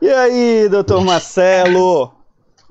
[0.00, 2.14] E aí, doutor Marcelo?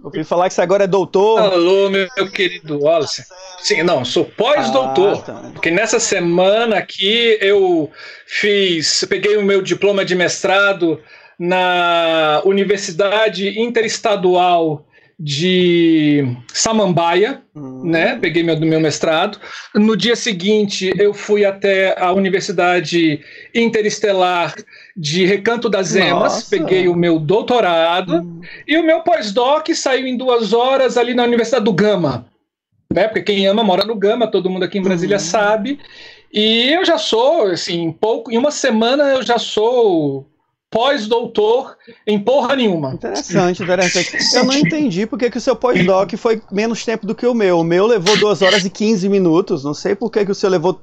[0.04, 1.40] Ouvi falar que você agora é doutor.
[1.40, 3.26] Alô, meu, querido Wallace.
[3.60, 5.18] Sim, não, sou pós-doutor.
[5.18, 5.34] Ah, tá.
[5.54, 7.92] Porque nessa semana aqui eu
[8.26, 11.02] fiz, peguei o meu diploma de mestrado
[11.38, 14.87] na Universidade Interestadual
[15.20, 17.84] de Samambaia, uhum.
[17.86, 18.18] né?
[18.18, 19.40] Peguei meu, do meu mestrado.
[19.74, 23.20] No dia seguinte, eu fui até a Universidade
[23.54, 24.54] Interestelar
[24.96, 26.50] de Recanto das Emas, Nossa.
[26.50, 28.42] peguei o meu doutorado uhum.
[28.68, 32.28] e o meu pós-doc saiu em duas horas ali na Universidade do Gama,
[32.94, 33.08] né?
[33.08, 35.24] Porque quem ama mora no Gama, todo mundo aqui em Brasília uhum.
[35.24, 35.80] sabe.
[36.32, 40.28] E eu já sou, assim, pouco, em uma semana eu já sou
[40.70, 42.94] pós-doutor em porra nenhuma.
[42.94, 44.36] Interessante, interessante.
[44.36, 47.60] Eu não entendi porque que o seu pós-doc foi menos tempo do que o meu.
[47.60, 49.64] O meu levou 2 horas e 15 minutos.
[49.64, 50.82] Não sei por que, que o seu levou.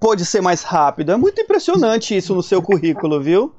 [0.00, 1.12] Pode ser mais rápido.
[1.12, 3.54] É muito impressionante isso no seu currículo, viu?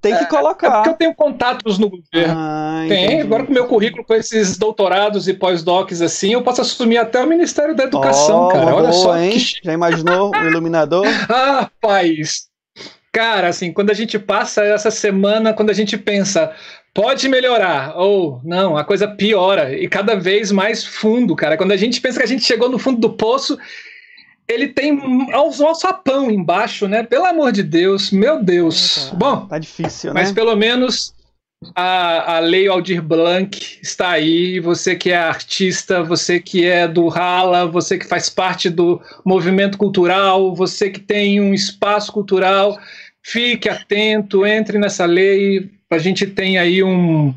[0.00, 0.66] Tem que colocar.
[0.66, 2.34] É, é porque eu tenho contatos no governo.
[2.36, 3.22] Ah, Tem.
[3.22, 7.22] Agora com o meu currículo, com esses doutorados e pós-docs assim, eu posso assumir até
[7.22, 8.74] o Ministério da Educação, oh, cara.
[8.74, 9.16] Olha boa, só.
[9.16, 9.32] Hein?
[9.32, 9.64] Que...
[9.64, 11.06] Já imaginou o iluminador?
[11.30, 12.53] ah, rapaz.
[13.14, 16.52] Cara, assim, quando a gente passa essa semana, quando a gente pensa,
[16.92, 21.56] pode melhorar, ou não, a coisa piora, e cada vez mais fundo, cara.
[21.56, 23.56] Quando a gente pensa que a gente chegou no fundo do poço,
[24.48, 27.04] ele tem um alçapão embaixo, né?
[27.04, 29.08] Pelo amor de Deus, meu Deus.
[29.10, 30.20] Tá, Bom, tá difícil, né?
[30.20, 31.14] Mas pelo menos
[31.72, 34.58] a, a Lei Aldir Blanc está aí.
[34.58, 39.78] Você que é artista, você que é do Rala, você que faz parte do movimento
[39.78, 42.76] cultural, você que tem um espaço cultural
[43.24, 45.70] fique atento, entre nessa lei.
[45.90, 47.34] A gente tem aí um,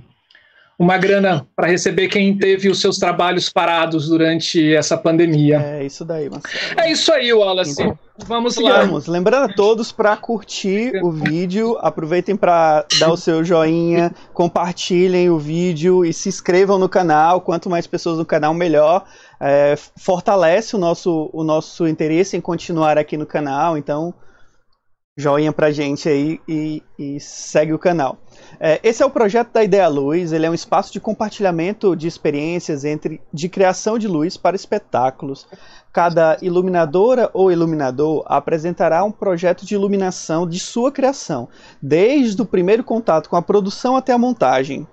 [0.77, 5.59] uma grana para receber quem teve os seus trabalhos parados durante essa pandemia.
[5.59, 6.79] É isso daí, Marcelo.
[6.79, 7.81] É isso aí, Wallace.
[7.81, 8.81] Então, Vamos lá.
[8.81, 9.05] Vamos.
[9.05, 15.37] Lembrando a todos para curtir o vídeo, aproveitem para dar o seu joinha, compartilhem o
[15.37, 17.41] vídeo e se inscrevam no canal.
[17.41, 19.05] Quanto mais pessoas no canal, melhor.
[19.39, 23.77] É, fortalece o nosso, o nosso interesse em continuar aqui no canal.
[23.77, 24.13] Então,
[25.17, 28.19] joinha pra gente aí e, e segue o canal.
[28.59, 32.07] É, esse é o projeto da Ideia Luz, ele é um espaço de compartilhamento de
[32.07, 35.47] experiências entre de criação de luz para espetáculos.
[35.91, 41.49] Cada iluminadora ou iluminador apresentará um projeto de iluminação de sua criação,
[41.81, 44.87] desde o primeiro contato com a produção até a montagem.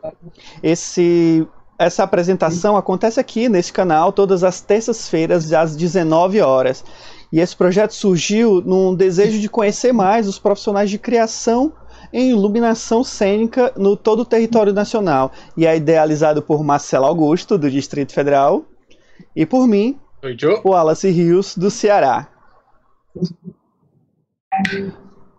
[0.62, 1.46] Esse
[1.76, 6.84] essa apresentação acontece aqui nesse canal todas as terças-feiras às 19 horas.
[7.34, 11.72] E esse projeto surgiu num desejo de conhecer mais os profissionais de criação
[12.12, 15.32] em iluminação cênica no todo o território nacional.
[15.56, 18.64] E é idealizado por Marcelo Augusto, do Distrito Federal,
[19.34, 22.28] e por mim, Oi, o Wallace Rios, do Ceará.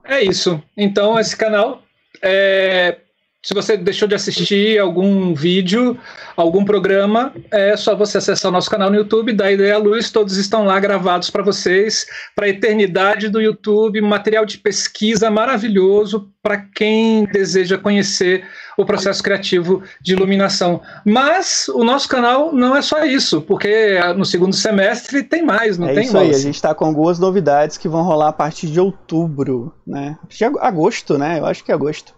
[0.04, 0.62] É isso.
[0.76, 1.82] Então, esse canal
[2.22, 3.00] é
[3.46, 5.96] se você deixou de assistir algum vídeo,
[6.36, 10.36] algum programa, é só você acessar o nosso canal no YouTube, da Ideia Luz, todos
[10.36, 16.58] estão lá gravados para vocês, para a eternidade do YouTube, material de pesquisa maravilhoso para
[16.58, 18.46] quem deseja conhecer
[18.76, 20.82] o processo criativo de iluminação.
[21.06, 25.90] Mas o nosso canal não é só isso, porque no segundo semestre tem mais, não
[25.90, 28.66] é tem isso aí, a gente está com algumas novidades que vão rolar a partir
[28.66, 30.18] de outubro, né?
[30.28, 31.38] De agosto, né?
[31.38, 32.16] Eu acho que é agosto.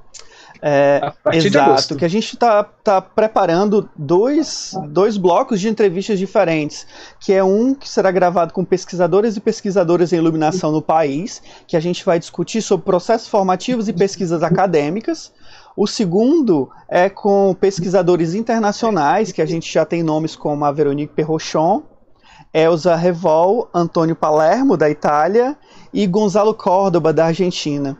[0.61, 6.87] É, exato, que a gente está tá preparando dois, dois blocos de entrevistas diferentes,
[7.19, 11.77] que é um que será gravado com pesquisadores e pesquisadoras em iluminação no país, que
[11.77, 15.31] a gente vai discutir sobre processos formativos e pesquisas acadêmicas.
[15.75, 21.13] O segundo é com pesquisadores internacionais, que a gente já tem nomes como a Veronique
[21.13, 21.83] Perrochon,
[22.51, 25.55] Elza Revol, Antônio Palermo, da Itália,
[25.93, 27.97] e Gonzalo Córdoba, da Argentina.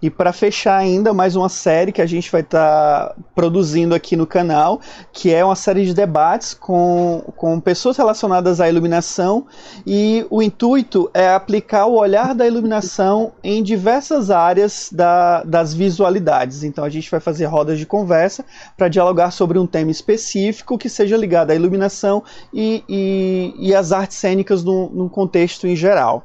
[0.00, 4.16] E para fechar ainda, mais uma série que a gente vai estar tá produzindo aqui
[4.16, 4.80] no canal,
[5.12, 9.46] que é uma série de debates com, com pessoas relacionadas à iluminação.
[9.86, 16.62] E o intuito é aplicar o olhar da iluminação em diversas áreas da, das visualidades.
[16.62, 18.44] Então a gente vai fazer rodas de conversa
[18.76, 22.22] para dialogar sobre um tema específico que seja ligado à iluminação
[22.52, 26.24] e, e, e às artes cênicas num contexto em geral.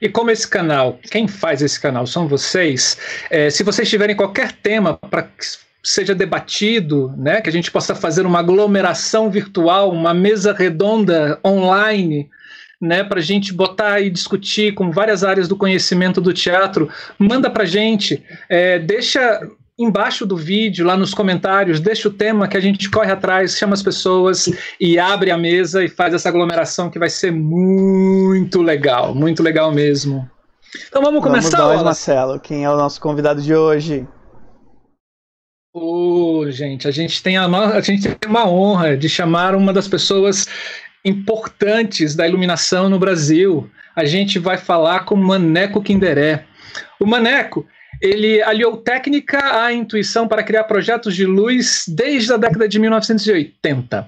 [0.00, 2.98] E como esse canal, quem faz esse canal são vocês,
[3.30, 5.44] é, se vocês tiverem qualquer tema para que
[5.82, 12.28] seja debatido, né, que a gente possa fazer uma aglomeração virtual, uma mesa redonda online,
[12.80, 17.50] né, para a gente botar e discutir com várias áreas do conhecimento do teatro, manda
[17.50, 19.40] para a gente, é, deixa
[19.78, 23.74] embaixo do vídeo, lá nos comentários, deixa o tema que a gente corre atrás, chama
[23.74, 29.14] as pessoas e abre a mesa e faz essa aglomeração que vai ser muito legal,
[29.14, 30.28] muito legal mesmo.
[30.88, 32.40] Então vamos começar, vamos nós, Marcelo.
[32.40, 34.06] Quem é o nosso convidado de hoje?
[35.72, 39.72] Ô, oh, gente, a gente tem a, a gente tem uma honra de chamar uma
[39.72, 40.46] das pessoas
[41.04, 43.70] importantes da iluminação no Brasil.
[43.94, 46.44] A gente vai falar com Maneco Kinderé.
[47.00, 47.66] O Maneco,
[48.00, 54.06] ele aliou técnica à intuição para criar projetos de luz desde a década de 1980.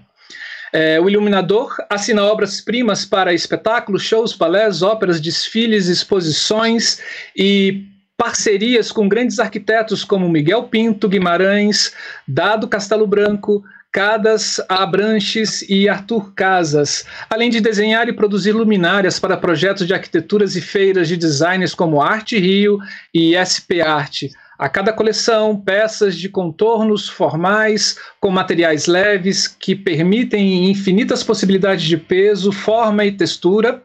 [0.73, 7.01] É, o iluminador assina obras-primas para espetáculos, shows, balés, óperas, desfiles, exposições
[7.37, 11.93] e parcerias com grandes arquitetos como Miguel Pinto Guimarães,
[12.29, 19.37] Dado Castelo Branco, Cadas Abranches e Arthur Casas, além de desenhar e produzir luminárias para
[19.37, 22.79] projetos de arquiteturas e feiras de designers como Arte Rio
[23.13, 24.31] e SP Arte.
[24.57, 31.97] A cada coleção, peças de contornos formais com materiais leves que permitem infinitas possibilidades de
[31.97, 33.83] peso, forma e textura.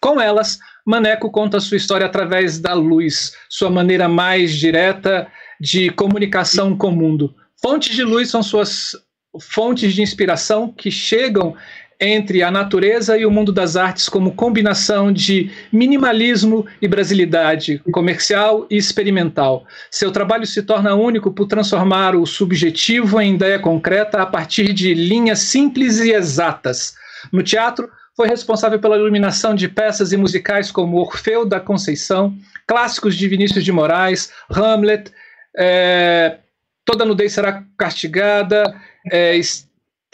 [0.00, 5.26] Com elas, Maneco conta sua história através da luz, sua maneira mais direta
[5.58, 7.34] de comunicação com o mundo.
[7.62, 8.94] Fontes de luz são suas
[9.40, 11.54] fontes de inspiração que chegam
[12.00, 18.66] entre a natureza e o mundo das artes como combinação de minimalismo e brasilidade, comercial
[18.70, 19.66] e experimental.
[19.90, 24.92] Seu trabalho se torna único por transformar o subjetivo em ideia concreta a partir de
[24.92, 26.94] linhas simples e exatas.
[27.32, 32.34] No teatro, foi responsável pela iluminação de peças e musicais como Orfeu da Conceição,
[32.66, 35.12] clássicos de Vinícius de Moraes, Hamlet,
[35.56, 36.38] é,
[36.84, 38.74] Toda Nudez Será Castigada,
[39.10, 39.38] é,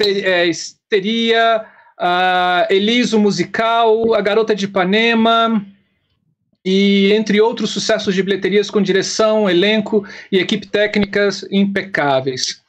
[0.01, 1.65] é, Histeria,
[2.69, 5.65] Eliso Musical, A Garota de Ipanema,
[6.65, 12.63] e entre outros sucessos de bilheterias com direção, elenco e equipe técnicas impecáveis.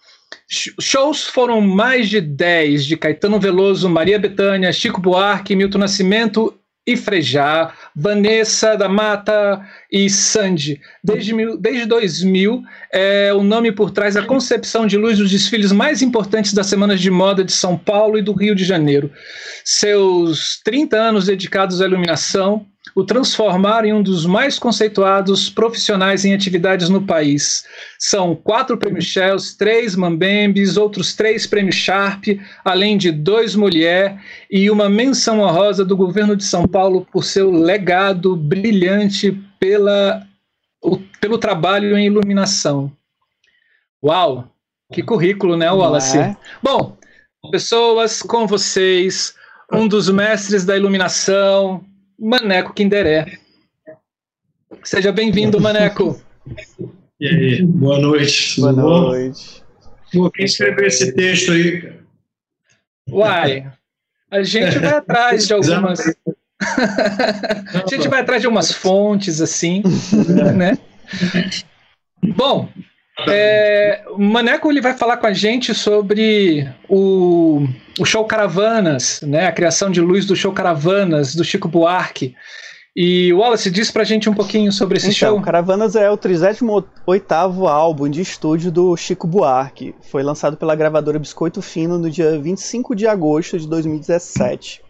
[0.48, 6.54] Shows foram mais de 10 de Caetano Veloso, Maria Bethânia, Chico Buarque, Milton Nascimento
[6.86, 10.82] e Frejá, Vanessa da Mata e Sandy.
[11.04, 16.02] Desde, desde 2000, é o nome por trás da concepção de luz dos desfiles mais
[16.02, 19.12] importantes das semanas de moda de São Paulo e do Rio de Janeiro.
[19.64, 22.66] Seus 30 anos dedicados à iluminação
[22.96, 27.66] o transformaram em um dos mais conceituados profissionais em atividades no país.
[27.98, 32.26] São quatro prêmios Shells, três Mambembes, outros três prêmios Sharp,
[32.64, 34.22] além de dois Mulher
[34.52, 40.28] e uma menção honrosa do governo de São Paulo por seu legado brilhante pela,
[40.82, 42.92] o, pelo trabalho em iluminação.
[44.04, 44.50] Uau!
[44.92, 46.20] Que currículo, né, Wallace?
[46.20, 46.38] É?
[46.62, 46.98] Bom,
[47.50, 49.34] pessoas com vocês,
[49.72, 51.84] um dos mestres da iluminação,
[52.20, 53.38] Maneco Kinderé.
[54.84, 56.20] Seja bem-vindo, Maneco.
[57.20, 58.60] E aí, boa noite.
[58.60, 59.64] Boa noite.
[60.12, 61.94] Pô, quem escreveu esse texto aí?
[63.10, 63.72] Uai,
[64.30, 66.00] a gente vai atrás de algumas.
[66.62, 69.84] a gente vai atrás de umas fontes assim,
[70.56, 70.78] né?
[72.36, 72.70] Bom,
[73.28, 77.68] é, o Maneco ele vai falar com a gente sobre o,
[78.00, 79.46] o show Caravanas, né?
[79.46, 82.36] A criação de luz do show Caravanas do Chico Buarque.
[82.96, 85.42] E Wallace, diz pra gente um pouquinho sobre esse então, show.
[85.42, 89.96] Caravanas é o 38 álbum de estúdio do Chico Buarque.
[90.12, 94.82] Foi lançado pela gravadora Biscoito Fino no dia 25 de agosto de 2017.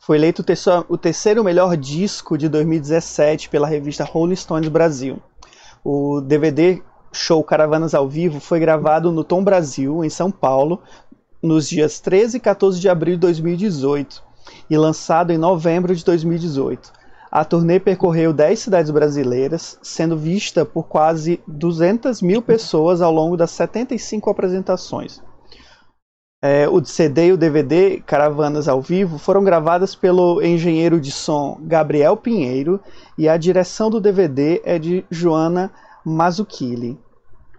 [0.00, 0.44] Foi eleito
[0.88, 5.22] o terceiro melhor disco de 2017 pela revista Rolling Stones Brasil.
[5.84, 6.82] O DVD
[7.14, 10.82] show Caravanas ao Vivo foi gravado no Tom Brasil, em São Paulo,
[11.42, 14.22] nos dias 13 e 14 de abril de 2018
[14.68, 16.92] e lançado em novembro de 2018.
[17.30, 23.36] A turnê percorreu 10 cidades brasileiras, sendo vista por quase 200 mil pessoas ao longo
[23.36, 25.20] das 75 apresentações.
[26.40, 31.58] É, o CD e o DVD Caravanas ao Vivo foram gravadas pelo engenheiro de som
[31.62, 32.78] Gabriel Pinheiro
[33.16, 35.72] e a direção do DVD é de Joana
[36.04, 36.98] Mazzucchelli.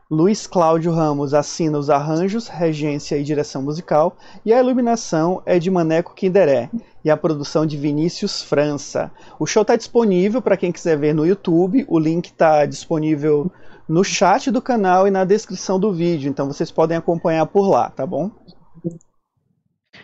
[0.09, 5.71] Luiz Cláudio Ramos assina os arranjos, regência e direção musical, e a iluminação é de
[5.71, 6.69] Maneco Kinderé,
[7.03, 9.11] e a produção de Vinícius França.
[9.39, 13.51] O show está disponível para quem quiser ver no YouTube, o link está disponível
[13.89, 17.89] no chat do canal e na descrição do vídeo, então vocês podem acompanhar por lá,
[17.89, 18.29] tá bom?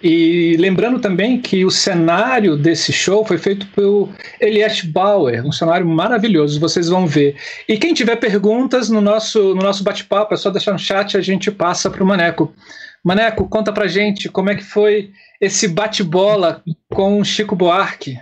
[0.04, 5.86] E lembrando também que o cenário desse show foi feito pelo Elias Bauer, um cenário
[5.86, 7.36] maravilhoso, vocês vão ver.
[7.68, 11.22] E quem tiver perguntas no nosso, no nosso bate-papo, é só deixar no chat a
[11.22, 12.54] gente passa para o Maneco.
[13.04, 18.20] Maneco, conta pra gente como é que foi esse bate-bola com o Chico Buarque.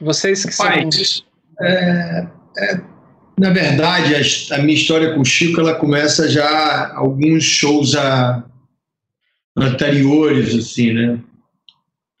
[0.00, 1.24] Vocês que Pai, são.
[1.60, 2.26] É,
[2.58, 2.80] é,
[3.38, 8.44] na verdade, a, a, minha história com o Chico ela começa já alguns shows a
[9.60, 11.20] anteriores, assim, né?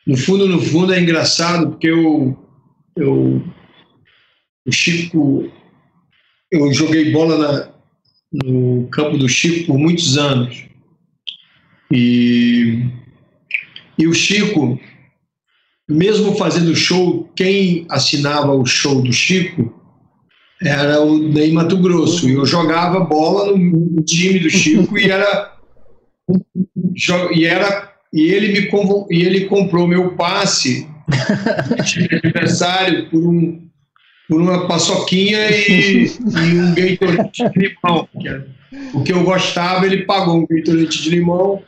[0.06, 2.36] No fundo, no fundo é engraçado porque eu,
[2.96, 3.42] eu
[4.66, 5.50] o Chico,
[6.52, 7.68] eu joguei bola na,
[8.32, 10.64] no campo do Chico por muitos anos.
[11.90, 12.84] E,
[13.98, 14.78] e o Chico,
[15.88, 19.74] mesmo fazendo show, quem assinava o show do Chico
[20.62, 22.28] era o Ney Mato Grosso.
[22.28, 25.56] E eu jogava bola no time do Chico e era.
[27.32, 28.68] E, era, e, ele, me,
[29.10, 30.88] e ele comprou meu passe
[31.84, 33.68] de aniversário por, um,
[34.28, 38.08] por uma paçoquinha e, e um Gatorade de limão.
[38.92, 41.62] O que eu gostava, ele pagou um Gatorade de limão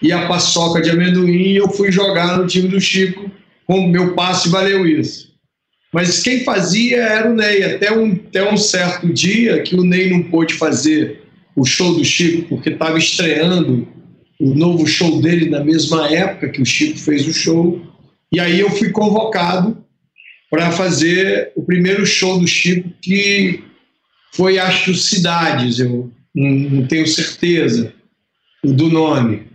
[0.00, 3.30] e a paçoca de amendoim e eu fui jogar no time do Chico.
[3.66, 5.30] Com meu passe valeu isso.
[5.92, 10.08] Mas quem fazia era o Ney, até um, até um certo dia que o Ney
[10.10, 11.22] não pôde fazer
[11.54, 13.86] o show do Chico, porque estava estreando
[14.40, 17.80] o novo show dele na mesma época que o Chico fez o show.
[18.32, 19.84] E aí eu fui convocado
[20.50, 23.62] para fazer o primeiro show do Chico, que
[24.32, 27.92] foi, acho, Cidades, eu não, tenho certeza
[28.64, 29.48] do nome,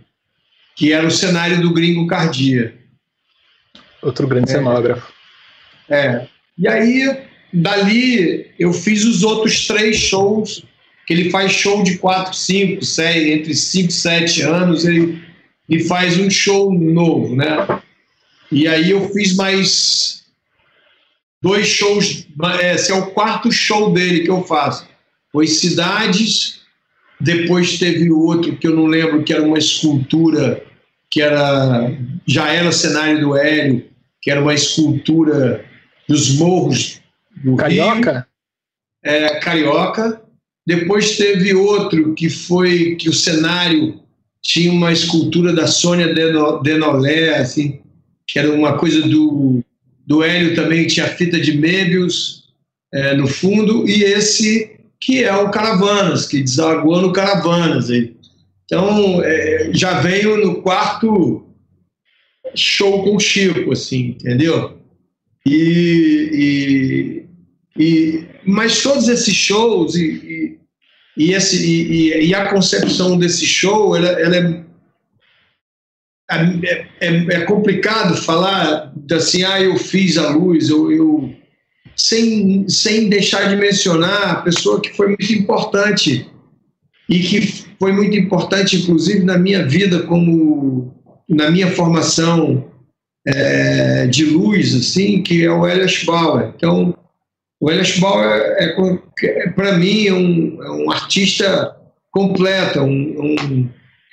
[0.76, 2.74] que era o cenário do Gringo Cardia.
[4.02, 4.54] Outro grande é.
[4.54, 5.12] cenógrafo.
[5.88, 6.26] É.
[6.56, 10.64] E aí, dali, eu fiz os outros três shows,
[11.06, 15.22] que ele faz show de 4, 5, 6, entre 5 e 7 anos, ele,
[15.68, 17.80] ele faz um show novo, né?
[18.50, 20.24] E aí eu fiz mais
[21.40, 22.26] dois shows,
[22.60, 24.88] esse é o quarto show dele que eu faço.
[25.30, 26.62] Foi Cidades,
[27.20, 30.62] depois teve outro que eu não lembro, que era uma escultura,
[31.08, 31.92] que era
[32.26, 33.88] já era cenário do Hélio,
[34.20, 35.64] que era uma escultura
[36.08, 37.00] dos morros
[37.36, 38.12] do Carioca?
[38.12, 38.24] Rio.
[39.04, 40.25] É, Carioca.
[40.66, 44.00] Depois teve outro que foi que o cenário
[44.42, 46.12] tinha uma escultura da Sônia
[46.62, 47.80] Denolé, assim,
[48.26, 49.62] que era uma coisa do,
[50.06, 52.44] do Hélio também, tinha fita de Möbius
[52.92, 57.90] é, no fundo, e esse que é o Caravanas, que desaguou no Caravanas.
[57.90, 58.16] Aí.
[58.64, 61.44] Então, é, já veio no quarto
[62.54, 64.78] show com o Chico, assim, entendeu?
[65.44, 67.25] E,
[67.78, 70.58] e, mas todos esses shows e, e,
[71.16, 74.64] e esse, e, e, a concepção desse show, ela, ela é,
[76.30, 81.34] é, é, é, complicado falar assim, ah, eu fiz a luz, eu, eu
[81.94, 86.30] sem, sem deixar de mencionar a pessoa que foi muito importante
[87.08, 90.94] e que foi muito importante, inclusive, na minha vida como
[91.28, 92.70] na minha formação
[93.26, 96.52] é, de luz, assim, que é o Elias Bauer.
[96.56, 96.96] Então,
[97.60, 98.26] o Elias Bauer,
[98.58, 98.76] é,
[99.22, 101.74] é para mim, é um, é um, artista
[102.10, 103.68] completo, um, um,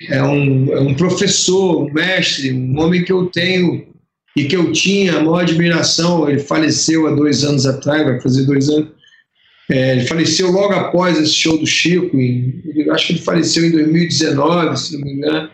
[0.08, 3.86] é, um, é um professor, um mestre, um homem que eu tenho
[4.36, 6.28] e que eu tinha a maior admiração.
[6.28, 8.88] Ele faleceu há dois anos atrás, vai fazer dois anos.
[9.70, 13.72] É, ele faleceu logo após esse show do Chico, em, acho que ele faleceu em
[13.72, 15.50] 2019, se não me engano.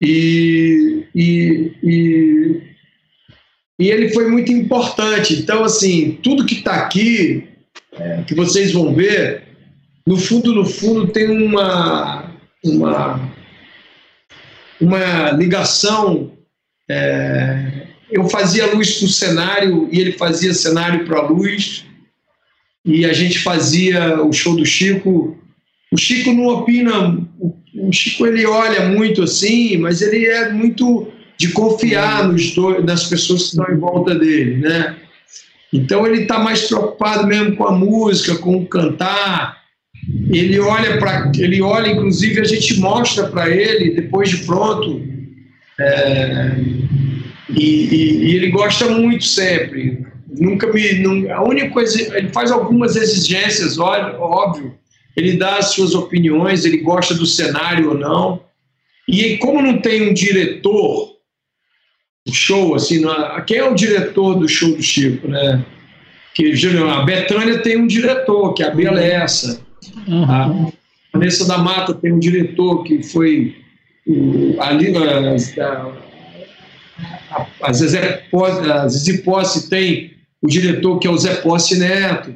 [0.00, 2.62] E, e, e,
[3.78, 5.34] e ele foi muito importante.
[5.34, 7.48] Então, assim, tudo que está aqui,
[7.92, 9.42] é, que vocês vão ver,
[10.06, 12.30] no fundo, no fundo, tem uma,
[12.64, 13.32] uma,
[14.80, 16.32] uma ligação.
[16.88, 21.84] É, eu fazia luz para o cenário e ele fazia cenário para a luz.
[22.84, 25.38] E a gente fazia o show do Chico.
[25.92, 27.18] O Chico não opina,
[27.74, 31.11] o Chico ele olha muito assim, mas ele é muito
[31.42, 34.96] de confiar nos dois, nas pessoas que estão em volta dele, né?
[35.72, 39.60] Então ele está mais preocupado mesmo com a música, com o cantar.
[40.30, 45.02] Ele olha para, ele olha, inclusive a gente mostra para ele depois de pronto.
[45.80, 46.56] É,
[47.50, 50.06] e, e, e, ele gosta muito sempre.
[50.28, 54.74] Nunca me, não, a única coisa, ele faz algumas exigências, óbvio,
[55.16, 58.42] ele dá as suas opiniões, ele gosta do cenário ou não.
[59.08, 61.11] E como não tem um diretor
[62.30, 65.64] show, assim, não, quem é o diretor do show do Chico, né?
[66.34, 66.52] Que
[66.90, 69.60] a Betânia tem um diretor, que é a Bia Lessa.
[70.06, 70.24] Uhum.
[70.24, 70.72] A
[71.12, 73.56] Vanessa da Mata tem um diretor que foi
[74.06, 75.92] o, ali as, a,
[77.60, 78.24] a, Zezé
[79.24, 82.34] Posse tem o diretor que é o Zé Posse Neto.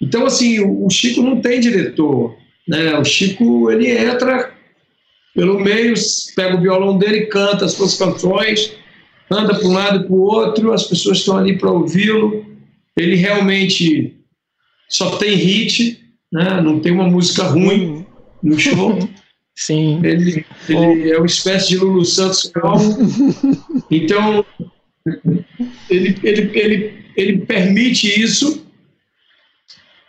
[0.00, 2.34] Então, assim, o Chico não tem diretor.
[2.66, 2.96] Né?
[2.96, 4.50] O Chico, ele entra
[5.34, 5.94] pelo meio,
[6.34, 8.72] pega o violão dele, canta as suas canções,
[9.30, 12.44] anda para um lado e para o outro, as pessoas estão ali para ouvi-lo.
[12.96, 14.16] Ele realmente
[14.88, 16.00] só tem hit,
[16.32, 16.60] né?
[16.60, 18.04] não tem uma música ruim
[18.42, 18.98] no show.
[19.56, 20.00] Sim.
[20.02, 22.96] Ele, ele é uma espécie de Lulu Santos calmo.
[23.90, 24.44] Então,
[25.90, 28.64] ele, ele, ele, ele permite isso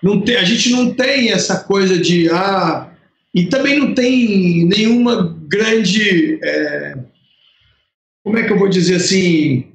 [0.01, 2.91] não tem, a gente não tem essa coisa de ah,
[3.33, 6.97] e também não tem nenhuma grande é,
[8.23, 9.67] como é que eu vou dizer assim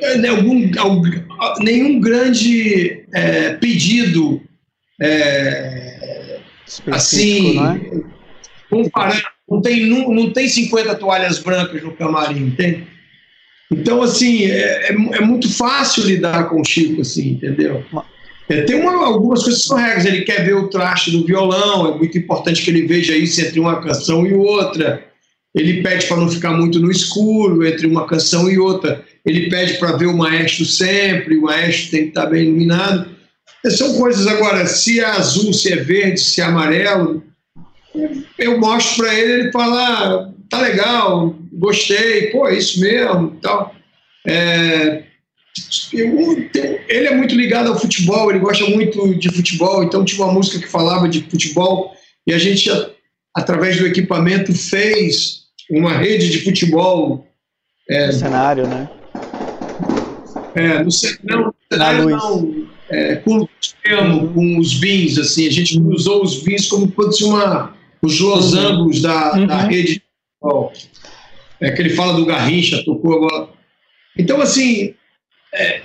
[0.00, 1.02] é, né, algum, algum
[1.60, 4.42] nenhum grande é, pedido
[5.00, 6.40] é,
[6.90, 8.02] assim é?
[8.68, 12.86] comparando não tem não, não tem 50 toalhas brancas no camarim tem
[13.70, 17.84] então assim é, é, é muito fácil lidar com o Chico assim entendeu
[18.48, 20.04] é, tem uma, algumas coisas que são regras.
[20.04, 23.58] Ele quer ver o traste do violão, é muito importante que ele veja isso entre
[23.58, 25.04] uma canção e outra.
[25.56, 29.02] Ele pede para não ficar muito no escuro entre uma canção e outra.
[29.24, 33.08] Ele pede para ver o maestro sempre, o maestro tem que estar bem iluminado.
[33.70, 37.24] São coisas, agora, se é azul, se é verde, se é amarelo,
[38.38, 43.74] eu mostro para ele, ele fala, ah, tá legal, gostei, pô, é isso mesmo, tal.
[44.26, 45.04] É,
[45.92, 50.58] ele é muito ligado ao futebol, ele gosta muito de futebol, então tinha uma música
[50.58, 51.94] que falava de futebol
[52.26, 52.70] e a gente,
[53.34, 57.26] através do equipamento, fez uma rede de futebol.
[57.88, 58.88] É, no cenário, né?
[60.54, 60.88] É, no,
[61.24, 64.32] não, no cenário não, é, com, uhum.
[64.32, 69.02] com os vins, assim, a gente usou os vins como fosse uma, os losangos uhum.
[69.02, 69.46] da, uhum.
[69.46, 70.02] da rede de
[70.40, 70.72] futebol.
[71.60, 73.48] É que ele fala do Garrincha, tocou agora.
[74.16, 74.94] Então, assim,
[75.54, 75.82] é,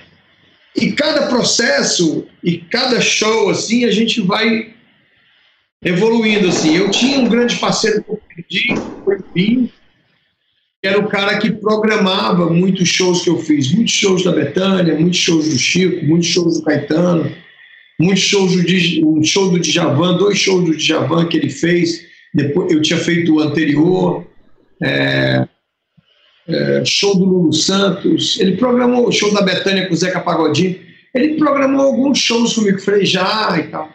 [0.76, 4.74] e cada processo e cada show, assim, a gente vai
[5.84, 6.76] evoluindo, assim.
[6.76, 8.74] Eu tinha um grande parceiro que eu perdi,
[9.04, 9.70] foi que
[10.82, 13.72] era o cara que programava muitos shows que eu fiz.
[13.72, 17.30] Muitos shows da Betânia, muitos shows do Chico, muitos shows do Caetano,
[18.00, 22.04] muitos shows do, um show do Djavan, dois shows do Djavan que ele fez.
[22.34, 24.26] Depois, eu tinha feito o anterior.
[24.82, 25.46] É,
[26.48, 30.76] é, show do Lulu Santos, ele programou o show da Betânia com o Zeca Pagodinho,
[31.14, 33.88] ele programou alguns shows comigo, Frejá e tal.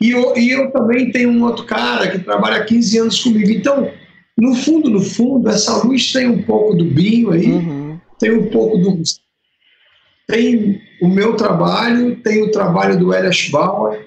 [0.00, 3.50] E eu, e eu também tenho um outro cara que trabalha há 15 anos comigo.
[3.50, 3.90] Então,
[4.36, 7.98] no fundo, no fundo, essa luz tem um pouco do Binho aí, uhum.
[8.18, 9.02] tem um pouco do.
[10.28, 14.04] Tem o meu trabalho, tem o trabalho do Elias Bauer,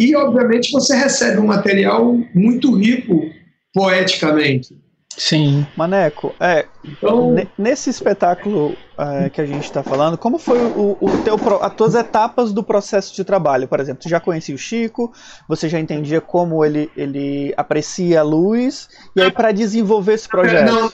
[0.00, 3.30] e, obviamente, você recebe um material muito rico
[3.74, 4.74] poeticamente.
[5.16, 5.66] Sim.
[5.76, 7.34] Maneco, é, então...
[7.58, 11.94] nesse espetáculo é, que a gente está falando, como foi o, o teu, as tuas
[11.94, 13.66] etapas do processo de trabalho?
[13.66, 15.12] Por exemplo, tu já conhecia o Chico,
[15.48, 20.70] você já entendia como ele, ele aprecia a luz, e aí para desenvolver esse projeto?
[20.70, 20.92] Não,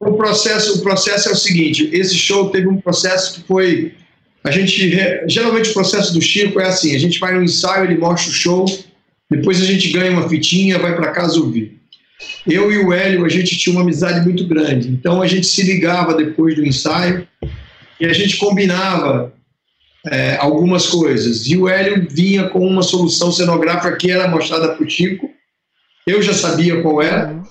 [0.00, 3.94] o processo, o processo é o seguinte, esse show teve um processo que foi,
[4.44, 4.90] a gente,
[5.28, 8.34] geralmente o processo do Chico é assim, a gente vai no ensaio, ele mostra o
[8.34, 8.64] show,
[9.28, 11.79] depois a gente ganha uma fitinha, vai para casa ouvir.
[12.46, 14.88] Eu e o Hélio, a gente tinha uma amizade muito grande.
[14.88, 17.26] Então a gente se ligava depois do ensaio
[17.98, 19.32] e a gente combinava
[20.06, 21.46] é, algumas coisas.
[21.46, 25.30] E o Hélio vinha com uma solução cenográfica que era mostrada para o Chico.
[26.06, 27.42] Eu já sabia qual era.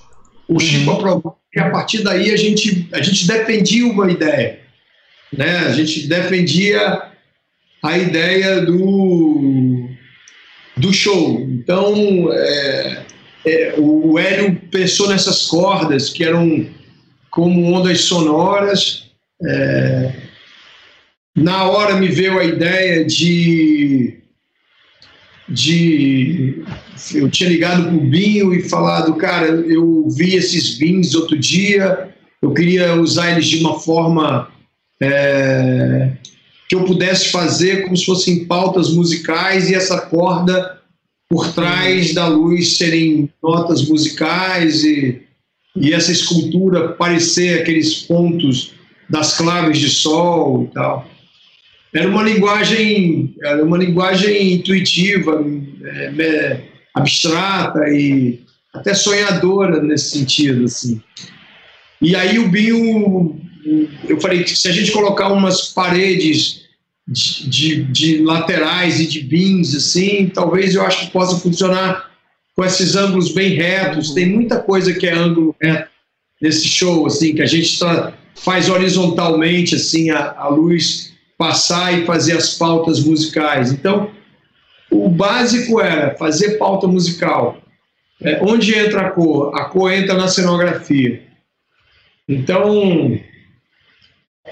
[0.48, 0.98] O Chico uhum.
[0.98, 1.38] aprovou.
[1.56, 4.60] E a partir daí a gente, a gente defendia uma ideia.
[5.32, 5.60] Né?
[5.60, 7.10] A gente defendia
[7.84, 9.88] a ideia do,
[10.76, 11.40] do show.
[11.42, 13.06] Então, é,
[13.50, 16.68] é, o Hélio pensou nessas cordas que eram
[17.32, 19.10] como ondas sonoras.
[19.44, 20.14] É,
[21.36, 24.20] na hora me veio a ideia de,
[25.48, 26.64] de
[27.14, 32.10] eu tinha ligado para o Binho e falado, cara, eu vi esses bins outro dia,
[32.42, 34.52] eu queria usar eles de uma forma
[35.02, 36.12] é,
[36.68, 40.79] que eu pudesse fazer como se fossem pautas musicais e essa corda
[41.30, 45.22] por trás da luz serem notas musicais e,
[45.76, 48.74] e essa escultura parecer aqueles pontos
[49.08, 51.08] das claves de sol e tal.
[51.94, 55.44] Era uma linguagem, era uma linguagem intuitiva,
[55.84, 56.62] é, é,
[56.96, 58.42] abstrata e
[58.74, 61.02] até sonhadora nesse sentido, assim.
[62.02, 63.40] E aí o Binho,
[64.08, 66.69] eu falei que se a gente colocar umas paredes
[67.12, 72.12] de, de, laterais e de bins, assim, talvez eu acho que possa funcionar
[72.56, 74.14] com esses ângulos bem retos.
[74.14, 75.90] Tem muita coisa que é ângulo reto
[76.40, 82.06] nesse show, assim, que a gente tá, faz horizontalmente, assim, a, a luz passar e
[82.06, 83.72] fazer as pautas musicais.
[83.72, 84.12] Então,
[84.92, 87.62] o básico era fazer pauta musical.
[88.22, 89.58] É, onde entra a cor?
[89.58, 91.24] A cor entra na cenografia.
[92.28, 93.18] Então,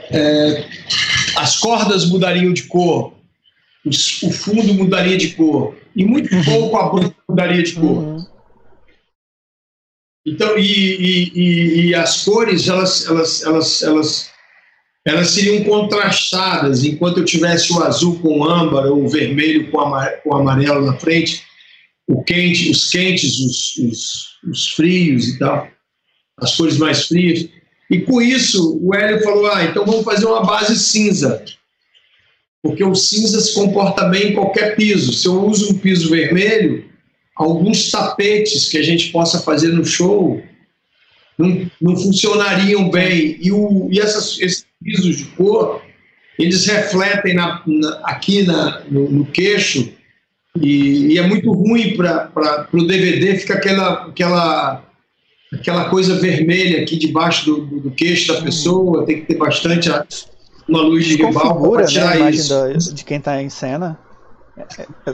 [0.09, 0.65] é,
[1.37, 3.13] as cordas mudariam de cor,
[3.85, 6.43] o fundo mudaria de cor, e muito uhum.
[6.43, 7.97] pouco a banda mudaria de cor.
[8.03, 8.25] Uhum.
[10.25, 14.29] Então, e, e, e, e, as cores, elas, elas, elas, elas,
[15.05, 19.77] elas seriam contrastadas, enquanto eu tivesse o azul com o âmbar ou o vermelho com
[19.77, 21.43] o amarelo na frente,
[22.07, 25.69] o quente, os quentes, os, os, os frios e tal,
[26.39, 27.47] as cores mais frias.
[27.89, 31.43] E com isso, o Hélio falou: ah, então vamos fazer uma base cinza.
[32.61, 35.13] Porque o cinza se comporta bem em qualquer piso.
[35.13, 36.85] Se eu uso um piso vermelho,
[37.35, 40.41] alguns tapetes que a gente possa fazer no show
[41.37, 43.37] não, não funcionariam bem.
[43.39, 45.81] E, o, e essas, esses pisos de cor,
[46.37, 49.93] eles refletem na, na, aqui na, no, no queixo
[50.61, 54.83] e, e, é muito ruim para o DVD, fica aquela, aquela,
[55.53, 59.89] aquela coisa vermelha aqui debaixo do, do, do queixo da pessoa, tem que ter bastante
[59.89, 60.05] a,
[60.67, 62.93] uma luz de rival para tirar né, isso.
[62.93, 63.97] de quem está em cena.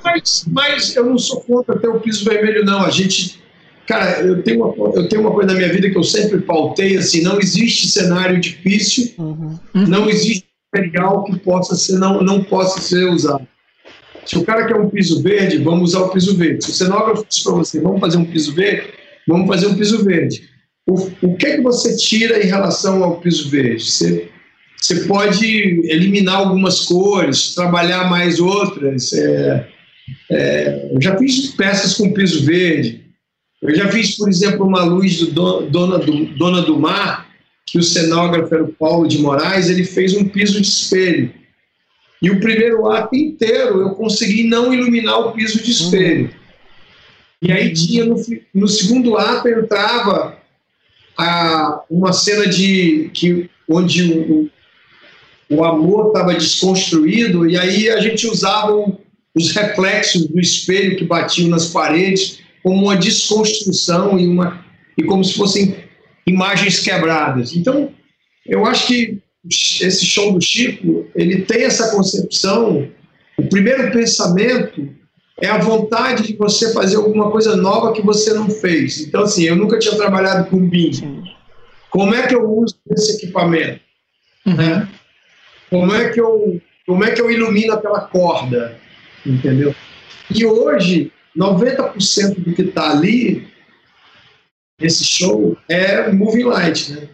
[0.03, 2.85] Mas, mas eu não sou contra ter o piso vermelho, não.
[2.85, 3.43] A gente.
[3.85, 6.95] Cara, eu tenho, uma, eu tenho uma coisa na minha vida que eu sempre pautei
[6.95, 9.59] assim: não existe cenário difícil, uhum.
[9.73, 13.45] não existe material que possa ser, não, não possa ser usado.
[14.25, 16.63] Se o cara quer um piso verde, vamos usar o piso verde.
[16.63, 18.93] Se o cenógrafo diz para você, vamos fazer um piso verde,
[19.27, 20.49] vamos fazer um piso verde.
[20.87, 23.83] O, o que é que você tira em relação ao piso verde?
[23.83, 24.29] Você,
[24.79, 25.47] você pode
[25.89, 29.13] eliminar algumas cores, trabalhar mais outras.
[29.13, 29.67] É,
[30.31, 33.03] é, eu já fiz peças com piso verde.
[33.61, 37.29] Eu já fiz, por exemplo, uma luz do Dona do, Dona do Mar,
[37.65, 41.31] que o cenógrafo era o Paulo de Moraes, ele fez um piso de espelho.
[42.21, 46.29] E o primeiro ato inteiro eu consegui não iluminar o piso de espelho.
[47.43, 48.15] E aí tinha no,
[48.53, 50.37] no segundo ato entrava
[51.17, 54.49] a, uma cena de que onde o,
[55.49, 58.73] o amor estava desconstruído e aí a gente usava
[59.35, 64.63] os reflexos do espelho que batiam nas paredes como uma desconstrução e uma
[64.97, 65.75] e como se fossem
[66.25, 67.53] imagens quebradas.
[67.53, 67.91] Então
[68.45, 72.87] eu acho que esse show do Chico, ele tem essa concepção.
[73.37, 75.02] O primeiro pensamento
[75.43, 79.01] é a vontade de você fazer alguma coisa nova que você não fez.
[79.01, 81.21] Então, assim, eu nunca tinha trabalhado com BIM.
[81.89, 83.81] Como é que eu uso esse equipamento?
[84.45, 84.55] Uhum.
[84.55, 84.87] Né?
[85.69, 88.77] Como é que eu como é que eu ilumino aquela corda?
[89.25, 89.75] Entendeu?
[90.33, 93.45] E hoje, 90% do que está ali,
[94.79, 97.09] esse show, é moving light, né?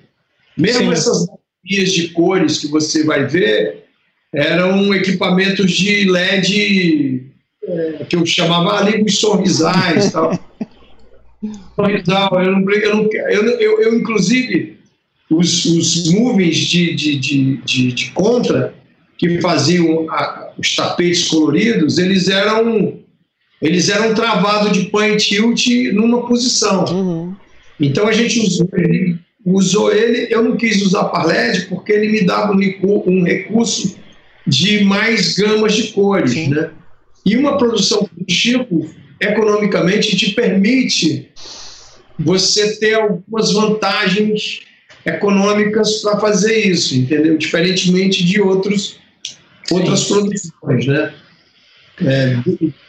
[0.55, 0.91] Mesmo Sim.
[0.91, 1.27] essas
[1.65, 3.85] guias de cores que você vai ver
[4.33, 7.28] eram equipamentos de LED
[7.69, 10.32] é, que eu chamava ali os sorrisais tal.
[11.75, 14.77] Sorrisal, eu, não, eu, não, eu, eu, eu inclusive,
[15.29, 18.73] os, os movies de, de, de, de, de contra
[19.17, 22.99] que faziam a, os tapetes coloridos, eles eram
[23.62, 26.86] eles eram travados de point tilt numa posição.
[26.86, 27.36] Uhum.
[27.79, 32.25] Então a gente usou ele usou ele, eu não quis usar Parled porque ele me
[32.25, 33.97] dava um, um recurso
[34.45, 36.49] de mais gamas de cores, Sim.
[36.49, 36.71] né?
[37.25, 41.29] E uma produção do Chico, economicamente, te permite
[42.17, 44.62] você ter algumas vantagens
[45.05, 47.38] econômicas para fazer isso, entendeu?
[47.38, 48.97] Diferentemente de outros,
[49.71, 51.13] outras produções, né?
[52.01, 52.38] É,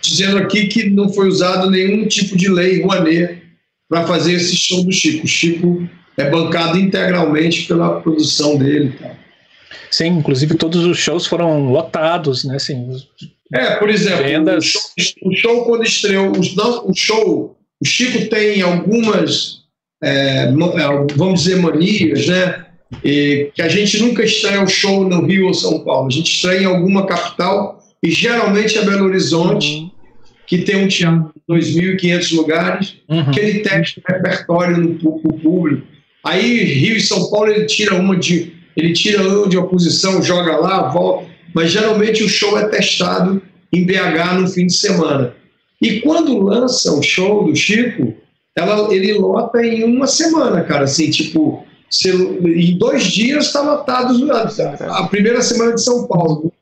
[0.00, 3.42] dizendo aqui que não foi usado nenhum tipo de lei Rouanet
[3.88, 5.24] para fazer esse show do Chico.
[5.24, 8.92] O Chico é bancado integralmente pela produção dele.
[9.00, 9.16] Tá?
[9.90, 12.54] Sim, inclusive todos os shows foram lotados, né?
[12.56, 12.88] Assim,
[13.52, 14.74] é, por exemplo, vendas...
[14.74, 19.60] o, show, o show quando estreou, o, o show, o Chico tem algumas,
[20.02, 22.66] é, é, vamos dizer, manias, né?
[23.04, 26.32] E, que a gente nunca estreia o show no Rio ou São Paulo, a gente
[26.32, 29.66] estreia em alguma capital e geralmente é Belo Horizonte.
[29.66, 30.00] Uhum
[30.50, 33.30] que tem um teatro de 2.500 lugares, uhum.
[33.30, 35.86] que ele testa repertório no, no público.
[36.26, 40.56] Aí Rio e São Paulo ele tira uma de ele tira uma de oposição, joga
[40.56, 45.34] lá, volta, mas geralmente o show é testado em BH no fim de semana.
[45.80, 48.14] E quando lança o show do Chico,
[48.56, 54.14] ela, ele lota em uma semana, cara, assim, tipo, se, em dois dias está lotado
[54.32, 56.52] a primeira semana de São Paulo.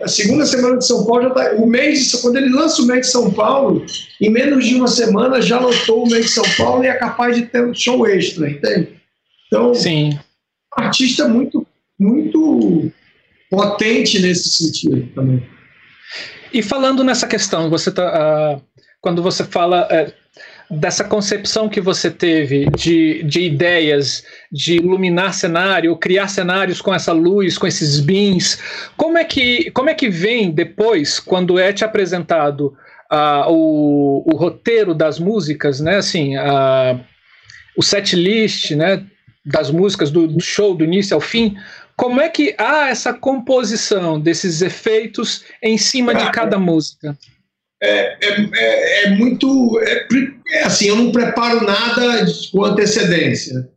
[0.00, 1.52] A segunda semana de São Paulo já está.
[1.56, 3.84] O mês, quando ele lança o mês de São Paulo,
[4.20, 7.34] em menos de uma semana já lotou o mês de São Paulo e é capaz
[7.34, 8.90] de ter um show extra, entende?
[9.48, 10.10] Então, Sim.
[10.78, 11.66] um artista muito,
[11.98, 12.92] muito
[13.50, 15.46] potente nesse sentido também.
[16.52, 18.62] E falando nessa questão, você tá, uh,
[19.00, 20.12] quando você fala uh,
[20.70, 27.12] dessa concepção que você teve de, de ideias de iluminar cenário, criar cenários com essa
[27.12, 28.58] luz, com esses beams,
[28.96, 32.74] como é que, como é que vem depois, quando é te apresentado
[33.12, 35.96] uh, o, o roteiro das músicas, né?
[35.96, 36.98] Assim, uh,
[37.76, 39.04] o set list, né?
[39.44, 41.56] das músicas do, do show, do início ao fim,
[41.98, 47.18] como é que há essa composição desses efeitos em cima de cada música?
[47.82, 49.80] É, é, é, é muito.
[49.82, 50.06] É,
[50.52, 53.68] é, assim, eu não preparo nada com antecedência,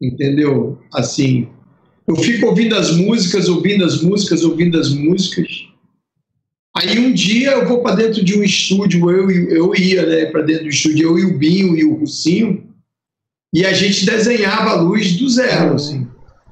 [0.00, 0.78] entendeu?
[0.92, 1.48] Assim,
[2.06, 5.48] eu fico ouvindo as músicas, ouvindo as músicas, ouvindo as músicas.
[6.76, 10.42] Aí um dia eu vou para dentro de um estúdio, eu, eu ia né, para
[10.42, 12.62] dentro do estúdio, eu e o Binho e o Russinho,
[13.54, 15.74] e a gente desenhava a luz do zero.
[15.74, 16.06] Assim.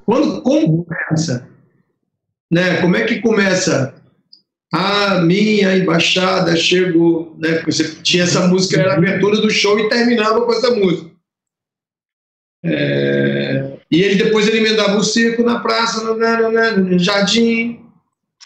[0.09, 1.47] Quando como começa?
[2.51, 3.93] Né, como é que começa?
[4.73, 7.37] A minha embaixada chegou.
[7.37, 10.71] Né, porque você tinha essa música, era a abertura do show e terminava com essa
[10.71, 11.11] música.
[12.65, 17.85] É, e ele depois ele emendava o circo na praça, no, no, no jardim.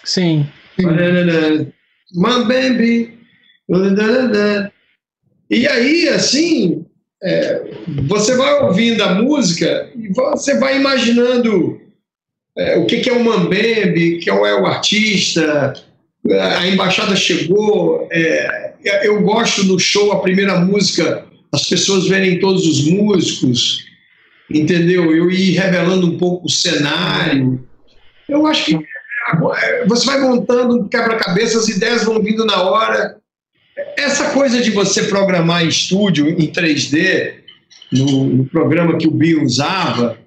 [0.04, 0.45] Sim.
[2.13, 3.19] Mambembe.
[5.49, 6.86] E aí, assim,
[7.24, 7.72] é,
[8.08, 11.80] você vai ouvindo a música e você vai imaginando
[12.58, 15.74] é, o que, que é o Mambembe, qual é o artista,
[16.30, 18.08] a embaixada chegou.
[18.12, 23.86] É, eu gosto no show, a primeira música, as pessoas verem todos os músicos,
[24.52, 25.16] entendeu?
[25.16, 27.66] Eu ir revelando um pouco o cenário.
[28.28, 33.23] Eu acho que é, você vai montando um quebra-cabeça, as ideias vão vindo na hora.
[33.98, 37.36] Essa coisa de você programar em estúdio, em 3D,
[37.92, 40.18] no, no programa que o Bill usava,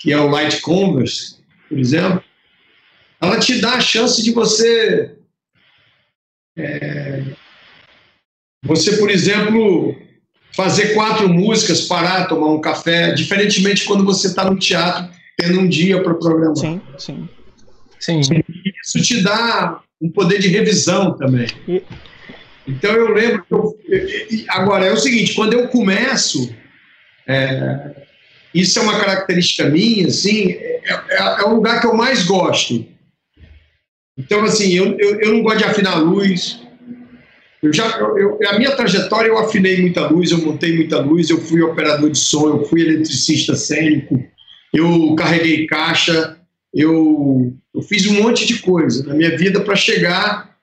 [0.00, 1.36] que é o Light Converse,
[1.68, 2.22] por exemplo,
[3.20, 5.14] ela te dá a chance de você.
[6.56, 7.22] É,
[8.64, 9.96] você, por exemplo,
[10.54, 15.68] fazer quatro músicas, parar, tomar um café, diferentemente quando você está no teatro, tendo um
[15.68, 16.56] dia para programar.
[16.56, 17.28] Sim, sim.
[17.98, 18.20] Sim.
[18.82, 21.46] Isso te dá um poder de revisão também.
[21.68, 21.82] E...
[22.66, 23.78] Então eu lembro eu,
[24.48, 26.54] agora é o seguinte, quando eu começo,
[27.26, 27.90] é,
[28.54, 32.86] isso é uma característica minha, assim, é, é, é, o lugar que eu mais gosto.
[34.16, 36.60] Então assim, eu, eu, eu não gosto de afinar luz.
[37.62, 41.40] Eu já, eu, a minha trajetória eu afinei muita luz, eu montei muita luz, eu
[41.40, 44.18] fui operador de som, eu fui eletricista cênico,
[44.72, 46.38] eu carreguei caixa,
[46.74, 50.56] eu, eu fiz um monte de coisa na minha vida para chegar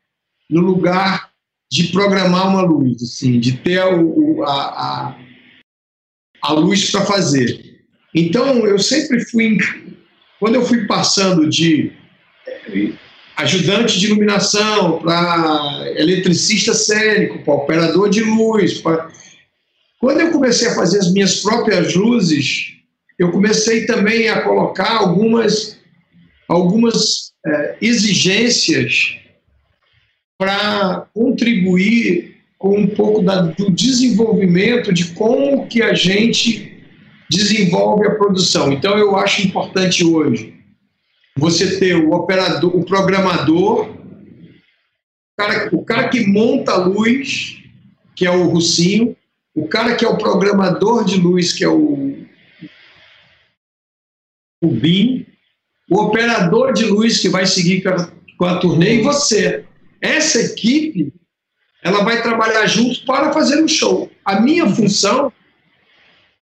[0.49, 1.29] no lugar
[1.71, 5.17] de programar uma luz, assim, de ter o, a, a,
[6.43, 7.83] a luz para fazer.
[8.15, 9.57] Então, eu sempre fui,
[10.39, 11.91] quando eu fui passando de
[12.47, 12.93] eh,
[13.35, 19.09] ajudante de iluminação para eletricista cênico, para operador de luz, pra...
[19.99, 22.73] quando eu comecei a fazer as minhas próprias luzes,
[23.19, 25.77] eu comecei também a colocar algumas
[26.47, 29.17] algumas é, exigências
[30.37, 36.85] para contribuir com um pouco da, do desenvolvimento de como que a gente
[37.29, 38.71] desenvolve a produção.
[38.71, 40.55] Então eu acho importante hoje
[41.37, 47.61] você ter o operador, o programador, o cara, o cara que monta a luz,
[48.15, 49.15] que é o Russinho,
[49.53, 52.15] o cara que é o programador de luz, que é o,
[54.63, 55.25] o BIM,
[55.89, 57.83] o operador de luz que vai seguir
[58.37, 59.65] com a, turnê e você.
[60.01, 61.13] Essa equipe,
[61.83, 64.09] ela vai trabalhar junto para fazer um show.
[64.23, 65.31] A minha função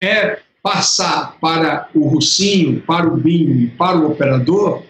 [0.02, 4.84] é passar para o Russinho, para o Binho, para o operador,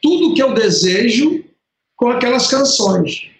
[0.00, 1.44] tudo que eu desejo
[1.96, 3.30] com aquelas canções.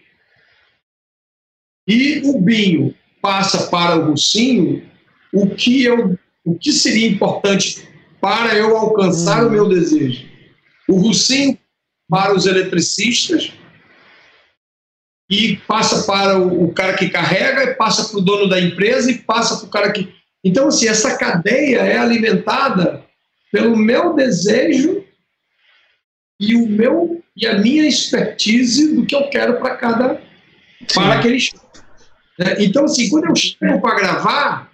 [1.86, 4.86] E o Binho passa para o Russinho
[5.32, 7.88] o que, eu, o que seria importante
[8.20, 9.48] para eu alcançar hum.
[9.48, 10.26] o meu desejo.
[10.88, 11.56] O Russim
[12.08, 13.52] para os eletricistas
[15.30, 19.10] e passa para o, o cara que carrega, e passa para o dono da empresa
[19.10, 20.12] e passa para o cara que.
[20.42, 23.04] Então, assim, essa cadeia é alimentada
[23.52, 25.04] pelo meu desejo
[26.40, 30.20] e o meu e a minha expertise do que eu quero para cada
[30.94, 31.60] para aquele show.
[32.40, 34.72] É, então, assim, quando eu chego para gravar,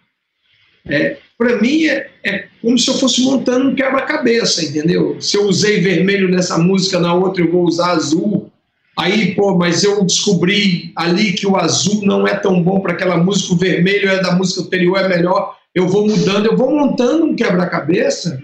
[0.86, 5.20] é, para mim é, é, como se eu fosse montando um quebra-cabeça, entendeu?
[5.20, 8.52] Se eu usei vermelho nessa música, na outra eu vou usar azul.
[8.96, 13.16] Aí, pô, mas eu descobri ali que o azul não é tão bom para aquela
[13.16, 15.56] música, o vermelho é da música anterior, é melhor.
[15.74, 18.40] Eu vou mudando, eu vou montando um quebra-cabeça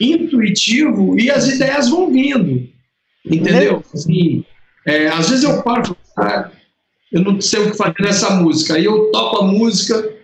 [0.00, 2.68] intuitivo e as ideias vão vindo,
[3.26, 3.82] entendeu?
[3.92, 4.44] Assim,
[4.86, 6.48] é, às vezes eu paro, ah,
[7.12, 10.18] eu não sei o que fazer nessa música, aí eu toco a música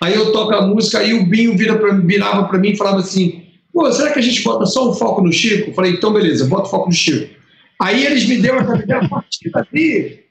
[0.00, 2.98] Aí eu toco a música, aí o Binho vira pra, virava para mim e falava
[2.98, 5.70] assim: Pô, será que a gente bota só um foco no Chico?
[5.70, 7.34] Eu falei: então beleza, bota o foco no Chico.
[7.80, 10.26] Aí eles me deram a partir dali.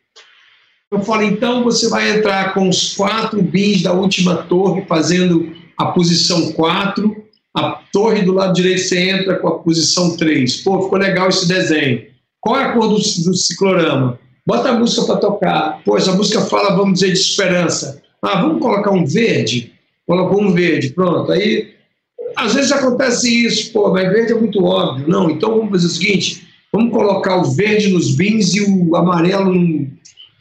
[0.92, 5.88] Eu falei: então você vai entrar com os quatro bins da última torre, fazendo a
[5.88, 7.24] posição 4.
[7.56, 10.58] a torre do lado direito você entra com a posição 3.
[10.58, 12.06] Pô, ficou legal esse desenho.
[12.40, 14.20] Qual é a cor do, do ciclorama?
[14.46, 15.82] Bota a música para tocar.
[15.84, 18.02] Pô, essa música fala, vamos dizer, de esperança.
[18.22, 19.74] Ah, vamos colocar um verde?
[20.06, 21.32] Colocou um verde, pronto.
[21.32, 21.74] Aí,
[22.36, 25.08] às vezes acontece isso, pô, mas verde é muito óbvio.
[25.08, 29.54] Não, então vamos fazer o seguinte: vamos colocar o verde nos bins e o amarelo
[29.54, 29.88] no...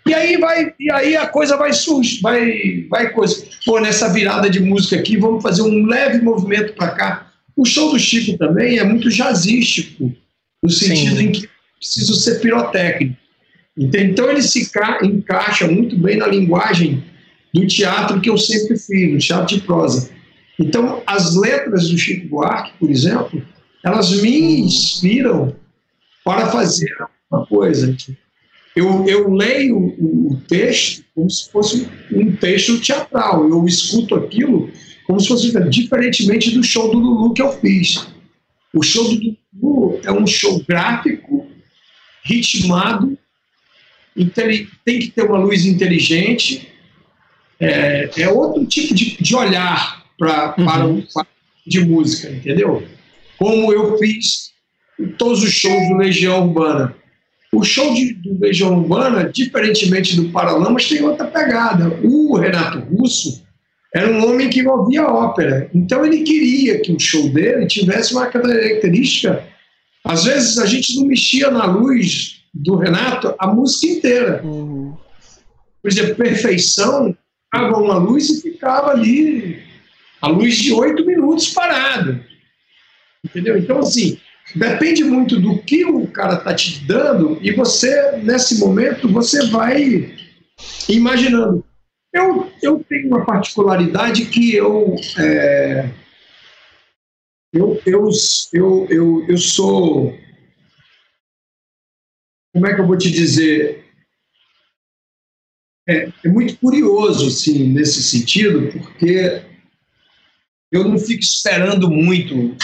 [0.06, 3.42] E aí vai, e aí a coisa vai surgir, vai, vai coisa.
[3.64, 7.32] Pô, nessa virada de música aqui, vamos fazer um leve movimento para cá.
[7.56, 10.12] O show do Chico também é muito jazzístico,
[10.62, 11.24] no sentido Sim.
[11.24, 13.16] em que precisa ser pirotécnico.
[13.76, 14.70] Então ele se
[15.02, 17.02] encaixa muito bem na linguagem
[17.52, 20.10] do teatro que eu sempre fiz, no teatro de prosa.
[20.58, 23.42] Então, as letras do Chico Buarque, por exemplo,
[23.84, 25.54] elas me inspiram
[26.24, 26.90] para fazer
[27.30, 27.94] uma coisa.
[28.74, 34.70] Eu, eu leio o, texto como se fosse um texto teatral, eu escuto aquilo
[35.06, 38.06] como se fosse diferentemente do show do Lulu que eu fiz.
[38.72, 41.46] O show do Lulu é um show gráfico,
[42.24, 43.16] ritmado,
[44.84, 46.68] tem que ter uma luz inteligente,
[47.60, 50.64] é, é outro tipo de, de olhar pra, uhum.
[50.64, 51.06] para um
[51.66, 52.82] de música, entendeu?
[53.38, 54.53] Como eu fiz
[54.98, 56.94] em todos os shows do Legião Urbana.
[57.52, 61.98] O show de, do Legião Urbana, diferentemente do Paralamas, tem outra pegada.
[62.02, 63.44] O Renato Russo
[63.94, 68.26] era um homem que ouvia ópera, então ele queria que o show dele tivesse uma
[68.26, 69.44] característica.
[70.04, 74.40] Às vezes a gente não mexia na luz do Renato a música inteira.
[74.44, 74.96] Uhum.
[75.80, 77.16] Por exemplo, Perfeição
[77.52, 79.62] apagava uma luz e ficava ali
[80.20, 82.20] a luz de oito minutos parado.
[83.24, 83.56] Entendeu?
[83.56, 84.18] Então, assim,
[84.54, 90.16] depende muito do que o cara está te dando e você, nesse momento, você vai
[90.88, 91.64] imaginando.
[92.12, 95.90] Eu, eu tenho uma particularidade que eu, é,
[97.52, 98.08] eu, eu,
[98.52, 100.16] eu, eu, eu sou.
[102.52, 103.84] Como é que eu vou te dizer?
[105.88, 109.42] é, é muito curioso, assim, nesse sentido, porque
[110.72, 112.56] eu não fico esperando muito.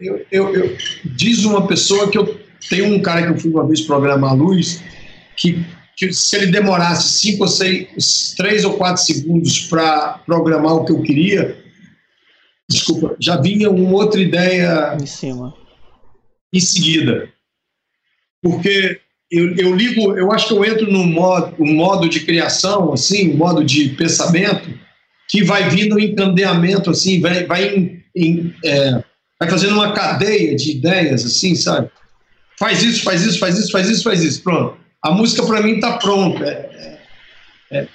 [0.00, 3.66] Eu, eu, eu, diz uma pessoa que eu tenho um cara que eu fui uma
[3.66, 4.82] vez programar a luz,
[5.36, 5.64] que,
[5.96, 10.92] que se ele demorasse cinco ou seis, três ou quatro segundos para programar o que
[10.92, 11.62] eu queria,
[12.68, 15.54] desculpa, já vinha uma outra ideia em cima,
[16.52, 17.28] em seguida,
[18.42, 22.92] porque eu, eu ligo, eu acho que eu entro num modo, um modo de criação,
[22.92, 24.70] assim, um modo de pensamento,
[25.28, 29.04] que vai vindo um encandeamento, assim, vai, vai, em, em, é,
[29.40, 31.90] vai fazendo uma cadeia de ideias, assim, sabe?
[32.58, 34.76] Faz isso, faz isso, faz isso, faz isso, faz isso, pronto.
[35.02, 36.44] A música para mim está pronta.
[36.44, 36.78] É
[37.70, 37.86] é,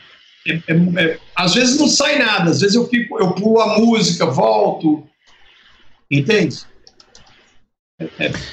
[0.47, 3.79] é, é, é, às vezes não sai nada, às vezes eu fico, eu pulo a
[3.79, 5.07] música, volto,
[6.09, 6.57] entende?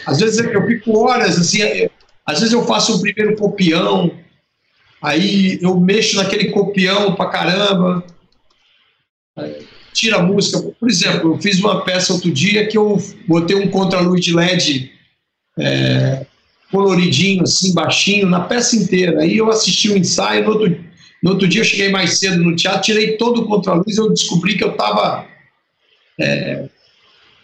[0.07, 1.61] às vezes eu fico horas assim,
[2.25, 4.17] às vezes eu faço o primeiro copião,
[5.03, 8.05] aí eu mexo naquele copião pra caramba,
[9.93, 10.61] tira a música.
[10.79, 14.93] Por exemplo, eu fiz uma peça outro dia que eu botei um contraluz de LED
[15.59, 16.27] é,
[16.71, 19.21] coloridinho, assim, baixinho, na peça inteira.
[19.21, 20.85] Aí eu assisti o um ensaio, no outro,
[21.23, 24.57] no outro dia eu cheguei mais cedo no teatro, tirei todo o contraluz, eu descobri
[24.57, 25.27] que eu estava
[26.19, 26.69] é,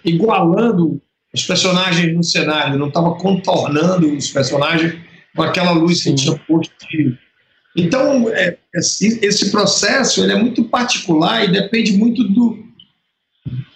[0.04, 1.00] igualando
[1.34, 4.94] os personagens no cenário, não estava contornando os personagens
[5.34, 6.72] com aquela luz que tinha posto.
[7.76, 12.64] Então, é, esse processo ele é muito particular e depende muito do,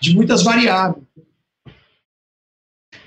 [0.00, 1.04] de muitas variáveis.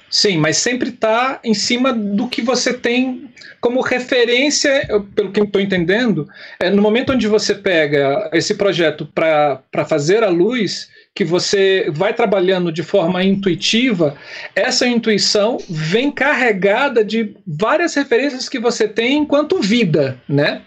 [0.10, 5.46] Sim, mas sempre está em cima do que você tem como referência, pelo que eu
[5.46, 6.30] estou entendendo,
[6.60, 12.14] é, no momento onde você pega esse projeto para fazer a luz, que você vai
[12.14, 14.16] trabalhando de forma intuitiva,
[14.56, 20.62] essa intuição vem carregada de várias referências que você tem enquanto vida, né?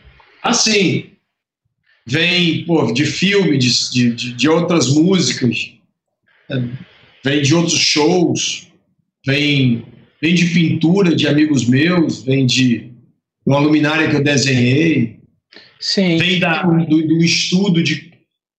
[0.47, 1.11] Assim,
[2.07, 5.73] vem pô, de filme, de, de, de outras músicas,
[7.25, 8.69] vem de outros shows,
[9.27, 9.85] vem,
[10.23, 12.93] vem de pintura de amigos meus, vem de
[13.45, 15.19] uma luminária que eu desenhei,
[15.81, 16.17] Sim.
[16.17, 18.13] vem da, do, do estudo de,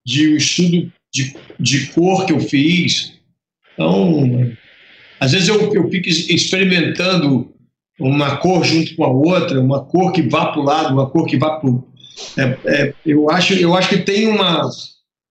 [0.04, 3.14] de um estudo de, de cor que eu fiz.
[3.72, 4.54] Então,
[5.18, 7.50] às vezes eu, eu fico experimentando
[7.98, 11.26] uma cor junto com a outra, uma cor que vá para o lado, uma cor
[11.26, 11.88] que vá para o.
[12.36, 14.68] É, é, eu, acho, eu acho que tem uma,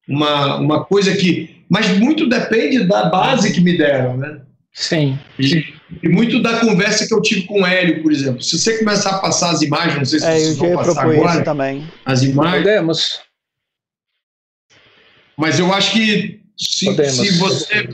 [0.07, 1.63] uma, uma coisa que.
[1.69, 4.41] Mas muito depende da base que me deram, né?
[4.73, 5.17] Sim.
[5.39, 8.41] E, e, muito da conversa que eu tive com o Hélio, por exemplo.
[8.41, 11.43] Se você começar a passar as imagens, não sei se é, vocês vão passar agora.
[11.43, 11.87] Também.
[12.05, 12.63] As imagens.
[12.63, 13.19] Podemos.
[15.35, 17.89] Mas eu acho que se, se você.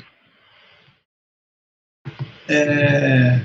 [2.48, 3.40] É,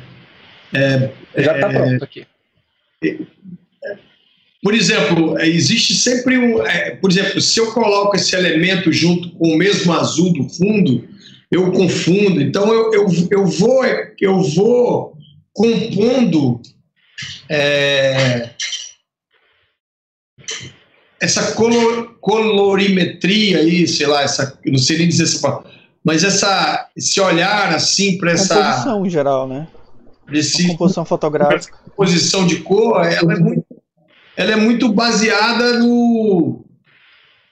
[0.74, 2.26] é, Já está é, pronto aqui.
[4.62, 6.66] Por exemplo, existe sempre um.
[6.66, 11.08] É, por exemplo, se eu coloco esse elemento junto com o mesmo azul do fundo,
[11.50, 12.40] eu confundo.
[12.40, 13.84] Então eu, eu, eu, vou,
[14.20, 15.16] eu vou
[15.52, 16.60] compondo
[17.48, 18.50] é,
[21.20, 25.38] essa color, colorimetria aí, sei lá, essa, não sei nem dizer essa
[26.04, 28.54] mas essa, esse olhar assim para essa.
[28.54, 29.66] Composição em geral, né?
[30.32, 31.76] Esse, composição fotográfica.
[31.84, 33.64] Composição de cor, ela é muito,
[34.36, 36.64] ela é muito baseada no,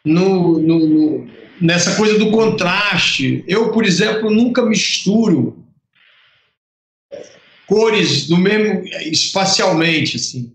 [0.04, 1.28] no, no, no
[1.60, 3.44] nessa coisa do contraste.
[3.46, 5.64] Eu, por exemplo, nunca misturo
[7.66, 10.52] cores do mesmo espacialmente assim.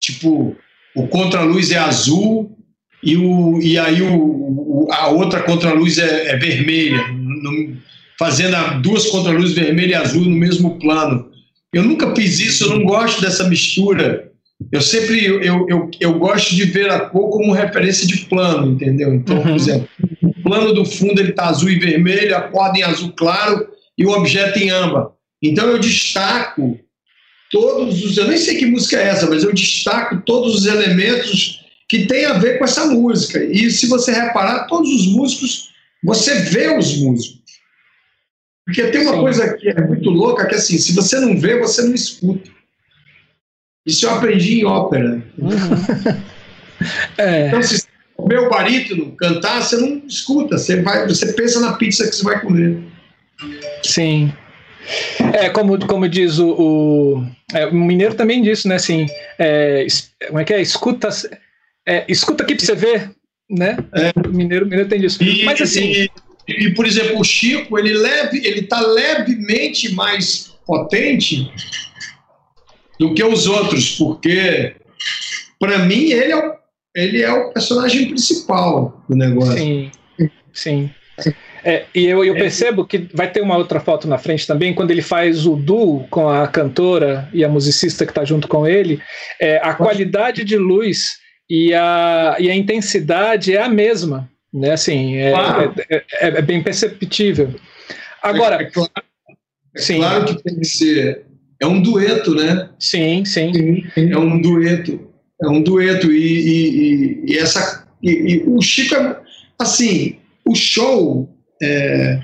[0.00, 0.56] Tipo,
[0.94, 2.56] o contraluz é azul
[3.02, 7.76] e, o, e aí o, a outra contraluz é, é vermelha, no,
[8.18, 11.30] fazendo duas contraluzes vermelha e azul no mesmo plano.
[11.72, 14.30] Eu nunca fiz isso, eu não gosto dessa mistura.
[14.72, 19.14] Eu sempre eu, eu, eu gosto de ver a cor como referência de plano, entendeu?
[19.14, 19.42] Então, uhum.
[19.42, 19.88] por exemplo,
[20.22, 24.06] o plano do fundo ele está azul e vermelho, a corda em azul claro e
[24.06, 25.08] o objeto em âmbar.
[25.42, 26.78] Então eu destaco
[27.50, 28.16] todos os.
[28.16, 32.24] Eu nem sei que música é essa, mas eu destaco todos os elementos que tem
[32.24, 33.42] a ver com essa música.
[33.44, 35.68] E se você reparar, todos os músicos,
[36.02, 37.45] você vê os músicos.
[38.66, 39.20] Porque tem uma Sim.
[39.20, 42.50] coisa que é muito louca, que é assim, se você não vê, você não escuta.
[43.86, 45.22] Isso eu aprendi em ópera.
[45.38, 45.50] Uhum.
[47.16, 47.46] é.
[47.46, 47.86] Então, se
[48.16, 52.24] comer o barítono, cantar, você não escuta, você, vai, você pensa na pizza que você
[52.24, 52.82] vai comer.
[53.84, 54.32] Sim.
[55.32, 59.06] É, como, como diz o, o, é, o Mineiro também disse, né, assim,
[59.38, 59.86] é,
[60.26, 61.08] como é que é, escuta,
[61.86, 63.10] é, escuta aqui para você ver,
[63.50, 64.28] né, é.
[64.28, 65.92] o Mineiro, Mineiro tem disso, e, mas assim...
[65.92, 66.10] E,
[66.48, 71.50] e, por exemplo, o Chico, ele leve, ele tá levemente mais potente
[72.98, 74.74] do que os outros, porque
[75.58, 76.54] para mim ele é, o,
[76.94, 79.58] ele é o personagem principal do negócio.
[79.58, 79.90] Sim,
[80.52, 80.90] sim.
[81.64, 84.92] É, e eu, eu, percebo que vai ter uma outra foto na frente também, quando
[84.92, 89.00] ele faz o duo com a cantora e a musicista que está junto com ele,
[89.40, 91.16] é, a qualidade de luz
[91.50, 94.30] e a, e a intensidade é a mesma.
[94.56, 94.72] Né?
[94.72, 95.74] Assim, é, claro.
[95.90, 97.54] é, é, é bem perceptível.
[98.22, 98.62] Agora.
[98.62, 98.90] É, claro,
[99.76, 99.98] sim.
[99.98, 101.26] claro que tem que ser.
[101.60, 102.70] É um dueto, né?
[102.78, 103.84] Sim, sim.
[103.96, 105.10] É um dueto.
[105.42, 106.10] É um dueto.
[106.10, 107.86] E, e, e essa.
[108.02, 109.20] E, o Chico é.
[109.58, 111.28] Assim, o show
[111.62, 112.20] é,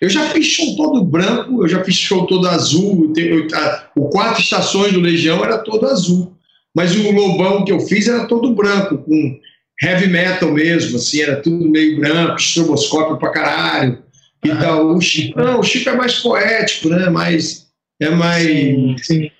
[0.00, 3.12] eu já fiz show todo branco, eu já fiz show todo azul.
[3.16, 6.36] Eu, a, o quatro estações do Legião era todo azul,
[6.74, 9.38] mas o Lobão que eu fiz era todo branco, com
[9.80, 14.02] heavy metal mesmo, assim, era tudo meio branco, estroboscópio pra caralho
[14.44, 14.94] e ah, tal.
[14.94, 17.08] O Chico, não, o Chico é mais poético, né?
[17.08, 17.66] Mais,
[18.00, 18.44] é mais.
[18.44, 19.30] Sim, sim.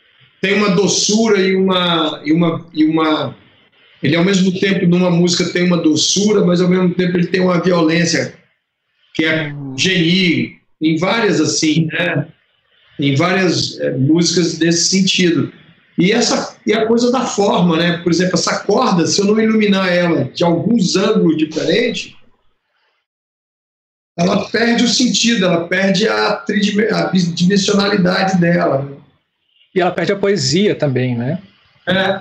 [0.40, 3.36] Tem uma doçura e uma, e uma, e uma.
[4.02, 7.40] Ele, ao mesmo tempo, numa música tem uma doçura, mas ao mesmo tempo ele tem
[7.40, 8.34] uma violência
[9.14, 12.26] que é Geni, em várias assim, né?
[12.98, 15.52] Em várias é, músicas desse sentido.
[15.98, 17.98] E essa e a coisa da forma, né?
[17.98, 22.14] Por exemplo, essa corda, se eu não iluminar ela de alguns ângulos diferentes,
[24.18, 28.82] ela perde o sentido, ela perde a, tridimensionalidade dela.
[28.82, 28.96] Né?
[29.74, 31.40] E ela perde a poesia também, né?
[31.86, 32.20] É.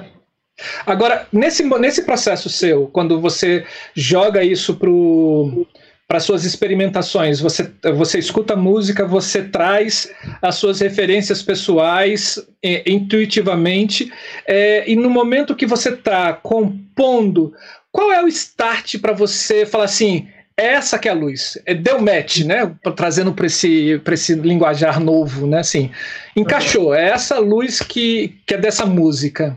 [0.86, 3.66] Agora, nesse, nesse processo seu, quando você
[3.96, 5.66] joga isso pro
[6.12, 7.40] para suas experimentações.
[7.40, 14.12] Você, você escuta música, você traz as suas referências pessoais é, intuitivamente,
[14.46, 17.54] é, e no momento que você está compondo,
[17.94, 20.28] qual é o start para você falar assim?
[20.58, 22.76] Essa que é a luz, é, deu match, né?
[22.94, 25.60] Trazendo para esse, esse linguajar novo, né?
[25.60, 25.92] Assim,
[26.36, 29.56] encaixou, é essa luz que, que é dessa música.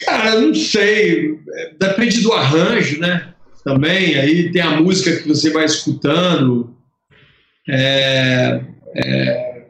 [0.00, 1.38] Cara, não sei,
[1.78, 3.34] depende do arranjo, né?
[3.62, 6.74] Também, aí tem a música que você vai escutando,
[7.68, 8.60] é,
[8.94, 9.66] é,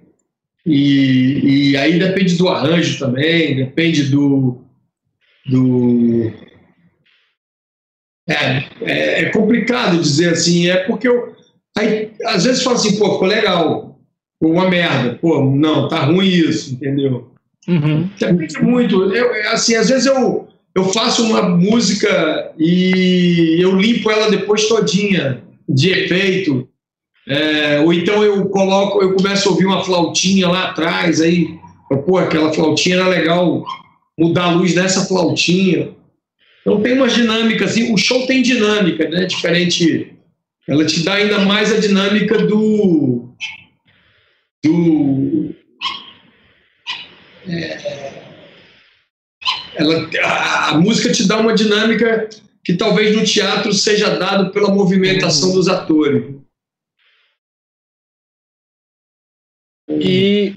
[0.64, 4.64] e, e, aí depende do arranjo também, depende do.
[5.46, 6.32] do
[8.28, 11.34] é, é, é complicado dizer assim, é porque eu.
[11.76, 13.98] Aí, às vezes falo assim, pô, ficou legal,
[14.34, 17.32] ficou uma merda, pô, não, tá ruim isso, entendeu?
[17.66, 18.08] Uhum.
[18.18, 19.14] Depende muito.
[19.14, 25.42] Eu, assim, às vezes eu, eu faço uma música e eu limpo ela depois todinha
[25.68, 26.68] de efeito.
[27.28, 31.58] É, ou então eu coloco, eu começo a ouvir uma flautinha lá atrás, aí,
[32.06, 33.64] pô, aquela flautinha era legal,
[34.18, 35.90] mudar a luz dessa flautinha.
[36.60, 39.24] Então tem uma dinâmica, assim, o show tem dinâmica, né?
[39.26, 40.14] Diferente.
[40.68, 43.34] Ela te dá ainda mais a dinâmica do.
[44.64, 45.54] do.
[47.48, 48.29] É,
[49.74, 52.28] ela, a, a, música te dá uma dinâmica
[52.64, 56.34] que talvez no teatro seja dado pela movimentação dos atores.
[59.88, 60.56] E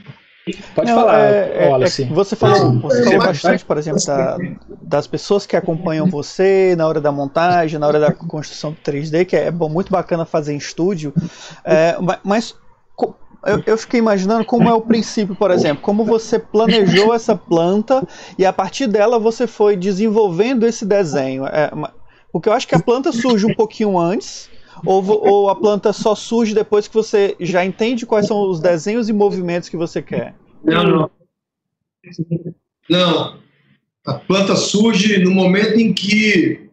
[0.76, 2.06] Pode Não, falar, é, é, assim.
[2.10, 4.38] Você falou, você falou bastante, por exemplo, da,
[4.82, 9.26] das pessoas que acompanham você na hora da montagem, na hora da construção do 3D,
[9.26, 11.14] que é bom, muito bacana fazer em estúdio.
[11.64, 11.96] É,
[12.26, 12.54] mas
[13.46, 18.08] eu, eu, fiquei imaginando como é o princípio, por exemplo, como você planejou essa planta
[18.38, 21.46] e a partir dela você foi desenvolvendo esse desenho.
[21.46, 21.72] É,
[22.32, 24.50] porque eu acho que a planta surge um pouquinho antes
[24.86, 29.08] ou, ou a planta só surge depois que você já entende quais são os desenhos
[29.08, 30.36] e movimentos que você quer?
[30.64, 31.12] Não, não.
[32.90, 33.38] Não.
[34.06, 36.70] A planta surge no momento em que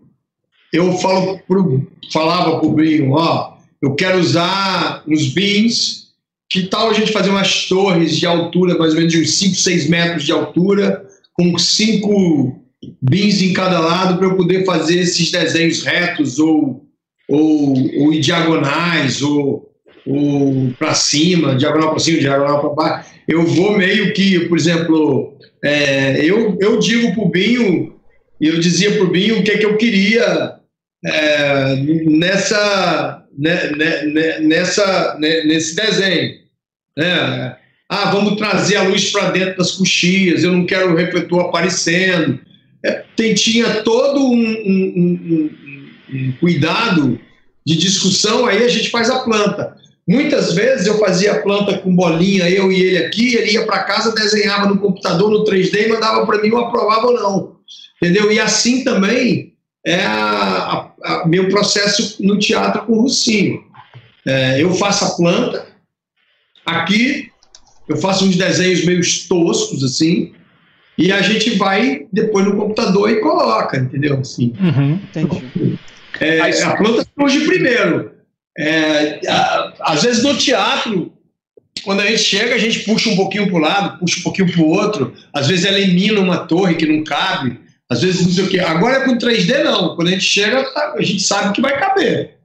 [0.72, 6.09] eu falo pro, falava para o Brinho, ó, eu quero usar uns beans,
[6.50, 9.54] que tal a gente fazer umas torres de altura, mais ou menos de uns 5,
[9.54, 12.60] 6 metros de altura, com cinco
[13.00, 16.90] bins em cada lado, para eu poder fazer esses desenhos retos ou
[17.30, 19.70] ou, ou em diagonais, ou,
[20.04, 23.10] ou para cima, diagonal para cima, diagonal para baixo.
[23.28, 27.94] Eu vou meio que, por exemplo, é, eu, eu digo para o Binho,
[28.40, 30.56] eu dizia para o Binho o que, é que eu queria
[31.06, 36.38] é, nessa, né, né, né nessa, né, nesse desenho.
[36.96, 37.56] Né?
[37.88, 42.38] Ah, vamos trazer a luz para dentro das coxias, eu não quero o refletor aparecendo.
[42.84, 45.50] É, tem, tinha todo um, um, um,
[46.12, 47.20] um cuidado
[47.66, 49.76] de discussão, aí a gente faz a planta.
[50.08, 53.84] Muitas vezes eu fazia a planta com bolinha, eu e ele aqui, ele ia para
[53.84, 57.56] casa, desenhava no computador, no 3D, e mandava para mim, eu aprovava ou não.
[58.02, 58.32] Entendeu?
[58.32, 59.52] E assim também
[59.86, 63.62] é a, a, meu processo no teatro com o Russinho.
[64.26, 65.66] É, eu faço a planta,
[66.66, 67.30] aqui
[67.88, 70.32] eu faço uns desenhos meio toscos, assim,
[70.96, 74.18] e a gente vai depois no computador e coloca, entendeu?
[74.18, 74.52] Assim.
[74.60, 75.78] Uhum, entendi.
[76.20, 78.12] É, a planta surge primeiro.
[78.58, 81.12] É, a, às vezes no teatro,
[81.82, 84.52] quando a gente chega, a gente puxa um pouquinho para o lado, puxa um pouquinho
[84.52, 85.14] para o outro.
[85.32, 87.58] Às vezes elimina uma torre que não cabe.
[87.90, 88.60] Às vezes não sei o quê.
[88.60, 89.96] Agora com 3D, não.
[89.96, 92.38] Quando a gente chega, tá, a gente sabe que vai caber.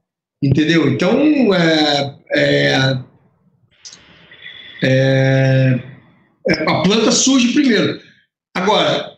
[0.43, 0.91] Entendeu?
[0.91, 2.97] Então, é, é,
[4.83, 5.79] é,
[6.67, 8.01] a planta surge primeiro.
[8.55, 9.11] Agora,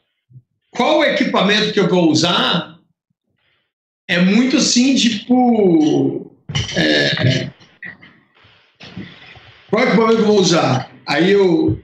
[0.71, 2.77] qual equipamento que eu vou usar?
[4.07, 6.31] é muito assim, tipo.
[6.75, 7.49] É,
[9.69, 10.91] qual é equipamento que eu vou usar?
[11.05, 11.81] Aí eu.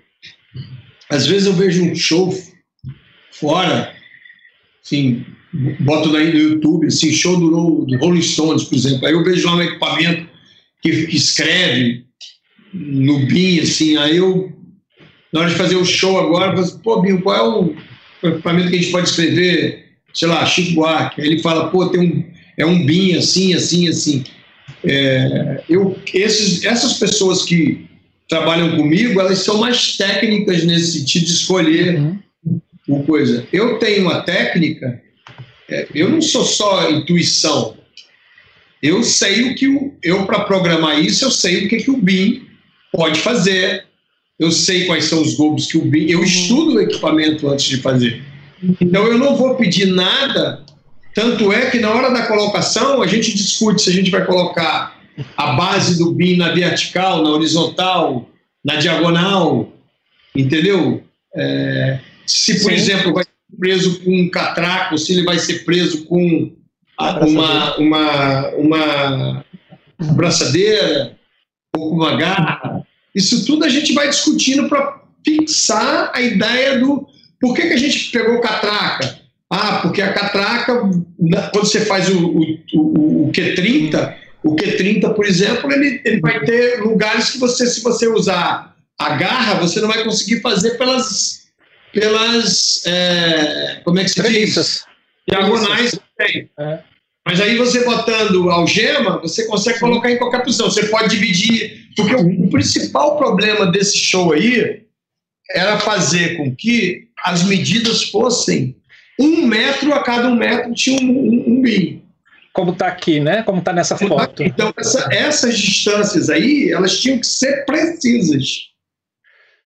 [1.10, 2.34] Às vezes eu vejo um show
[3.32, 3.94] fora,
[4.84, 5.26] assim,
[5.80, 9.06] boto no YouTube, assim, show do, do Rolling Stones, por exemplo.
[9.06, 10.28] Aí eu vejo lá um equipamento
[10.82, 12.06] que, que escreve
[12.74, 14.52] no BIM, assim, aí eu,
[15.32, 18.30] na hora de fazer o show agora, eu falo assim, pô, Binho, qual é o
[18.30, 22.24] equipamento que a gente pode escrever sei lá, Chico Buarque, ele fala, pô, tem um,
[22.58, 24.24] é um BIM assim, assim, assim.
[24.84, 27.86] É, eu, esses, essas pessoas que
[28.30, 32.20] trabalham comigo, elas são mais técnicas nesse sentido de escolher uhum.
[32.88, 33.48] Uma coisa.
[33.52, 35.02] Eu tenho uma técnica,
[35.70, 37.78] é, eu não sou só intuição.
[38.82, 41.98] Eu sei o que o, eu para programar isso, eu sei o que, que o
[41.98, 42.46] BIM
[42.92, 43.86] pode fazer.
[44.38, 46.10] Eu sei quais são os globos que o BIM.
[46.10, 48.22] Eu estudo o equipamento antes de fazer.
[48.82, 50.64] Então eu não vou pedir nada,
[51.14, 55.00] tanto é que na hora da colocação a gente discute se a gente vai colocar
[55.38, 58.28] a base do BIM na vertical, na horizontal,
[58.66, 59.72] na diagonal,
[60.36, 61.04] entendeu?
[61.36, 62.76] É, se, por Sim.
[62.78, 66.54] exemplo, vai ser preso com um catraco, se ele vai ser preso com
[67.00, 69.46] uma, uma, uma
[70.16, 71.18] braçadeira
[71.76, 72.86] ou com uma garra.
[73.14, 77.08] Isso tudo a gente vai discutindo para fixar a ideia do
[77.40, 79.20] por que, que a gente pegou catraca?
[79.50, 80.80] Ah, porque a catraca,
[81.52, 82.42] quando você faz o, o,
[82.74, 87.84] o, o Q30, o Q30, por exemplo, ele, ele vai ter lugares que você, se
[87.84, 91.43] você usar a garra, você não vai conseguir fazer pelas,
[91.94, 94.84] pelas é, como é que se diz?
[95.30, 95.98] Diagonais.
[96.60, 96.80] É.
[97.26, 100.70] Mas aí você botando algema, você consegue colocar em qualquer posição.
[100.70, 104.84] Você pode dividir, porque o, o principal problema desse show aí
[105.52, 108.76] era fazer com que as medidas fossem
[109.20, 112.02] um metro a cada um metro tinha um, um, um BIM.
[112.52, 113.42] Como está aqui, né?
[113.44, 114.44] Como está nessa tá foto.
[114.44, 118.73] Então, essa, essas distâncias aí, elas tinham que ser precisas.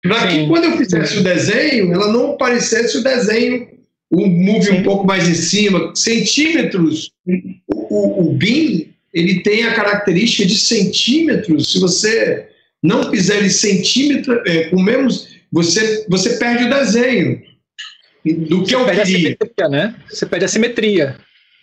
[0.05, 3.69] Para que quando eu fizesse o desenho, ela não parecesse o desenho,
[4.11, 7.11] o move um pouco mais em cima, centímetros.
[7.67, 11.73] O, o, o BIM ele tem a característica de centímetros.
[11.73, 12.49] Se você
[12.83, 17.43] não fizer ele centímetro, é, com menos, você, você perde o desenho
[18.25, 19.17] do que você eu perde queria.
[19.17, 19.95] A simetria, né?
[20.11, 21.17] Você perde a simetria.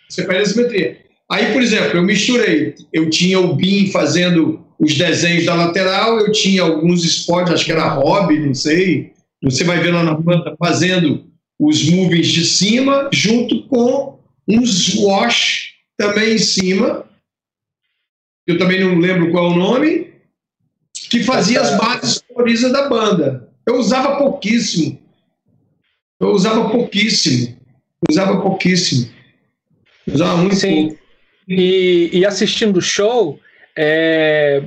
[0.08, 0.98] Você perde a simetria.
[1.30, 2.74] Aí, por exemplo, eu misturei.
[2.92, 7.70] Eu tinha o BIM fazendo os desenhos da lateral, eu tinha alguns spots, acho que
[7.70, 9.12] era hobby, não sei.
[9.40, 11.24] Você vai ver lá na planta fazendo
[11.56, 14.18] os movies de cima, junto com
[14.48, 17.08] uns wash também em cima.
[18.44, 20.14] Eu também não lembro qual é o nome,
[21.08, 23.48] que fazia as bases coloridas da banda.
[23.64, 25.00] Eu usava pouquíssimo.
[26.18, 27.56] Eu usava pouquíssimo.
[28.02, 29.08] Eu usava pouquíssimo.
[30.08, 30.88] Eu usava muito Sim.
[30.88, 31.02] pouco.
[31.46, 33.38] E, e assistindo o show,
[33.76, 34.62] é,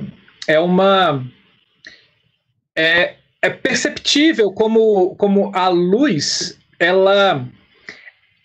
[0.46, 1.24] é uma.
[2.74, 7.46] É, é perceptível como, como a luz ela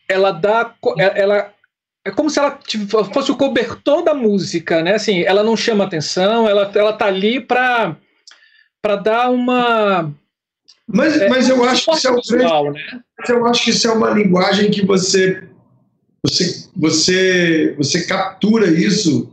[0.07, 1.53] ela dá ela
[2.05, 2.59] é como se ela
[3.13, 4.95] fosse o cobertor da música, né?
[4.95, 7.95] Assim, ela não chama atenção, ela ela tá ali para
[8.81, 10.13] para dar uma
[10.87, 13.01] mas, é, mas eu acho que isso é um visual, grande, né?
[13.29, 15.43] eu acho que isso é uma linguagem que você
[16.23, 19.30] você você você captura isso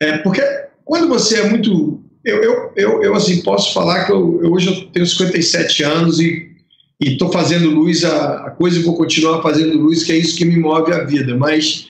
[0.00, 0.42] é porque
[0.84, 4.68] quando você é muito eu, eu, eu, eu assim posso falar que eu, eu hoje
[4.68, 6.56] eu tenho 57 anos e
[7.00, 10.44] estou fazendo luz a, a, coisa e vou continuar fazendo luz, que é isso que
[10.44, 11.36] me move a vida.
[11.36, 11.88] Mas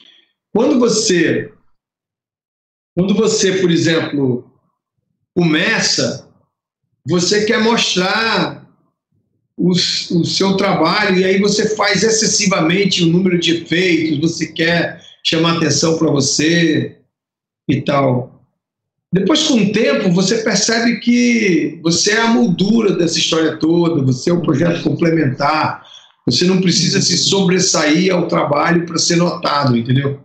[0.52, 1.50] quando você,
[2.94, 4.50] quando você, por exemplo,
[5.34, 6.28] começa,
[7.06, 8.66] você quer mostrar
[9.56, 15.02] o, o seu trabalho e aí você faz excessivamente o número de efeitos, você quer
[15.24, 16.95] chamar atenção para você
[17.68, 18.36] e tal.
[19.12, 24.30] Depois, com o tempo, você percebe que você é a moldura dessa história toda, você
[24.30, 25.84] é um projeto complementar,
[26.26, 30.20] você não precisa se sobressair ao trabalho para ser notado, entendeu?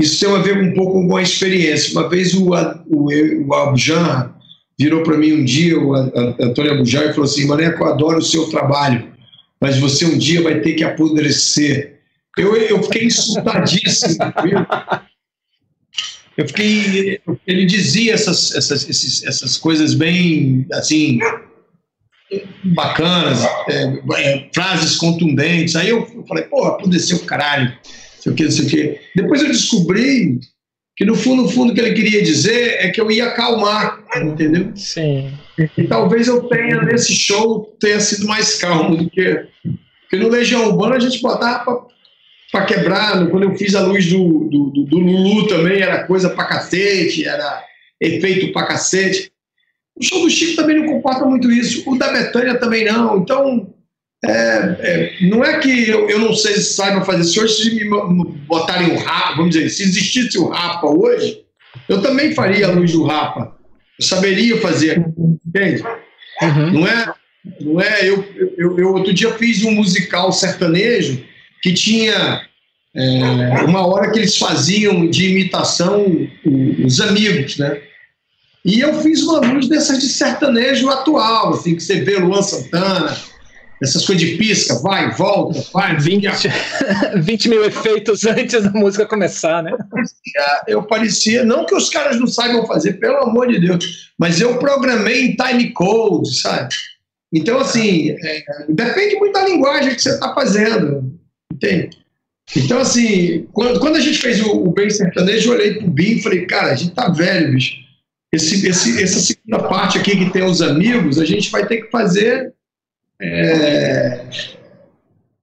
[0.00, 1.92] Isso tem a ver um pouco com a experiência.
[1.92, 2.50] Uma vez o,
[2.86, 3.74] o, o
[4.78, 8.22] virou para mim um dia, o Antônio Abujam, e falou assim: Maneco, eu adoro o
[8.22, 9.10] seu trabalho,
[9.60, 12.00] mas você um dia vai ter que apodrecer.
[12.38, 14.16] Eu, eu fiquei insultadíssimo.
[16.36, 17.20] Eu fiquei.
[17.46, 21.18] Ele dizia essas, essas, esses, essas coisas bem, assim,
[22.64, 25.76] bacanas, é, é, frases contundentes.
[25.76, 27.72] Aí eu, eu falei, pô, apodreceu o caralho,
[28.18, 29.00] sei o que, não sei o que.
[29.14, 30.38] Depois eu descobri
[30.96, 34.02] que no fundo, no fundo, o que ele queria dizer é que eu ia acalmar,
[34.16, 34.72] entendeu?
[34.74, 35.30] Sim.
[35.76, 39.46] E talvez eu tenha, nesse show, tenha sido mais calmo do que.
[40.02, 41.86] Porque no Legião Urbana a gente botava
[42.50, 43.26] para quebrar.
[43.28, 47.26] Quando eu fiz a luz do, do, do, do Lulu também, era coisa para cacete,
[47.26, 47.64] era
[48.00, 49.32] efeito para cacete.
[49.94, 53.18] O show do Chico também não comporta muito isso, o da Betânia também não.
[53.18, 53.72] Então,
[54.24, 57.24] é, é, não é que eu, eu não sei se saiba fazer.
[57.24, 57.88] Se hoje me
[58.46, 61.42] botarem o Rapa, vamos dizer, se existisse o Rapa hoje,
[61.88, 63.56] eu também faria a luz do Rapa.
[63.98, 65.02] Eu saberia fazer,
[65.46, 65.82] entende?
[66.42, 66.72] Uhum.
[66.72, 67.14] Não é,
[67.60, 68.22] não é eu,
[68.58, 71.24] eu, eu, outro dia fiz um musical sertanejo
[71.66, 72.42] que tinha
[72.94, 76.06] é, uma hora que eles faziam de imitação
[76.84, 77.80] os amigos, né?
[78.64, 83.16] E eu fiz uma luz dessas de sertanejo atual, assim, que você vê Luan Santana,
[83.82, 85.96] essas coisas de pisca, vai, volta, vai.
[85.96, 86.28] 20,
[87.16, 89.72] 20 mil efeitos antes da música começar, né?
[90.68, 94.56] Eu parecia, não que os caras não saibam fazer, pelo amor de Deus, mas eu
[94.58, 96.68] programei em time code, sabe?
[97.32, 101.15] Então, assim, é, depende muito da linguagem que você está fazendo.
[101.56, 101.98] Entende?
[102.54, 106.12] Então, assim, quando, quando a gente fez o, o Bem Sertanejo, eu olhei pro Bim
[106.12, 107.74] e falei, cara, a gente tá velho, bicho.
[108.32, 111.90] Esse, esse, essa segunda parte aqui que tem os amigos, a gente vai ter que
[111.90, 112.52] fazer
[113.20, 114.26] é,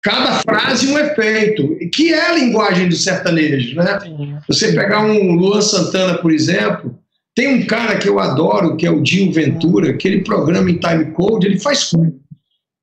[0.01, 4.41] cada frase um efeito, que é a linguagem do sertanejo, né?
[4.47, 6.97] Você pegar um Luan Santana, por exemplo,
[7.35, 10.77] tem um cara que eu adoro, que é o Dinho Ventura, que ele programa em
[10.77, 12.13] time code, ele faz coisa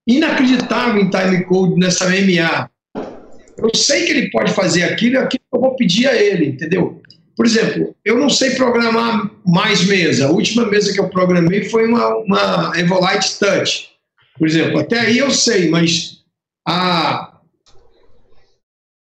[0.06, 2.69] inacreditável em time code nessa MA.
[3.62, 7.00] Eu sei que ele pode fazer aquilo e aquilo eu vou pedir a ele, entendeu?
[7.36, 10.26] Por exemplo, eu não sei programar mais mesa.
[10.26, 13.88] A última mesa que eu programei foi uma, uma Evolite Touch.
[14.38, 16.18] Por exemplo, até aí eu sei, mas
[16.66, 17.38] a,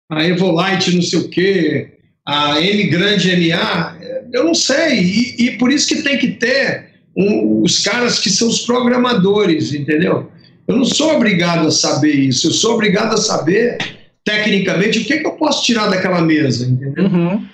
[0.10, 3.98] a Evolite não sei o quê, a M grande MA,
[4.34, 5.00] eu não sei.
[5.00, 9.74] E, e por isso que tem que ter um, os caras que são os programadores,
[9.74, 10.32] entendeu?
[10.68, 13.78] Eu não sou obrigado a saber isso, eu sou obrigado a saber
[14.24, 17.06] tecnicamente, o que, que eu posso tirar daquela mesa, entendeu?
[17.06, 17.48] Uhum.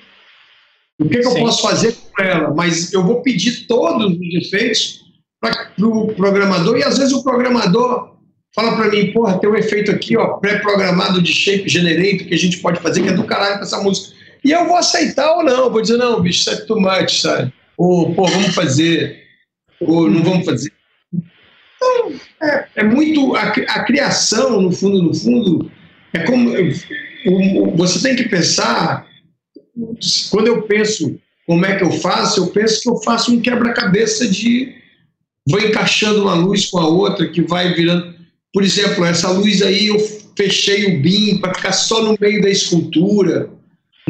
[0.99, 2.53] O que, que eu posso fazer com ela?
[2.53, 5.01] Mas eu vou pedir todos os efeitos
[5.39, 8.17] para o pro programador, e às vezes o programador
[8.55, 12.37] fala para mim, porra, tem um efeito aqui, ó, pré-programado de shape generator que a
[12.37, 14.15] gente pode fazer, que é do caralho com essa música.
[14.43, 17.53] E eu vou aceitar ou não, vou dizer, não, bicho, isso é too much, sabe?
[17.77, 19.23] Ou, pô, vamos fazer,
[19.79, 20.71] ou não vamos fazer.
[21.75, 23.35] Então, é, é muito.
[23.35, 25.71] A, a, criação, no fundo, no fundo,
[26.13, 26.51] é como.
[27.75, 29.07] Você tem que pensar.
[30.31, 34.27] Quando eu penso como é que eu faço, eu penso que eu faço um quebra-cabeça
[34.27, 34.75] de.
[35.47, 38.15] Vou encaixando uma luz com a outra, que vai virando.
[38.53, 39.99] Por exemplo, essa luz aí eu
[40.35, 43.49] fechei o BIM para ficar só no meio da escultura.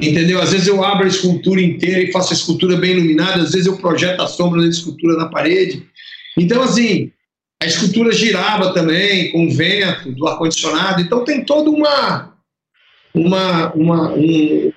[0.02, 0.40] Entendeu?
[0.40, 3.66] Às vezes eu abro a escultura inteira e faço a escultura bem iluminada, às vezes
[3.66, 5.84] eu projeto a sombra da escultura na parede.
[6.38, 7.12] Então, assim,
[7.62, 11.02] a escultura girava também com o vento do ar-condicionado.
[11.02, 12.36] Então, tem toda uma.
[13.16, 14.72] Uma, uma, um,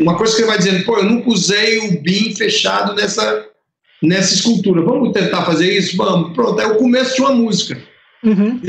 [0.00, 3.46] uma coisa que ele vai dizendo, pô, eu nunca usei o BIM fechado nessa,
[4.02, 4.82] nessa escultura.
[4.82, 5.96] Vamos tentar fazer isso?
[5.96, 6.34] Vamos.
[6.34, 7.80] Pronto, é o começo de uma música.
[8.24, 8.60] Uhum.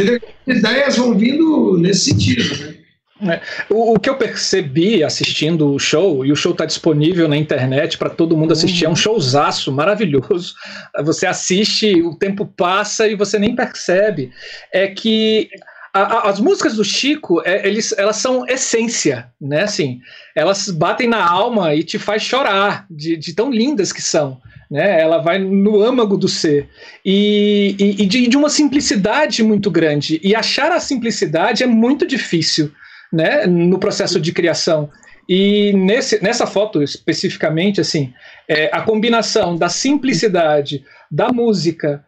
[0.45, 2.55] Ideias vão vindo nesse sentido.
[2.55, 2.75] Né?
[3.21, 3.41] É.
[3.69, 7.97] O, o, que eu percebi assistindo o show, e o show está disponível na internet
[7.97, 8.91] para todo mundo assistir, uhum.
[8.91, 10.55] é um showzaço maravilhoso.
[11.03, 14.31] Você assiste, o tempo passa e você nem percebe.
[14.71, 15.49] É que
[15.93, 19.63] a, a, as músicas do Chico, é, eles, elas são essência, né?
[19.63, 19.99] Assim,
[20.35, 24.39] elas batem na alma e te faz chorar de, de tão lindas que são.
[24.71, 25.01] Né?
[25.01, 26.69] Ela vai no âmago do ser
[27.03, 30.21] e, e, e de, de uma simplicidade muito grande.
[30.23, 32.71] E achar a simplicidade é muito difícil
[33.11, 34.89] né, no processo de criação.
[35.27, 38.11] E nesse, nessa foto especificamente, assim,
[38.47, 42.03] é, a combinação da simplicidade, da música,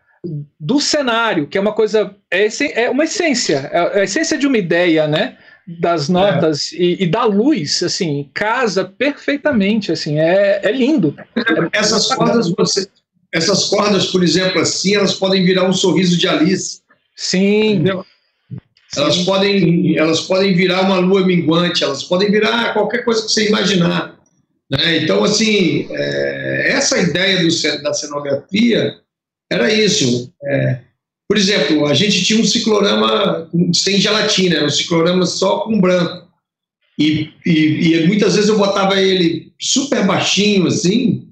[0.60, 4.58] do cenário, que é uma coisa, é, é uma essência, é a essência de uma
[4.58, 5.38] ideia, né?
[5.80, 6.78] Das notas é.
[6.78, 11.16] e, e, da luz, assim, casa perfeitamente, assim, é, é lindo.
[11.72, 12.88] Essas cordas, você,
[13.32, 16.82] essas cordas, por exemplo, assim, elas podem virar um sorriso de Alice.
[17.16, 17.74] Sim.
[17.74, 18.06] Entendeu?
[18.96, 23.48] Elas podem, elas podem virar uma lua minguante, elas podem virar qualquer coisa que você
[23.48, 24.20] imaginar.
[24.70, 24.98] Né?
[24.98, 28.98] Então, assim, é, essa ideia do, da cenografia
[29.50, 30.32] era isso.
[30.44, 30.82] É,
[31.28, 36.30] por exemplo, a gente tinha um ciclorama sem gelatina, um ciclorama só com branco.
[37.00, 41.32] E, e, e muitas vezes eu botava ele super baixinho, assim,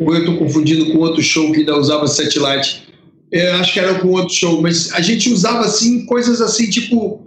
[0.00, 2.91] ou eu estou confundindo com outro show que ainda usava satellite
[3.32, 7.26] é, acho que era com outro show, mas a gente usava assim coisas assim, tipo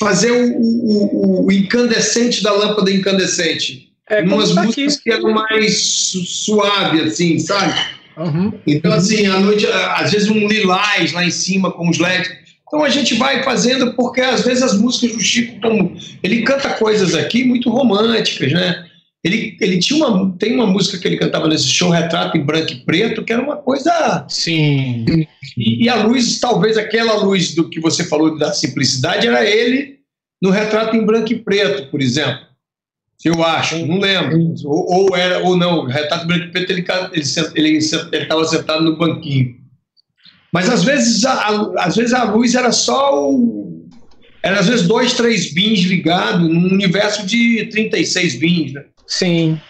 [0.00, 3.86] fazer o, o, o incandescente da lâmpada incandescente.
[4.08, 5.02] É, umas tá músicas aqui.
[5.04, 7.74] que eram mais suave, assim, sabe?
[8.16, 8.52] Uhum.
[8.66, 12.30] Então, assim, à noite, às vezes um lilás lá em cima com os LEDs.
[12.66, 16.70] Então a gente vai fazendo, porque às vezes as músicas do Chico, como ele canta
[16.70, 18.86] coisas aqui muito românticas, né?
[19.26, 22.72] Ele, ele tinha uma, tem uma música que ele cantava nesse show, Retrato em Branco
[22.72, 24.24] e Preto, que era uma coisa.
[24.28, 25.04] Sim.
[25.58, 29.96] E, e, a luz, talvez aquela luz do que você falou da simplicidade, era ele
[30.40, 32.46] no Retrato em Branco e Preto, por exemplo.
[33.24, 34.38] Eu acho, não lembro.
[34.64, 37.24] Ou, ou era, ou não, Retrato em Branco e Preto, ele estava ele,
[37.56, 37.78] ele,
[38.12, 39.56] ele sentado no banquinho.
[40.52, 43.88] Mas às vezes, a, a, às vezes a luz era só o.
[44.40, 48.84] Era às vezes dois, três bins ligados num universo de 36 bins, né?
[49.06, 49.60] Sim.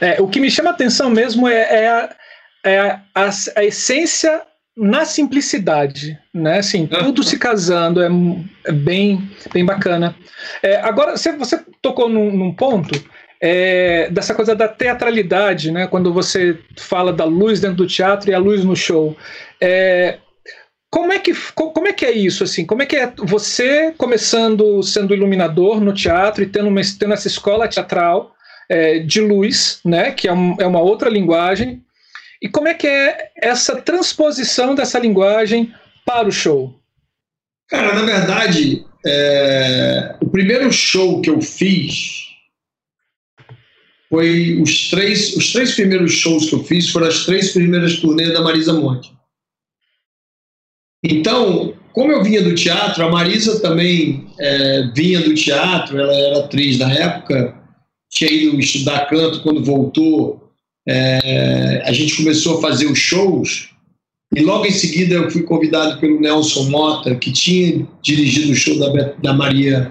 [0.00, 2.16] É, o que me chama a atenção mesmo é, é, a,
[2.64, 4.42] é a, a, a, essência
[4.76, 6.58] na simplicidade, né?
[6.58, 8.08] Assim, tudo se casando, é,
[8.66, 10.14] é bem, bem bacana.
[10.62, 12.94] É, agora, você, você tocou num, num ponto
[13.40, 15.86] é, dessa coisa da teatralidade, né?
[15.88, 19.16] Quando você fala da luz dentro do teatro e a luz no show.
[19.60, 20.18] É,
[20.90, 22.64] como é que como é que é isso assim?
[22.64, 27.28] Como é que é você começando sendo iluminador no teatro e tendo, uma, tendo essa
[27.28, 28.34] escola teatral
[28.68, 30.12] é, de luz, né?
[30.12, 31.82] Que é, um, é uma outra linguagem.
[32.40, 35.74] E como é que é essa transposição dessa linguagem
[36.06, 36.74] para o show?
[37.68, 42.28] Cara, na verdade, é, o primeiro show que eu fiz
[44.08, 48.32] foi os três, os três primeiros shows que eu fiz foram as três primeiras turnês
[48.32, 49.17] da Marisa Monte.
[51.02, 56.38] Então, como eu vinha do teatro, a Marisa também é, vinha do teatro, ela era
[56.40, 57.54] atriz na época,
[58.10, 60.50] tinha ido estudar canto quando voltou.
[60.86, 63.68] É, a gente começou a fazer os shows
[64.34, 68.78] e logo em seguida eu fui convidado pelo Nelson Mota, que tinha dirigido o show
[68.78, 69.90] da, da Maria,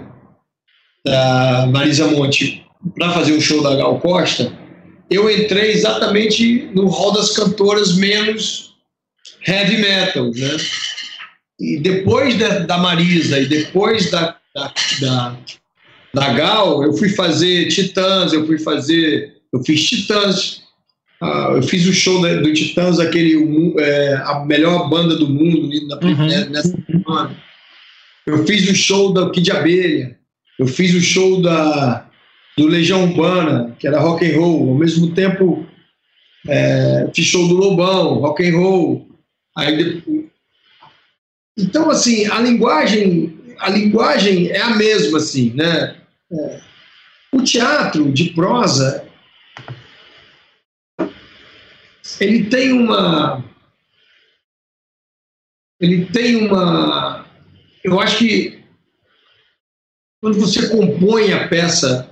[1.04, 2.64] da Marisa Monte,
[2.96, 4.54] para fazer o show da Gal Costa.
[5.10, 8.76] Eu entrei exatamente no hall das cantoras menos
[9.48, 10.58] heavy metal, né?
[11.60, 15.38] E depois da, da Marisa e depois da, da, da,
[16.14, 19.38] da, Gal, eu fui fazer Titãs, eu fui fazer.
[19.52, 20.64] Eu fiz Titãs.
[21.22, 25.96] ah, eu fiz o show do Titãs, aquele é, a melhor banda do mundo na,
[26.08, 26.28] uhum.
[26.28, 27.36] Né, nessa semana.
[28.26, 30.16] Eu fiz o show da Kid Abelha.
[30.60, 32.08] Eu fiz o show da
[32.58, 34.70] do Legião Urbana, que era rock and roll.
[34.70, 35.66] Ao mesmo tempo,
[36.48, 39.08] é, fiz show do Lobão, rock and roll.
[39.56, 40.04] Aí,
[41.58, 45.96] então, assim, a linguagem, a linguagem é a mesma, assim, né?
[46.32, 46.62] É.
[47.32, 49.08] O teatro de prosa
[52.20, 53.44] ele tem uma
[55.80, 57.26] ele tem uma
[57.84, 58.64] eu acho que
[60.22, 62.10] quando você compõe a peça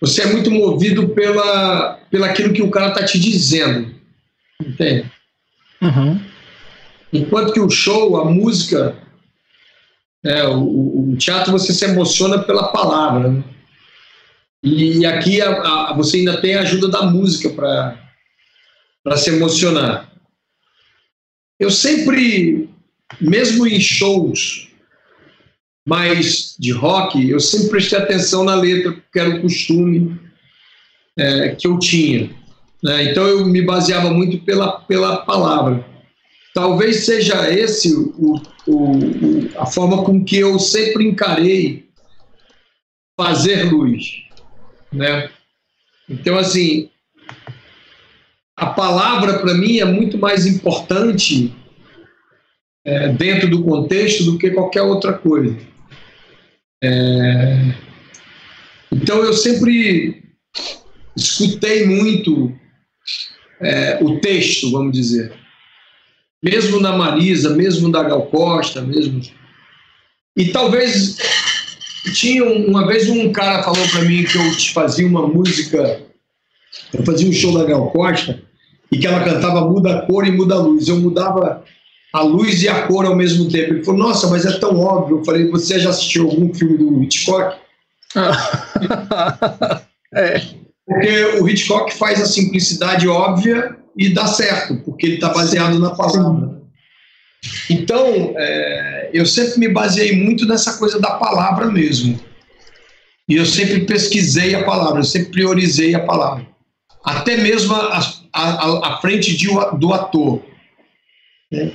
[0.00, 3.94] você é muito movido pela pela aquilo que o cara está te dizendo
[4.60, 5.10] entende
[5.80, 6.31] uhum.
[7.12, 8.96] Enquanto que o show a música
[10.24, 13.44] é, o, o, teatro você se emociona pela palavra né?
[14.62, 20.12] e aqui a, a, você ainda tem a ajuda da música para se emocionar.
[21.58, 22.68] Eu sempre,
[23.20, 24.68] mesmo em shows
[25.86, 30.16] mais de rock, eu sempre prestei atenção na letra, porque era o costume
[31.18, 32.30] é, que eu tinha.
[32.82, 33.10] Né?
[33.10, 35.84] Então eu me baseava muito pela, pela palavra.
[36.54, 41.88] Talvez seja esse o, o, o, a forma com que eu sempre encarei
[43.18, 44.24] fazer luz.
[44.92, 45.30] Né?
[46.08, 46.90] Então, assim,
[48.56, 51.54] a palavra para mim é muito mais importante
[52.84, 55.56] é, dentro do contexto do que qualquer outra coisa.
[56.84, 57.74] É,
[58.90, 60.22] então eu sempre
[61.16, 62.52] escutei muito
[63.60, 65.32] é, o texto, vamos dizer,
[66.42, 69.22] mesmo na Marisa, mesmo da Gal Costa, mesmo
[70.36, 71.18] e talvez
[72.14, 76.00] tinha uma vez um cara falou para mim que eu fazia uma música,
[76.92, 78.40] eu fazia um show da Gal Costa
[78.90, 80.88] e que ela cantava muda a cor e muda a luz.
[80.88, 81.62] Eu mudava
[82.12, 83.74] a luz e a cor ao mesmo tempo.
[83.74, 85.18] Ele falou, nossa, mas é tão óbvio.
[85.18, 87.56] Eu falei, você já assistiu algum filme do Hitchcock?
[90.14, 90.40] é.
[90.86, 95.90] Porque o Hitchcock faz a simplicidade óbvia e dá certo, porque ele está baseado na
[95.90, 96.62] palavra.
[97.68, 102.18] Então, é, eu sempre me baseei muito nessa coisa da palavra mesmo.
[103.28, 106.46] E eu sempre pesquisei a palavra, eu sempre priorizei a palavra.
[107.04, 110.42] Até mesmo as, à, à frente de, do ator.
[111.50, 111.72] Né?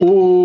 [0.00, 0.37] O,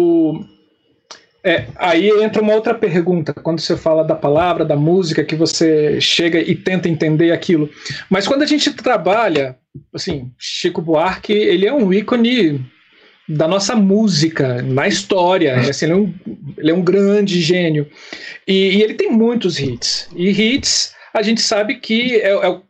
[1.46, 6.00] é, aí entra uma outra pergunta, quando você fala da palavra, da música, que você
[6.00, 7.70] chega e tenta entender aquilo.
[8.10, 9.58] Mas quando a gente trabalha,
[9.94, 12.66] assim, Chico Buarque, ele é um ícone
[13.28, 15.56] da nossa música, na história.
[15.58, 16.14] Assim, ele, é um,
[16.58, 17.90] ele é um grande gênio.
[18.48, 20.08] E, e, ele tem muitos hits.
[20.16, 22.62] E hits, a gente sabe que é, é,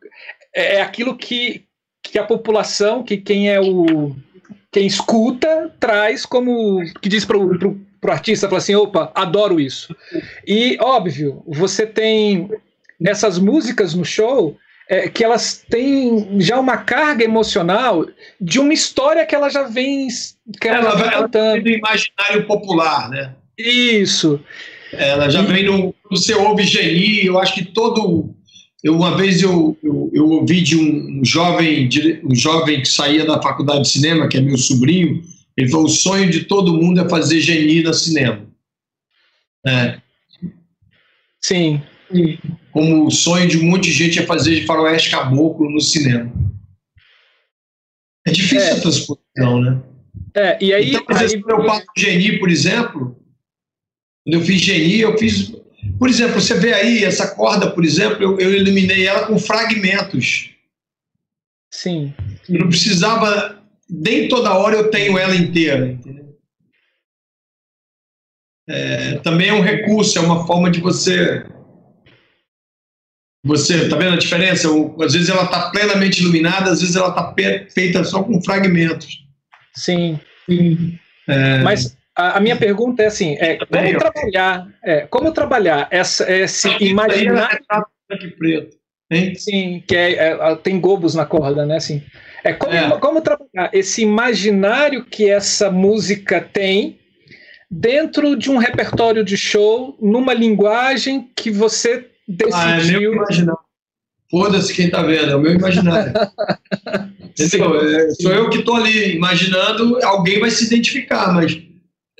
[0.55, 1.65] é, é aquilo que,
[2.01, 4.15] que a população, que quem é o
[4.71, 7.79] quem escuta traz como que diz para o
[8.11, 9.95] artista, fala assim, opa, adoro isso.
[10.45, 12.49] E óbvio, você tem
[13.05, 14.57] essas músicas no show
[14.89, 18.05] é, que elas têm já uma carga emocional
[18.39, 20.07] de uma história que ela já vem
[20.59, 23.33] que ela, ela, vem do imaginário popular, né?
[23.57, 24.39] Isso.
[24.91, 28.33] Ela já vem no, no seu geni, eu acho que todo
[28.83, 31.87] eu, uma vez eu, eu, eu ouvi de um, um, jovem,
[32.23, 35.23] um jovem que saía da faculdade de cinema, que é meu sobrinho,
[35.57, 38.45] ele falou: o sonho de todo mundo é fazer geni no cinema.
[39.65, 40.01] É.
[41.41, 41.81] Sim.
[42.71, 46.31] Como o sonho de um monte de gente é fazer faroeste caboclo no cinema.
[48.25, 48.71] É difícil é.
[48.71, 49.81] a transposição, né?
[50.35, 50.89] É, e aí.
[50.89, 51.43] Então, às vezes, aí...
[51.47, 53.17] eu faço geni, por exemplo,
[54.23, 55.53] quando eu fiz geni, eu fiz
[55.99, 60.49] por exemplo, você vê aí essa corda, por exemplo, eu, eu eliminei ela com fragmentos.
[61.71, 62.13] Sim.
[62.47, 66.23] Eu não precisava, nem toda hora eu tenho ela inteira, entendeu?
[68.67, 71.45] É, também é um recurso, é uma forma de você.
[73.45, 74.69] Você, tá vendo a diferença?
[75.03, 77.35] Às vezes ela está plenamente iluminada, às vezes ela está
[77.73, 79.21] feita só com fragmentos.
[79.75, 80.17] Sim.
[80.49, 80.97] Sim.
[81.27, 81.57] É...
[81.59, 86.69] Mas a, a, minha pergunta é assim: é, como, trabalhar, é, como trabalhar essa, esse
[86.81, 87.59] imaginário.
[88.37, 88.77] preto,
[89.11, 89.35] hein?
[89.35, 91.77] Sim, que é, é, tem gobos na corda, né?
[91.77, 92.01] Assim,
[92.43, 92.99] é como, é.
[92.99, 96.99] como trabalhar esse imaginário que essa música tem
[97.69, 102.55] dentro de um repertório de show, numa linguagem que você decidiu.
[102.55, 103.59] Ah, é meu imaginário.
[104.29, 106.13] Foda-se quem tá vendo, é o meu imaginário.
[107.39, 107.81] Entendeu?
[107.81, 111.59] É, sou eu que tô ali imaginando, alguém vai se identificar, mas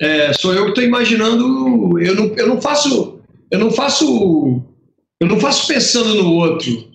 [0.00, 1.98] é, sou eu que estou imaginando.
[2.00, 3.20] Eu não, eu não faço,
[3.50, 4.62] eu não faço,
[5.20, 6.88] eu não faço pensando no outro.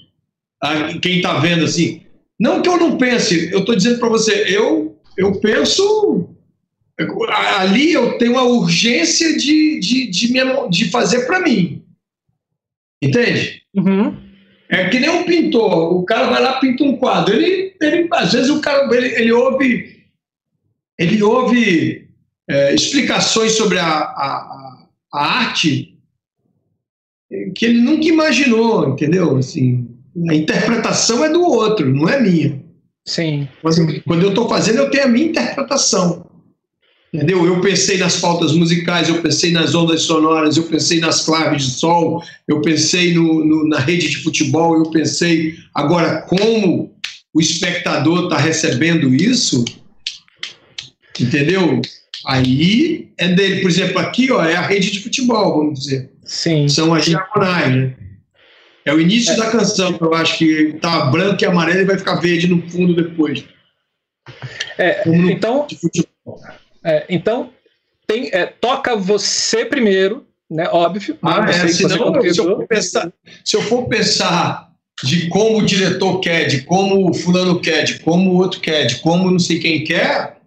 [1.02, 2.02] quem está vendo assim.
[2.40, 6.30] Não que eu não pense, eu estou dizendo para você, eu, eu penso.
[7.58, 11.84] Ali eu tenho a urgência de, de, de, me, de fazer para mim.
[13.02, 13.64] Entende?
[13.74, 14.18] Uhum.
[14.70, 15.96] É que nem um pintor.
[15.96, 17.34] O cara vai lá pinta um quadro.
[17.34, 20.04] Ele, ele, às vezes o cara ele, ele ouve,
[20.98, 22.10] ele ouve
[22.50, 25.98] é, explicações sobre a, a, a arte
[27.56, 29.38] que ele nunca imaginou, entendeu?
[29.38, 29.89] Assim,
[30.30, 32.62] a interpretação é do outro, não é minha.
[33.06, 33.48] Sim.
[33.64, 36.26] Mas, quando eu estou fazendo, eu tenho a minha interpretação.
[37.12, 37.44] Entendeu?
[37.46, 41.72] Eu pensei nas pautas musicais, eu pensei nas ondas sonoras, eu pensei nas claves de
[41.72, 45.56] sol, eu pensei no, no, na rede de futebol, eu pensei.
[45.74, 46.94] Agora, como
[47.34, 49.66] o espectador está recebendo isso,
[51.20, 51.82] entendeu?
[52.28, 53.62] Aí é dele.
[53.62, 56.12] Por exemplo, aqui ó, é a rede de futebol, vamos dizer.
[56.24, 56.68] Sim.
[56.68, 57.96] São as diagonais, né?
[58.86, 59.38] É o início é.
[59.38, 62.62] da canção, que eu acho que tá branco e amarelo e vai ficar verde no
[62.70, 63.44] fundo depois.
[64.78, 65.68] É, então,
[66.84, 67.52] é, então
[68.08, 70.68] tem, é, toca você primeiro, né?
[70.72, 71.18] Óbvio.
[71.22, 71.52] Ah, né?
[71.52, 73.14] é, senão, se, eu pensar,
[73.44, 74.70] se eu for pensar
[75.04, 78.86] de como o diretor quer, de como o fulano quer, de como o outro quer,
[78.86, 80.40] de como não sei quem quer,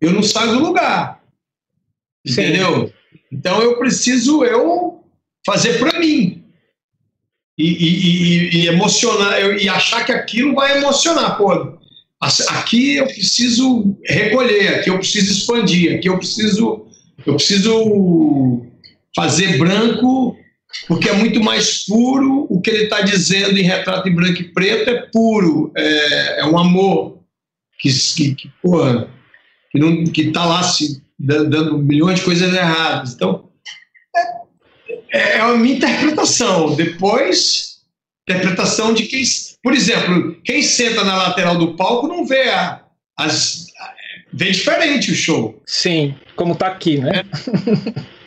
[0.00, 1.22] eu não saio do lugar.
[2.26, 2.32] Sim.
[2.32, 2.92] Entendeu?
[3.30, 5.04] Então eu preciso eu
[5.46, 6.37] fazer para mim.
[7.58, 11.36] E, e, e, emocionar, e achar que aquilo vai emocionar.
[11.36, 11.76] Pô,
[12.50, 16.86] aqui eu preciso recolher, aqui eu preciso expandir, aqui eu preciso,
[17.26, 18.62] eu preciso
[19.14, 20.36] fazer branco,
[20.86, 22.46] porque é muito mais puro.
[22.48, 26.46] O que ele está dizendo em retrato em branco e preto é puro, é, é
[26.46, 27.18] um amor
[27.80, 29.08] que, que, que porra,
[30.12, 33.14] que está lá se dando milhões de coisas erradas.
[33.14, 33.47] Então
[35.10, 36.74] é, é a minha interpretação.
[36.74, 37.78] Depois
[38.28, 39.22] interpretação de quem,
[39.62, 42.82] por exemplo, quem senta na lateral do palco não vê a,
[43.16, 43.66] as
[44.32, 45.62] vê diferente o show.
[45.66, 47.22] Sim, como está aqui, né?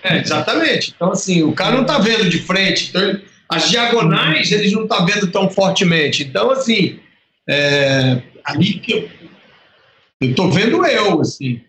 [0.04, 0.94] É, é, exatamente.
[0.96, 2.90] Então assim, o cara não está vendo de frente.
[2.90, 6.24] Então, as diagonais eles não tá vendo tão fortemente.
[6.24, 7.00] Então assim,
[7.48, 9.10] é, ali que eu,
[10.22, 11.62] eu tô vendo eu, assim.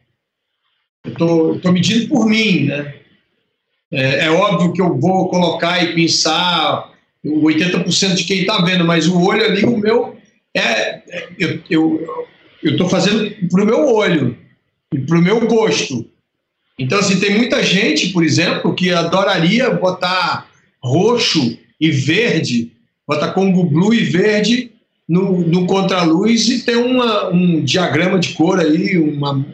[1.05, 3.02] Eu tô, tô medindo por mim, né?
[3.93, 6.91] É, é, óbvio que eu vou colocar e pensar
[7.25, 10.17] 80% de quem está vendo, mas o olho ali, o meu,
[10.55, 11.03] é,
[11.39, 12.27] eu, eu,
[12.63, 14.37] eu tô fazendo pro meu olho
[14.95, 16.07] e pro meu gosto.
[16.79, 20.49] Então, assim, tem muita gente, por exemplo, que adoraria botar
[20.83, 22.73] roxo e verde,
[23.07, 24.73] botar Congo Blue e verde
[25.07, 29.45] no, no contraluz e tem uma, um diagrama de cor aí, uma,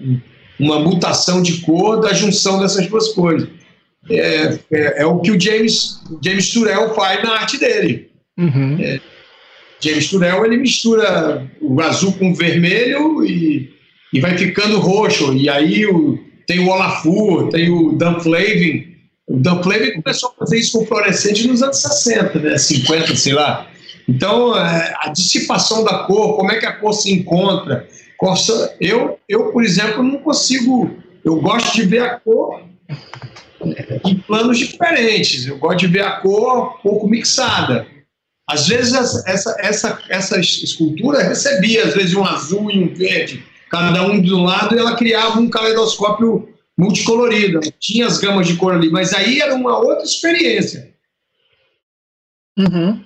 [0.60, 3.57] uma mutação de cor da junção dessas duas coisas.
[4.10, 8.10] É, é, é o que o James, James Turrell faz na arte dele.
[8.38, 8.76] Uhum.
[8.80, 9.00] É,
[9.80, 13.70] James Turrell ele mistura o azul com o vermelho e,
[14.12, 15.32] e vai ficando roxo.
[15.34, 18.96] E aí o, tem o Olafur, tem o Dan Flavin.
[19.26, 22.58] O Dan Flavin começou a fazer isso com fluorescente nos anos 60, né?
[22.58, 23.68] 50, sei lá.
[24.08, 27.86] Então, é, a dissipação da cor, como é que a cor se encontra.
[28.80, 30.90] Eu, eu, por exemplo, não consigo.
[31.24, 32.62] Eu gosto de ver a cor
[34.04, 35.46] em planos diferentes.
[35.46, 37.86] Eu gosto de ver a cor um pouco mixada.
[38.48, 38.94] Às vezes,
[39.26, 44.32] essa, essa, essa escultura recebia, às vezes, um azul e um verde, cada um de
[44.32, 47.60] um lado, e ela criava um caleidoscópio multicolorido.
[47.78, 50.94] Tinha as gamas de cor ali, mas aí era uma outra experiência.
[52.58, 53.04] Uhum.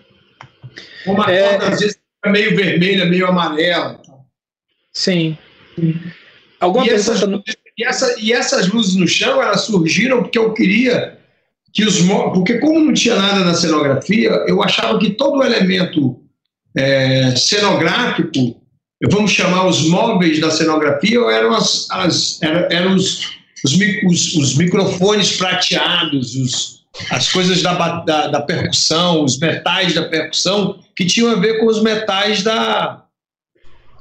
[1.07, 1.57] Uma é...
[1.57, 4.01] às vezes, é meio vermelha, meio amarela.
[4.93, 5.37] Sim.
[6.61, 7.21] Alguma e, essas,
[7.83, 11.19] e, essa, e essas luzes no chão, elas surgiram porque eu queria
[11.73, 12.01] que os
[12.33, 16.21] porque como não tinha nada na cenografia, eu achava que todo elemento
[16.77, 18.61] é, cenográfico,
[19.11, 23.31] vamos chamar os móveis da cenografia, eram, as, as eram, os,
[23.65, 23.75] os,
[24.05, 30.79] os, os, microfones prateados, os, as coisas da, da, da, percussão, os metais da percussão,
[30.95, 33.03] que tinham a ver com os metais da,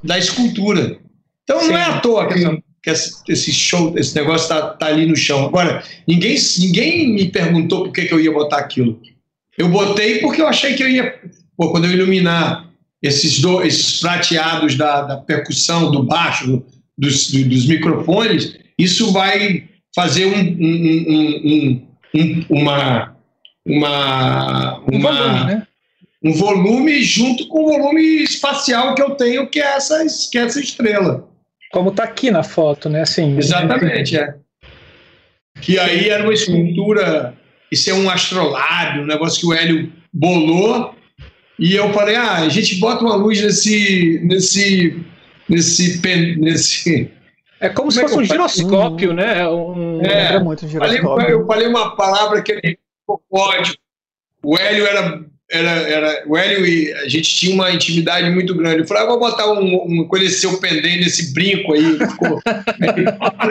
[0.04, 1.00] da escultura.
[1.44, 1.70] Então Sim.
[1.70, 5.46] não é à toa que, que esse show, esse negócio está tá ali no chão.
[5.46, 9.00] Agora, ninguém, ninguém me perguntou por que, que eu ia botar aquilo.
[9.58, 11.20] Eu botei porque eu achei que eu ia.
[11.56, 12.72] Pô, quando eu iluminar
[13.02, 16.64] esses, do, esses prateados da, da percussão, do baixo,
[16.98, 21.12] dos, dos microfones, isso vai fazer um, um,
[21.56, 23.16] um, um uma,
[23.66, 25.68] uma, uma, um volume, né?
[26.24, 30.42] um volume junto com o volume espacial que eu tenho, que é essa, que é
[30.42, 31.31] essa estrela.
[31.72, 33.02] Como está aqui na foto, né?
[33.02, 34.36] Assim, Exatamente, é.
[35.62, 37.34] Que aí era uma escultura,
[37.72, 40.96] isso é um astrolábio, um negócio que o Hélio bolou
[41.60, 45.00] E eu falei, ah, a gente bota uma luz nesse, nesse,
[45.48, 46.02] nesse,
[46.38, 47.12] nesse
[47.62, 49.42] é como, como se é fosse um giroscópio, né?
[49.42, 50.02] É um...
[50.02, 51.04] É, muito giroscópio.
[51.04, 52.80] Falei, eu falei uma palavra que ele
[53.30, 53.78] pode.
[54.44, 56.24] O Hélio era, era, era.
[56.28, 58.80] O Hélio e a gente tinha uma intimidade muito grande.
[58.80, 61.98] Eu falei, ah, vou botar um, um conhecer o pendente nesse brinco aí.
[61.98, 62.42] Ficou,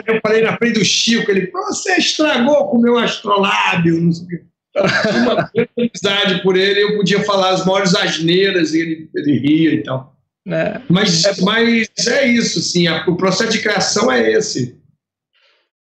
[0.07, 4.25] eu falei na frente do Chico, ele, você estragou com o meu astrolábio, não sei
[4.25, 4.41] o quê.
[4.75, 9.73] Uma grande amizade por ele, eu podia falar as maiores asneiras, e ele, ele ria
[9.73, 10.15] e tal.
[10.47, 10.81] É.
[10.89, 12.87] Mas, é, mas é isso, sim.
[12.89, 14.79] o processo de criação é esse.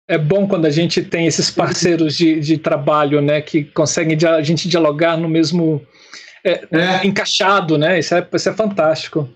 [0.08, 4.42] É bom quando a gente tem esses parceiros de, de trabalho, né, que conseguem a
[4.42, 5.86] gente dialogar no mesmo
[6.44, 7.06] é, é.
[7.06, 7.98] encaixado, né?
[7.98, 9.28] Isso é, isso é fantástico.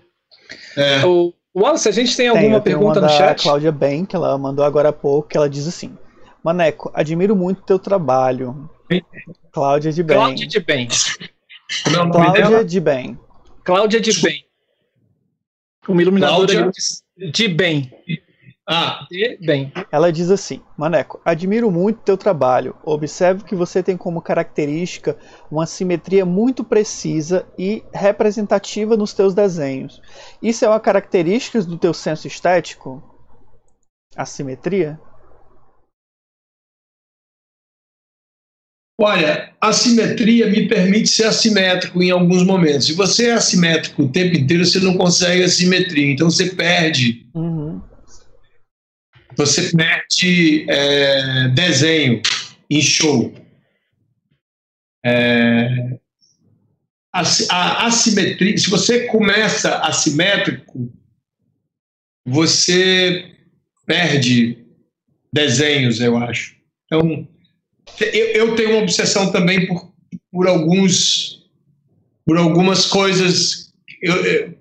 [0.77, 1.05] É.
[1.05, 3.43] O, Wallace, a gente tem alguma tem, pergunta no chat?
[3.43, 5.97] Cláudia Ben, que ela mandou agora há pouco, que ela diz assim:
[6.43, 8.69] Maneco, admiro muito o teu trabalho.
[9.51, 10.17] Cláudia de Bem.
[10.17, 10.87] Cláudia de Bem.
[11.83, 13.19] Cláudia de Bem.
[13.63, 14.45] Cláudia de Bem.
[15.87, 16.71] Uma iluminadora
[17.17, 17.91] de, de bem.
[18.67, 19.05] Ah.
[19.11, 19.71] De bem.
[19.91, 22.75] Ela diz assim: Maneco, admiro muito teu trabalho.
[22.83, 25.17] Observo que você tem como característica
[25.51, 30.01] uma simetria muito precisa e representativa nos teus desenhos.
[30.41, 33.03] Isso é uma característica do teu senso estético?
[34.15, 34.99] A simetria?
[38.99, 42.87] Olha, a simetria me permite ser assimétrico em alguns momentos.
[42.87, 46.13] Se você é assimétrico o tempo inteiro, você não consegue a simetria.
[46.13, 47.27] Então você perde.
[47.35, 47.81] Uhum.
[49.37, 52.21] Você perde é, desenho
[52.69, 53.33] em show.
[55.05, 55.99] É,
[57.13, 58.57] a, a assimetria.
[58.57, 60.91] Se você começa assimétrico,
[62.25, 63.31] você
[63.85, 64.65] perde
[65.31, 66.55] desenhos, eu acho.
[66.85, 67.27] Então
[67.99, 69.93] eu, eu tenho uma obsessão também por,
[70.31, 71.45] por alguns
[72.25, 73.73] por algumas coisas.
[74.01, 74.57] Eu, eu,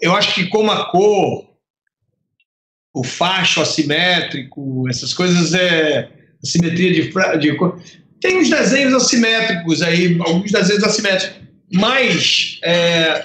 [0.00, 1.47] eu acho que como a cor,
[2.94, 6.08] o facho assimétrico, essas coisas é
[6.42, 7.58] simetria de, de.
[8.20, 11.36] Tem uns desenhos assimétricos aí, alguns desenhos assimétricos,
[11.72, 13.24] mas é,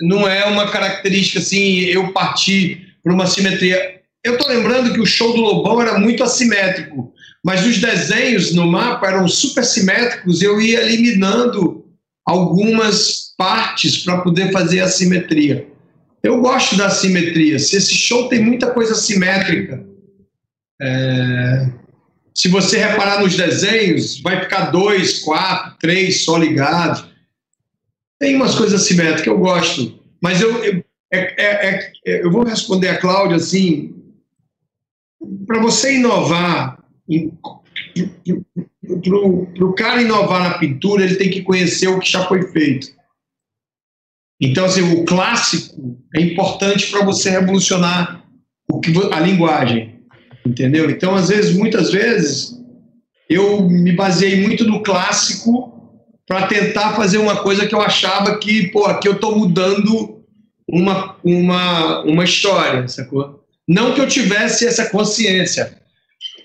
[0.00, 3.96] não é uma característica assim, eu partir para uma simetria.
[4.24, 7.12] Eu estou lembrando que o show do Lobão era muito assimétrico
[7.46, 11.84] mas os desenhos no mapa eram super simétricos, eu ia eliminando
[12.26, 15.64] algumas partes para poder fazer a simetria.
[16.26, 17.56] Eu gosto da simetria.
[17.58, 19.86] Se esse show tem muita coisa simétrica,
[20.82, 21.70] é...
[22.34, 27.06] se você reparar nos desenhos, vai ficar dois, quatro, três só ligados.
[28.18, 30.00] Tem umas coisas simétricas, eu gosto.
[30.20, 33.94] Mas eu, eu, é, é, é eu vou responder a Cláudia assim:
[35.46, 36.76] para você inovar
[39.54, 42.88] para o cara inovar na pintura, ele tem que conhecer o que já foi feito.
[44.40, 48.24] Então, assim, o clássico é importante para você revolucionar
[48.70, 50.00] o que, a linguagem,
[50.44, 50.90] entendeu?
[50.90, 52.52] Então, às vezes, muitas vezes,
[53.28, 55.74] eu me baseei muito no clássico
[56.26, 60.22] para tentar fazer uma coisa que eu achava que, pô, aqui eu estou mudando
[60.68, 63.44] uma, uma, uma história, sacou?
[63.66, 65.78] Não que eu tivesse essa consciência,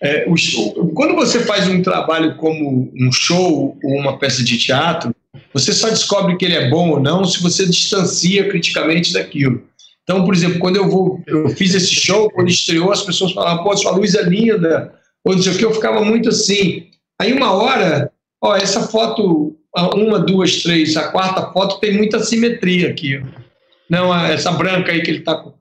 [0.02, 5.14] é, o, quando você faz um trabalho como um show ou uma peça de teatro,
[5.54, 9.64] você só descobre que ele é bom ou não se você distancia criticamente daquilo.
[10.04, 13.64] Então, por exemplo, quando eu vou, eu fiz esse show, quando estreou, as pessoas falavam,
[13.64, 16.88] pô, sua luz é linda, ou não sei o que, eu ficava muito assim.
[17.20, 18.12] Aí uma hora,
[18.42, 19.56] ó, essa foto,
[19.94, 23.22] uma, duas, três, a quarta foto tem muita simetria aqui.
[23.90, 25.54] Não, essa branca aí que ele tá com.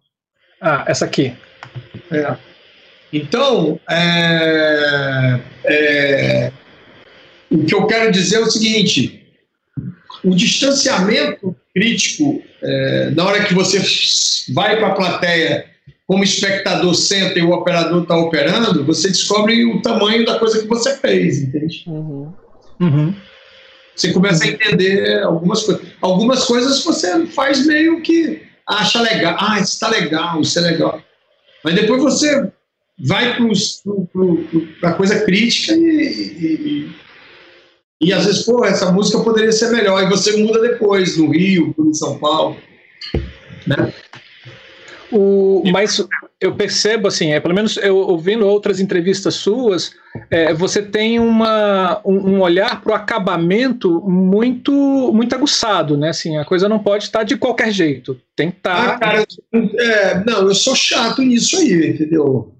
[0.60, 1.34] Ah, essa aqui.
[2.10, 2.36] É.
[3.12, 6.52] Então, é, é,
[7.50, 9.19] o que eu quero dizer é o seguinte:
[10.24, 13.80] o distanciamento crítico, é, na hora que você
[14.52, 15.66] vai para a plateia,
[16.06, 20.66] como espectador senta e o operador está operando, você descobre o tamanho da coisa que
[20.66, 21.84] você fez, entende?
[21.86, 22.32] Uhum.
[22.80, 23.14] Uhum.
[23.94, 25.82] Você começa a entender algumas coisas.
[26.00, 29.36] Algumas coisas você faz meio que acha legal.
[29.38, 31.02] Ah, isso está legal, isso é legal.
[31.62, 32.50] Mas depois você
[32.98, 33.36] vai
[34.80, 36.90] para a coisa crítica e, e,
[38.00, 41.74] e, às vezes, pô, essa música poderia ser melhor, e você muda depois, no Rio,
[41.78, 42.56] em São Paulo.
[43.66, 43.92] Né?
[45.12, 46.06] O, mas
[46.40, 49.92] eu percebo, assim, é, pelo menos eu ouvindo outras entrevistas suas,
[50.30, 54.72] é, você tem uma, um, um olhar para o acabamento muito
[55.12, 56.10] muito aguçado, né?
[56.10, 58.20] Assim, a coisa não pode estar de qualquer jeito.
[58.36, 58.94] Tem que estar.
[58.94, 62.54] Ah, cara, é, não, eu sou chato nisso aí, entendeu?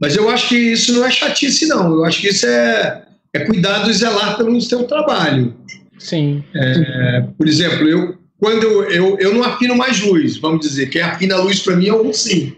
[0.00, 1.92] Mas eu acho que isso não é chatice, não.
[1.92, 3.05] Eu acho que isso é,
[3.36, 5.54] é cuidado e zelar pelo seu trabalho.
[5.98, 6.42] Sim.
[6.54, 11.00] É, por exemplo, eu quando eu, eu, eu não afino mais luz, vamos dizer, quem
[11.00, 12.54] afina a luz para mim é o Russinho.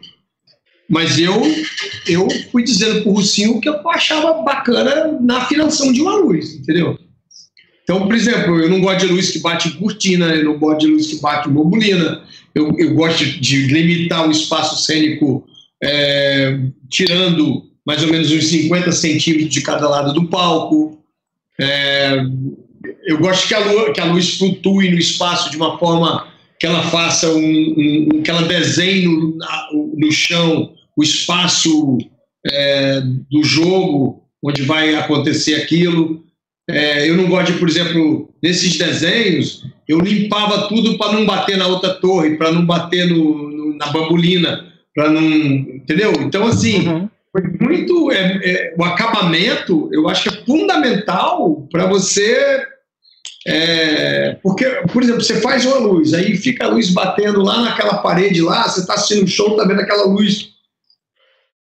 [0.89, 1.43] Mas eu,
[2.09, 6.17] eu fui dizendo para o Russinho o que eu achava bacana na afinação de uma
[6.17, 6.99] luz, entendeu?
[7.85, 10.81] Então, por exemplo, eu não gosto de luz que bate em cortina, eu não gosto
[10.81, 12.23] de luz que bate em bobulina,
[12.55, 15.47] eu, eu gosto de limitar o espaço cênico
[15.83, 21.03] é, tirando mais ou menos uns 50 centímetros de cada lado do palco.
[21.59, 22.23] É,
[23.07, 26.29] eu gosto que a, luz, que a luz flutue no espaço de uma forma
[26.61, 29.39] que ela faça um, um que ela desenhe no,
[29.97, 31.97] no chão o espaço
[32.47, 33.01] é,
[33.31, 36.23] do jogo onde vai acontecer aquilo.
[36.69, 41.57] É, eu não gosto de, por exemplo, nesses desenhos, eu limpava tudo para não bater
[41.57, 45.23] na outra torre, para não bater no, no, na bambolina, para não.
[45.23, 46.13] Entendeu?
[46.21, 47.09] Então, assim, uhum.
[47.33, 48.11] Foi muito.
[48.11, 52.67] É, é, o acabamento, eu acho que é fundamental para você.
[53.47, 57.99] É, porque, por exemplo, você faz uma luz, aí fica a luz batendo lá naquela
[57.99, 60.59] parede lá, você está assistindo um show, está vendo aquela luz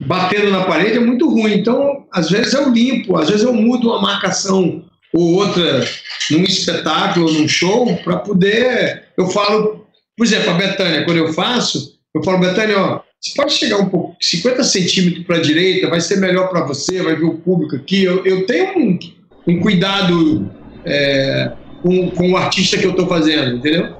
[0.05, 1.53] batendo na parede é muito ruim.
[1.53, 5.87] Então, às vezes eu limpo, às vezes eu mudo uma marcação ou outra
[6.31, 9.03] num espetáculo, num show, para poder.
[9.17, 9.85] Eu falo,
[10.17, 13.87] por exemplo, a Betânia, quando eu faço, eu falo, Betânia, ó, você pode chegar um
[13.87, 17.77] pouco, 50 centímetros para a direita, vai ser melhor para você, vai ver o público
[17.77, 18.03] aqui.
[18.03, 18.99] Eu, eu tenho um,
[19.47, 20.51] um cuidado
[20.83, 23.95] é, com, com o artista que eu estou fazendo, entendeu?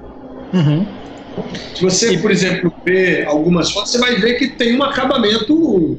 [0.52, 0.86] Uhum.
[1.74, 5.98] Se você, por exemplo, ver algumas fotos, você vai ver que tem um acabamento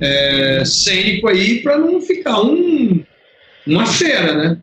[0.00, 3.00] é, cênico aí para não ficar um,
[3.64, 4.58] uma feira, né?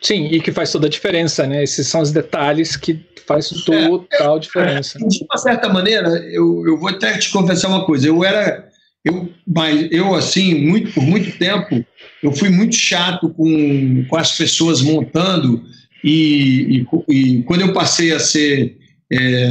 [0.00, 1.62] Sim, e que faz toda a diferença, né?
[1.62, 4.98] Esses são os detalhes que faz total é, diferença.
[4.98, 8.06] De uma certa maneira, eu, eu vou até te confessar uma coisa.
[8.06, 8.68] Eu era,
[9.04, 11.84] eu, mas eu assim, muito por muito tempo,
[12.22, 15.62] eu fui muito chato com, com as pessoas montando
[16.04, 18.76] e, e, e quando eu passei a ser
[19.12, 19.50] é,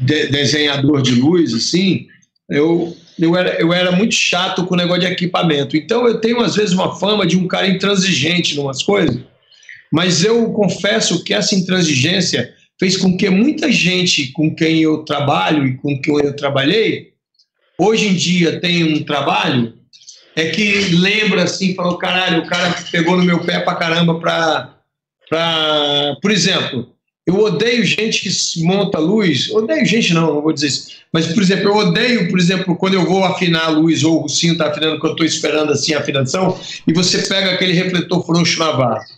[0.00, 2.06] de, desenhador de luz, assim,
[2.48, 5.76] eu, eu, era, eu era muito chato com o negócio de equipamento.
[5.76, 9.20] Então eu tenho, às vezes, uma fama de um cara intransigente em umas coisas,
[9.92, 15.66] mas eu confesso que essa intransigência fez com que muita gente com quem eu trabalho
[15.66, 17.12] e com quem eu trabalhei,
[17.78, 19.74] hoje em dia tem um trabalho,
[20.34, 24.76] é que lembra assim, falou, caralho, o cara pegou no meu pé pra caramba pra,
[25.30, 26.16] pra...
[26.20, 26.94] Por exemplo,
[27.26, 29.50] eu odeio gente que monta luz.
[29.50, 30.90] Odeio gente, não, não vou dizer isso.
[31.12, 34.20] Mas, por exemplo, eu odeio, por exemplo, quando eu vou afinar a luz ou o
[34.22, 36.56] Rucinho está afinando, que eu estou esperando assim a afinação,
[36.86, 39.14] e você pega aquele refletor frouxo na vase.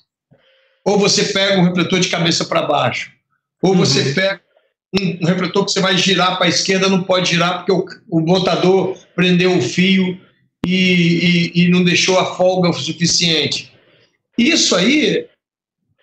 [0.89, 3.13] Ou você pega um refletor de cabeça para baixo.
[3.61, 3.77] Ou uhum.
[3.77, 4.41] você pega
[4.99, 7.85] um, um, refletor que você vai girar para a esquerda, não pode girar porque o,
[8.09, 10.19] o botador prendeu o fio
[10.67, 13.71] e, e, e não deixou a folga o suficiente.
[14.39, 15.27] Isso aí,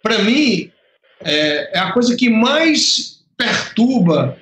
[0.04, 0.70] para mim,
[1.24, 4.38] é, é a coisa que mais perturba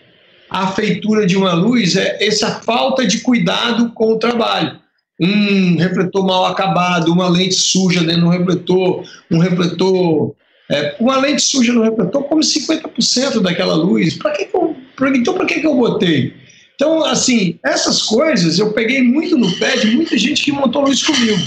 [0.49, 4.77] a feitura de uma luz é essa falta de cuidado com o trabalho.
[5.23, 10.35] Um refletor mal acabado, uma lente suja dentro do refletor, um refletor.
[10.69, 14.17] É, uma lente suja no refletor come 50% daquela luz.
[14.17, 14.75] Pra que que eu,
[15.15, 16.33] então, para que, que eu botei?
[16.75, 21.03] Então, assim, essas coisas eu peguei muito no pé de muita gente que montou luz
[21.03, 21.39] comigo.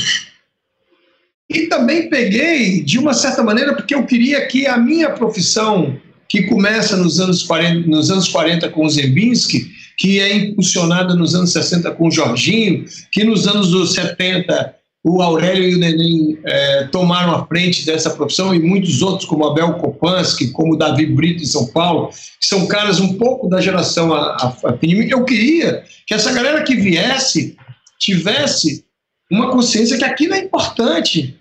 [1.48, 5.96] E também peguei, de uma certa maneira, porque eu queria que a minha profissão,
[6.28, 11.34] que começa nos anos 40, nos anos 40 com o Zembinski, que é impulsionada nos
[11.34, 14.74] anos 60 com o Jorginho, que nos anos 70
[15.08, 19.46] o Aurélio e o Neném é, tomaram a frente dessa profissão e muitos outros, como
[19.46, 22.08] Abel Kopansky, como Davi Brito em São Paulo,
[22.40, 26.64] que são caras um pouco da geração a, a, a Eu queria que essa galera
[26.64, 27.56] que viesse
[28.00, 28.84] tivesse
[29.30, 31.38] uma consciência que aquilo é importante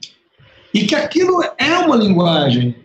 [0.72, 2.76] e que aquilo é uma linguagem.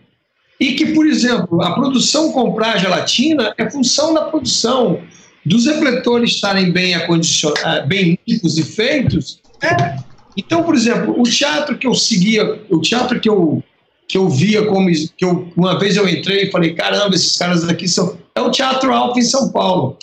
[0.59, 5.01] E que, por exemplo, a produção comprar gelatina é função da produção.
[5.45, 9.41] Dos refletores estarem bem acondicionados, eh, bem limpos e feitos.
[9.61, 9.97] É.
[10.37, 13.63] Então, por exemplo, o teatro que eu seguia, o teatro que eu,
[14.07, 14.89] que eu via como.
[14.89, 18.19] que eu, Uma vez eu entrei e falei: caramba, esses caras aqui são.
[18.35, 19.97] É o Teatro Alto em São Paulo.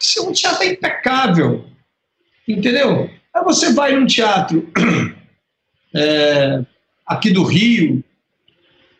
[0.00, 1.64] Isso é um teatro impecável.
[2.46, 3.10] Entendeu?
[3.34, 4.68] Aí você vai num teatro
[5.94, 6.62] é,
[7.06, 8.04] aqui do Rio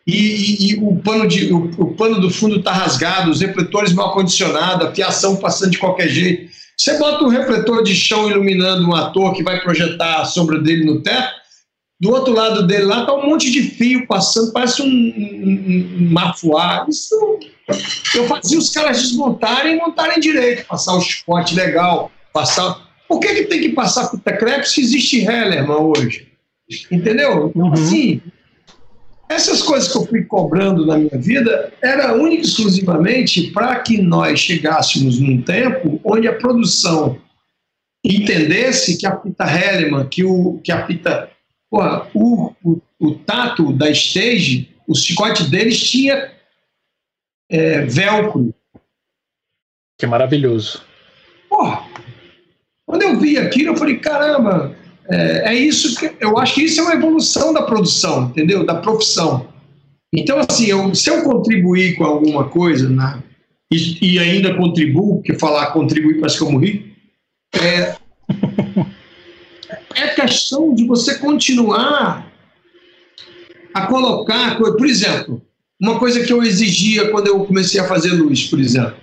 [0.05, 3.93] e, e, e o, pano de, o, o, pano do fundo está rasgado, os refletores
[3.93, 6.51] mal condicionados, a fiação passando de qualquer jeito.
[6.77, 10.85] Você bota um refletor de chão iluminando um ator que vai projetar a sombra dele
[10.85, 11.43] no teto,
[12.01, 16.11] do outro lado dele lá está um monte de fio passando, parece um, um, um
[16.11, 16.85] mafuá.
[16.89, 17.39] Isso,
[18.13, 23.33] eu fazia os caras desmontarem e montarem direito, passar o chicote legal, passar por que,
[23.33, 26.27] que tem que passar por Tecrep se existe Hellerman hoje?
[26.91, 27.51] Entendeu?
[27.55, 27.73] Então, uhum.
[27.73, 28.21] assim,
[29.33, 34.01] essas coisas que eu fui cobrando na minha vida era única e exclusivamente para que
[34.01, 37.19] nós chegássemos num tempo onde a produção
[38.03, 41.29] entendesse que a fita Hellman, que, o, que a fita.
[41.69, 46.31] Porra, o, o, o tato da stage, o chicote deles tinha
[47.49, 48.53] é, velcro.
[49.97, 50.83] Que maravilhoso.
[51.49, 51.87] Porra,
[52.85, 54.75] quando eu vi aquilo, eu falei: caramba,
[55.09, 58.65] é, é, isso que eu acho que isso é uma evolução da produção, entendeu?
[58.65, 59.47] Da profissão.
[60.13, 63.21] Então, assim, eu, se eu contribuir com alguma coisa na,
[63.71, 66.93] e, e, ainda contribuo, porque falar contribuir parece que eu morri,
[67.55, 67.95] é,
[69.95, 72.31] é questão de você continuar
[73.73, 75.41] a colocar, por exemplo,
[75.81, 79.02] uma coisa que eu exigia quando eu comecei a fazer luz, por exemplo.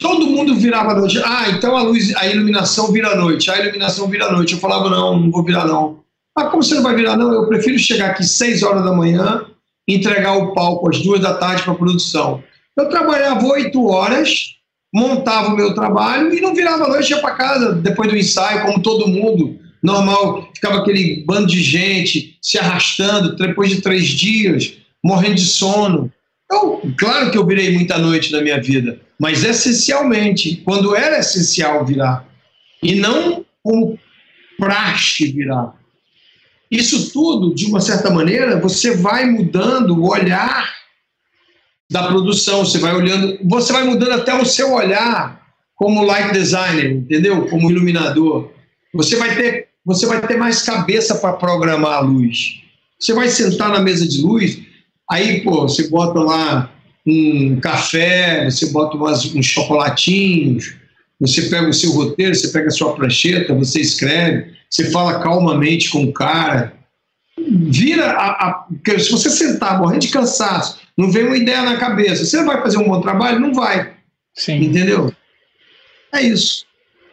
[0.00, 1.20] Todo mundo virava à noite.
[1.22, 3.50] Ah, então a luz, a iluminação vira à noite.
[3.50, 4.54] A iluminação vira à noite.
[4.54, 6.00] Eu falava, não, não vou virar não.
[6.34, 7.30] Ah, como você não vai virar não?
[7.32, 9.44] Eu prefiro chegar aqui 6 horas da manhã,
[9.86, 12.42] entregar o palco às duas da tarde para a produção.
[12.76, 14.54] Eu trabalhava oito horas,
[14.92, 18.62] montava o meu trabalho e não virava à noite, ia para casa depois do ensaio,
[18.62, 19.58] como todo mundo.
[19.82, 24.74] Normal, ficava aquele bando de gente se arrastando depois de três dias,
[25.04, 26.10] morrendo de sono.
[26.50, 31.86] Então, claro que eu virei muita noite na minha vida, mas essencialmente, quando era essencial
[31.86, 32.26] virar,
[32.82, 33.96] e não como
[34.58, 35.74] praxe virar.
[36.68, 40.74] Isso tudo, de uma certa maneira, você vai mudando o olhar
[41.88, 45.40] da produção, você vai olhando, você vai mudando até o seu olhar
[45.76, 47.46] como light designer, entendeu?
[47.48, 48.50] Como iluminador.
[48.92, 52.60] Você vai ter, você vai ter mais cabeça para programar a luz.
[52.98, 54.60] Você vai sentar na mesa de luz,
[55.10, 56.72] aí, pô, você bota lá
[57.06, 60.76] um café, você bota umas, uns chocolatinhos,
[61.18, 65.90] você pega o seu roteiro, você pega a sua prancheta, você escreve, você fala calmamente
[65.90, 66.72] com o cara.
[67.38, 68.66] Vira a, a,
[68.98, 72.78] se você sentar morrendo de cansaço, não vem uma ideia na cabeça, você vai fazer
[72.78, 73.40] um bom trabalho?
[73.40, 73.94] Não vai.
[74.34, 74.62] Sim.
[74.62, 75.12] Entendeu?
[76.12, 76.64] É isso.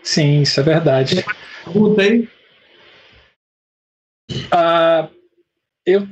[0.04, 1.26] Sim, isso é verdade.
[1.64, 2.30] Pergunta aí.
[4.52, 5.10] Ah,
[5.86, 6.08] eu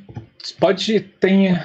[0.60, 1.58] pode tem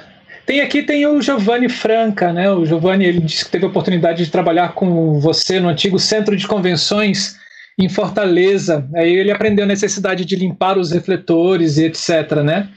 [0.51, 2.51] tem aqui tem o Giovanni Franca, né?
[2.51, 6.35] O Giovanni ele disse que teve a oportunidade de trabalhar com você no antigo centro
[6.35, 7.37] de convenções
[7.79, 8.85] em Fortaleza.
[8.93, 12.69] Aí ele aprendeu a necessidade de limpar os refletores e etc, né?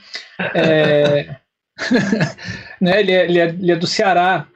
[0.55, 1.35] É,
[2.81, 3.01] né?
[3.01, 4.47] Ele, é, ele, é, ele é do Ceará.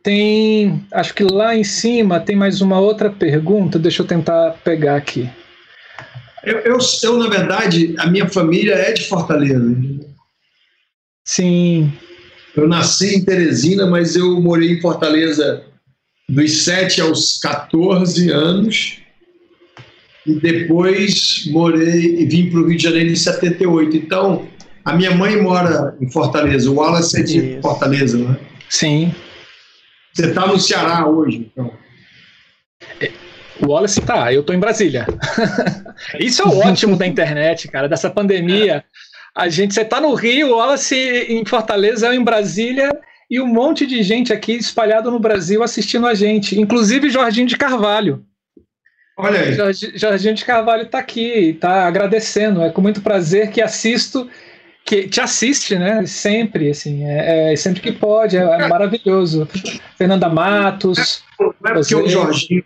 [0.00, 3.80] Tem, acho que lá em cima tem mais uma outra pergunta.
[3.80, 5.28] Deixa eu tentar pegar aqui.
[6.44, 9.74] Eu, eu, eu, na verdade, a minha família é de Fortaleza.
[11.24, 11.92] Sim.
[12.56, 15.64] Eu nasci em Teresina, mas eu morei em Fortaleza
[16.28, 18.98] dos 7 aos 14 anos.
[20.26, 23.96] E depois morei e vim para o Rio de Janeiro em 78.
[23.96, 24.48] Então,
[24.84, 26.70] a minha mãe mora em Fortaleza.
[26.70, 27.62] O Wallace é de Isso.
[27.62, 28.38] Fortaleza, né?
[28.68, 29.14] Sim.
[30.12, 31.72] Você está no Ceará hoje, então.
[33.60, 35.06] O Wallace tá, eu estou em Brasília.
[36.18, 38.84] Isso é o ótimo da internet, cara, dessa pandemia.
[39.36, 42.96] A gente, você tá no Rio, o Wallace em Fortaleza, eu em Brasília
[43.28, 47.56] e um monte de gente aqui espalhado no Brasil assistindo a gente, inclusive Jorginho de
[47.56, 48.24] Carvalho.
[49.16, 49.54] Olha aí.
[49.96, 52.62] Jorginho de Carvalho está aqui, está agradecendo.
[52.62, 54.28] É com muito prazer que assisto,
[54.84, 56.06] que te assiste, né?
[56.06, 59.48] Sempre, assim, é, é sempre que pode, é, é maravilhoso.
[59.96, 61.24] Fernanda Matos.
[61.40, 62.64] Não é porque o Jorginho.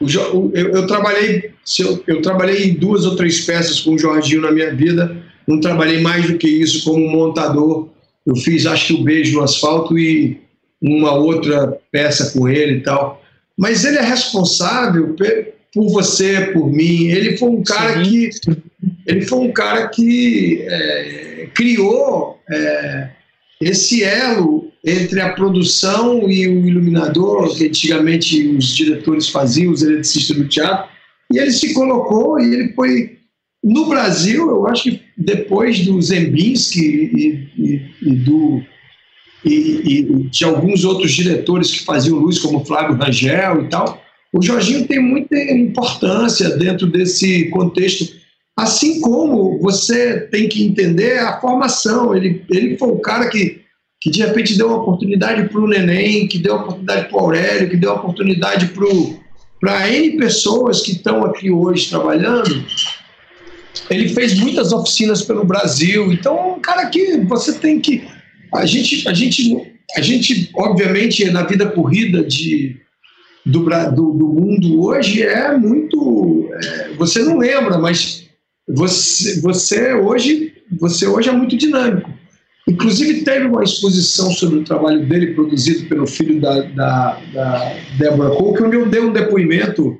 [0.00, 4.40] O, eu, eu, trabalhei, eu, eu trabalhei em duas ou três peças com o Jorginho
[4.40, 7.88] na minha vida não trabalhei mais do que isso como montador.
[8.26, 10.40] Eu fiz, acho que o Beijo no Asfalto e
[10.80, 13.22] uma outra peça com ele e tal.
[13.56, 15.14] Mas ele é responsável
[15.72, 17.06] por você, por mim.
[17.06, 18.10] Ele foi um cara Sim.
[18.10, 18.30] que
[19.06, 23.10] ele foi um cara que é, criou é,
[23.60, 30.36] esse elo entre a produção e o iluminador que antigamente os diretores faziam, os eletricistas
[30.36, 30.90] do teatro.
[31.32, 33.18] E ele se colocou e ele foi
[33.62, 38.62] no Brasil, eu acho que depois do Zembinski e, e, e do,
[39.44, 44.86] e, de alguns outros diretores que faziam luz, como Flávio Rangel e tal, o Jorginho
[44.86, 48.06] tem muita importância dentro desse contexto,
[48.56, 52.16] assim como você tem que entender a formação.
[52.16, 53.60] Ele, ele foi o cara que,
[54.00, 57.20] que de repente deu uma oportunidade para o Neném, que deu uma oportunidade para o
[57.20, 58.72] Aurélio, que deu uma oportunidade
[59.60, 62.64] para N pessoas que estão aqui hoje trabalhando
[63.90, 66.12] ele fez muitas oficinas pelo Brasil.
[66.12, 68.04] Então, é um cara que você tem que.
[68.54, 72.76] A gente, a gente, a gente obviamente, na vida corrida de,
[73.44, 76.48] do, do, do mundo hoje é muito.
[76.52, 78.28] É, você não lembra, mas
[78.68, 82.10] você, você, hoje, você hoje é muito dinâmico.
[82.68, 88.36] Inclusive, teve uma exposição sobre o trabalho dele, produzido pelo filho da, da, da Débora
[88.36, 89.98] Cole, onde eu dei um depoimento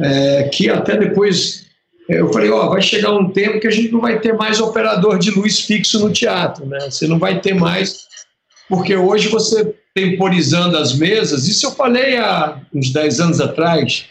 [0.00, 1.63] é, que até depois
[2.08, 5.18] eu falei: Ó, vai chegar um tempo que a gente não vai ter mais operador
[5.18, 6.90] de luz fixo no teatro, né?
[6.90, 8.06] Você não vai ter mais,
[8.68, 14.06] porque hoje você temporizando as mesas, isso eu falei há uns 10 anos atrás.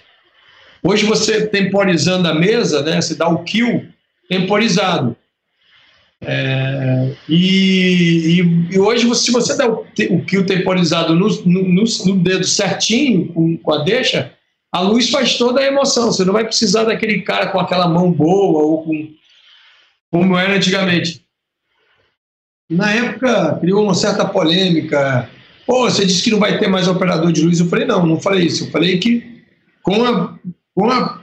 [0.82, 3.02] Hoje você temporizando a mesa, né?
[3.02, 3.86] Você dá o kill
[4.30, 5.16] temporizado.
[6.26, 12.18] É, e, e, e, hoje, se você der o, o kill temporizado no, no, no
[12.18, 14.32] dedo certinho, com, com, a deixa,
[14.74, 16.12] a luz faz toda a emoção.
[16.12, 19.14] Você não vai precisar daquele cara com aquela mão boa, ou com,
[20.12, 21.24] como era antigamente.
[22.68, 25.30] Na época, criou uma certa polêmica.
[25.68, 27.60] Pô, você disse que não vai ter mais operador de luz.
[27.60, 28.64] Eu falei, não, não falei isso.
[28.64, 29.44] Eu falei que
[29.84, 30.40] com a,
[30.74, 31.22] com a,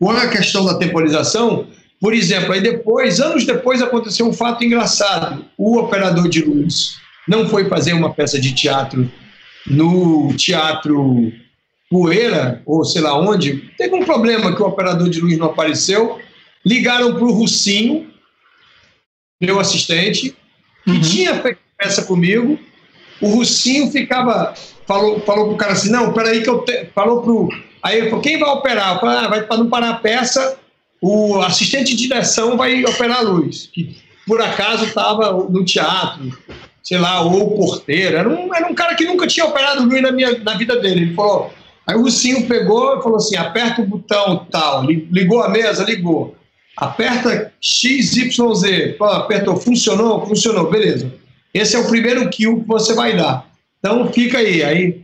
[0.00, 1.68] com a questão da temporização,
[2.00, 5.44] por exemplo, aí depois, anos depois, aconteceu um fato engraçado.
[5.56, 6.96] O operador de luz
[7.28, 9.08] não foi fazer uma peça de teatro
[9.68, 11.32] no teatro
[11.90, 13.70] Poeira, ou sei lá onde.
[13.78, 16.18] Teve um problema que o operador de luz não apareceu.
[16.64, 18.10] Ligaram para o Russinho,
[19.40, 20.34] meu assistente,
[20.84, 21.00] que uhum.
[21.00, 22.58] tinha feito peça comigo.
[23.20, 24.54] O Russinho ficava,
[24.86, 26.60] falou, falou para o cara assim: não, peraí, que eu.
[26.60, 26.86] Te...
[26.94, 27.48] Falou para o.
[27.82, 28.94] Aí ele falou: quem vai operar?
[28.94, 30.58] Eu falei, ah, vai para não parar a peça
[31.00, 33.96] o assistente de direção vai operar a luz, que
[34.26, 36.36] por acaso estava no teatro,
[36.82, 38.16] sei lá, ou porteiro.
[38.16, 41.02] Era um, era um cara que nunca tinha operado luz na, minha, na vida dele.
[41.02, 41.52] Ele falou.
[41.86, 44.84] Aí o Russinho pegou e falou assim: aperta o botão tal.
[44.84, 45.84] Ligou a mesa?
[45.84, 46.36] Ligou.
[46.76, 48.96] Aperta XYZ.
[49.00, 50.26] Apertou, funcionou?
[50.26, 51.12] Funcionou, beleza.
[51.54, 53.48] Esse é o primeiro kill que você vai dar.
[53.78, 54.62] Então fica aí.
[54.62, 55.02] Aí,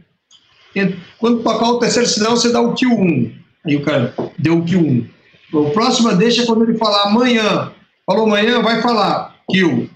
[1.18, 3.32] quando tocar o terceiro sinal, você dá o kill 1.
[3.66, 5.06] Aí o cara deu o kill 1.
[5.52, 7.72] O próximo deixa quando ele falar amanhã.
[8.04, 9.88] Falou amanhã, vai falar, kill.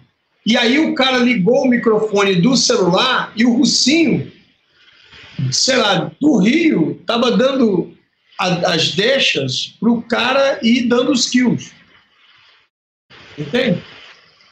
[0.47, 4.31] E aí o cara ligou o microfone do celular e o Russinho,
[5.51, 7.95] sei lá, do Rio, estava dando
[8.39, 11.73] a, as deixas para o cara ir dando os kills.
[13.39, 13.83] Entende?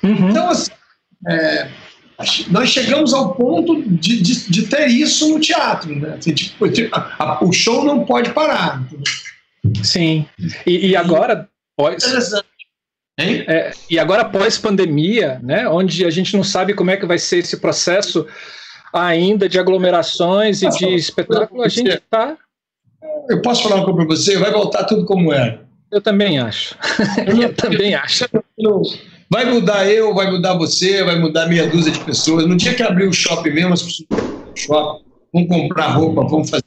[0.03, 0.31] Uhum.
[0.31, 0.71] Então, assim,
[1.29, 1.69] é,
[2.51, 5.95] nós chegamos ao ponto de, de, de, ter isso no teatro.
[5.95, 6.17] Né?
[6.19, 8.83] Assim, tipo, a, a, o show não pode parar.
[8.83, 9.85] Entendeu?
[9.85, 10.27] Sim.
[10.67, 12.05] E, e agora, pós.
[13.19, 17.17] É, e agora pós pandemia, né, onde a gente não sabe como é que vai
[17.17, 18.27] ser esse processo
[18.95, 22.37] ainda de aglomerações e de espetáculo, a gente está.
[23.29, 24.39] Eu posso falar uma coisa para você?
[24.39, 25.65] Vai voltar tudo como era.
[25.91, 26.77] Eu também acho.
[27.27, 28.25] eu também acho.
[29.31, 32.47] Vai mudar eu, vai mudar você, vai mudar meia dúzia de pessoas.
[32.47, 36.45] No dia que abrir o shopping mesmo, as pessoas vão shopping, vão comprar roupa, vão
[36.45, 36.65] fazer,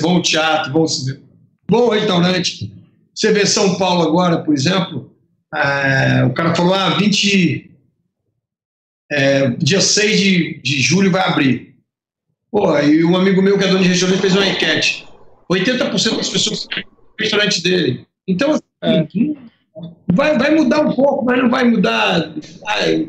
[0.00, 1.20] vão ao teatro, vão se
[1.68, 2.72] bom restaurante.
[3.14, 5.10] Você vê São Paulo agora, por exemplo,
[5.54, 7.70] é, o cara falou, ah, 20,
[9.10, 11.74] é, dia 6 de, de julho vai abrir.
[12.50, 15.06] Pô, e um amigo meu que é dono de restaurante fez uma enquete.
[15.50, 16.84] 80% das pessoas no
[17.18, 18.06] restaurante dele.
[18.26, 19.88] Então, assim, é.
[20.12, 22.32] vai, vai mudar um pouco, mas não vai mudar.
[22.62, 23.08] Vai,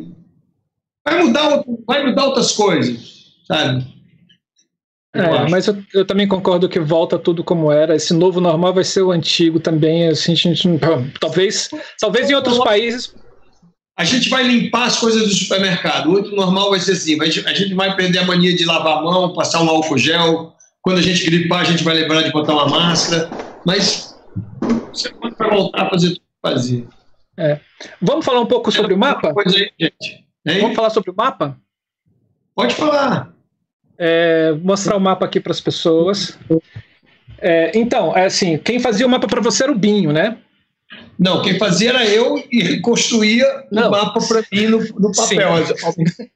[1.06, 3.98] vai, mudar, vai mudar outras coisas, sabe?
[5.16, 7.96] É, mas eu, eu, também concordo que volta tudo como era.
[7.96, 10.10] Esse novo normal vai ser o antigo também.
[10.10, 10.70] Assim, a gente,
[11.20, 11.70] talvez,
[12.00, 13.16] talvez em outros países.
[13.98, 16.08] A gente vai limpar as coisas do supermercado.
[16.08, 19.00] O outro normal vai ser assim: vai, a gente vai perder a mania de lavar
[19.00, 20.56] a mão, passar um álcool gel.
[20.82, 23.30] Quando a gente gripar, a gente vai lembrar de botar uma máscara.
[23.66, 24.16] Mas
[24.94, 26.86] você vai voltar a fazer tudo que fazia.
[27.38, 27.60] É.
[28.02, 29.34] Vamos falar um pouco sobre o mapa?
[29.46, 30.26] Aí, gente.
[30.62, 31.58] Vamos falar sobre o mapa?
[32.56, 33.38] Pode falar
[33.98, 36.38] é, mostrar o mapa aqui para as pessoas.
[37.40, 40.38] É, então, é assim, quem fazia o mapa para você era o Binho, né?
[41.20, 45.50] Não, quem fazia era eu e construía o mapa para mim no, no papel.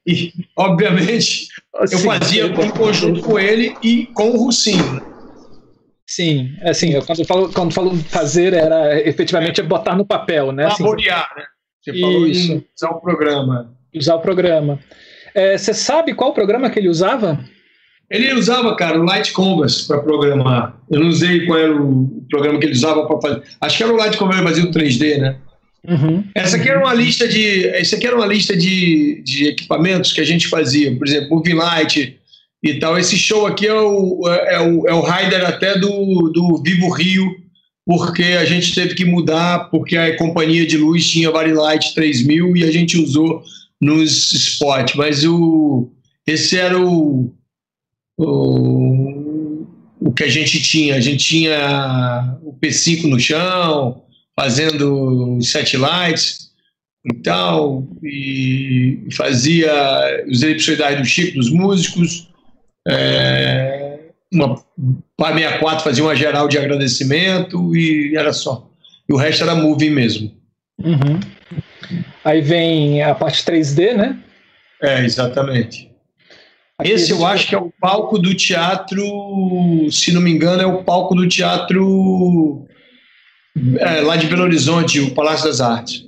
[0.06, 1.48] E, obviamente,
[1.90, 5.00] eu fazia em conjunto com ele e com o Russinho.
[6.06, 10.68] Sim, é assim, eu, quando, falo, quando falo fazer, era efetivamente botar no papel, né?
[10.70, 11.46] Saborear, assim, né?
[11.80, 12.64] Você falou isso.
[12.76, 13.76] usar o programa.
[13.94, 14.80] Usar o programa.
[15.34, 17.42] É, você sabe qual programa que ele usava?
[18.12, 20.76] Ele usava, cara, o Light Canvas para programar.
[20.90, 23.42] Eu não sei qual era o programa que ele usava para fazer.
[23.58, 25.36] Acho que era o Light Canvas o 3D, né?
[25.88, 26.22] Uhum.
[26.34, 30.20] Essa aqui era uma lista de, essa aqui era uma lista de, de equipamentos que
[30.20, 32.18] a gente fazia, por exemplo, Moving Light
[32.62, 32.98] e tal.
[32.98, 37.34] Esse show aqui é o, é o, é o rider até do, do Vivo Rio,
[37.86, 42.64] porque a gente teve que mudar, porque a companhia de luz tinha Light 3000 e
[42.64, 43.42] a gente usou
[43.80, 45.90] nos spots, mas o,
[46.26, 47.32] esse era o,
[48.24, 49.66] o,
[50.00, 50.96] o que a gente tinha.
[50.96, 54.02] A gente tinha o P5 no chão,
[54.36, 56.50] fazendo satellites.
[57.04, 59.72] e tal, e fazia
[60.28, 62.28] os elipsoidais do Chico, dos músicos,
[62.88, 63.98] é,
[64.32, 64.56] uma
[65.16, 68.68] para 64 fazia uma geral de agradecimento e era só.
[69.08, 70.32] E o resto era movie mesmo.
[70.78, 71.20] Uhum.
[72.24, 74.18] Aí vem a parte 3D, né?
[74.80, 75.91] É, exatamente.
[76.84, 79.02] Esse eu acho que é o palco do teatro,
[79.90, 82.66] se não me engano, é o palco do teatro
[83.78, 86.06] é, lá de Belo Horizonte, o Palácio das Artes.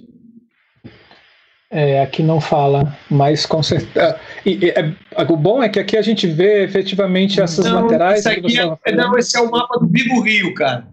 [1.71, 4.19] É, aqui não fala, mas com certeza.
[4.47, 4.95] E, é,
[5.29, 8.25] o bom é que aqui a gente vê efetivamente essas não, laterais.
[8.27, 10.87] Aqui é, não, esse é o mapa do Vivo Rio, cara.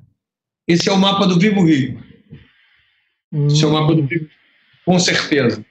[0.68, 2.02] Esse é o mapa do Vivo Rio.
[3.32, 3.48] Hum.
[3.48, 4.28] Esse é o mapa do Vivo
[4.86, 5.64] Com certeza.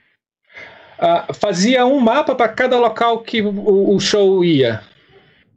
[1.01, 4.83] Ah, fazia um mapa para cada local que o, o, show ia?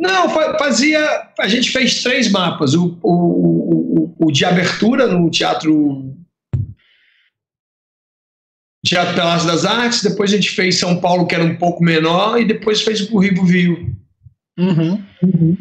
[0.01, 0.27] Não,
[0.59, 0.99] fazia.
[1.39, 2.75] A gente fez três mapas.
[2.75, 6.15] O, o, o, o de abertura no Teatro
[8.85, 12.39] Teatro Palácio das Artes, depois a gente fez São Paulo, que era um pouco menor,
[12.39, 13.95] e depois fez o Rio Viu.
[14.59, 15.05] Uhum.
[15.23, 15.57] Uhum.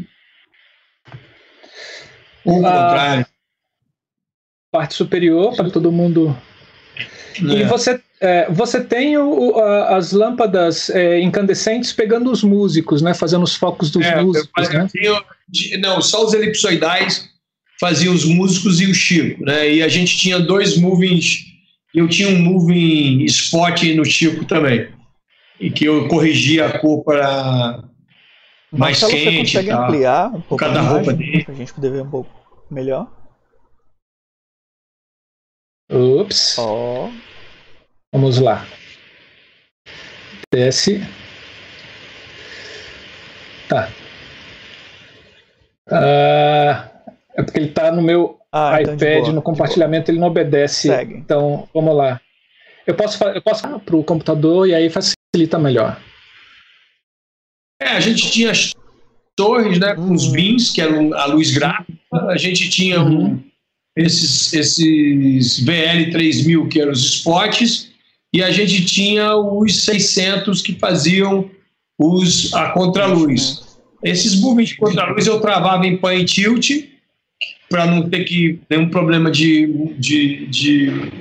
[2.45, 3.25] Ou ah, contrário.
[4.71, 6.37] Parte superior, para todo mundo.
[7.37, 7.61] É.
[7.61, 13.13] E você, é, você tem o, a, as lâmpadas é, incandescentes pegando os músicos, né?
[13.13, 14.69] Fazendo os focos dos é, músicos.
[14.69, 14.87] né?
[15.79, 17.29] não, só os elipsoidais
[17.79, 19.69] faziam os músicos e o Chico, né?
[19.69, 21.53] E a gente tinha dois movings
[21.93, 24.89] eu tinha um moving spot no Chico também,
[25.59, 27.83] e que eu corrigia a cor para
[28.71, 29.51] mais Marcelo, quente.
[29.51, 32.31] Você consegue ampliar um pouco cada roupa dele para a gente poder ver um pouco
[32.71, 33.11] melhor?
[35.91, 36.57] Ups.
[36.57, 37.11] Oh.
[38.13, 38.63] Vamos lá.
[40.53, 41.03] Desce.
[43.67, 43.89] Tá.
[45.89, 50.27] Uh, é porque ele está no meu ah, então iPad boa, no compartilhamento ele não
[50.27, 50.89] obedece.
[50.89, 51.15] Segue.
[51.15, 52.21] Então, vamos lá.
[52.85, 55.99] Eu posso, eu posso para o computador e aí facilita melhor.
[57.81, 58.75] É, a gente tinha as
[59.35, 61.97] torres, né, com os bins, que eram a luz gráfica.
[62.29, 63.43] A gente tinha uhum.
[63.97, 67.92] esses, esses VL3000, que eram os spots.
[68.33, 71.49] E a gente tinha os 600 que faziam
[71.99, 73.61] os, a contraluz.
[74.03, 76.71] Esses moviments de contraluz eu travava em pan tilt
[77.69, 81.11] para não ter que ter um problema de, de, de,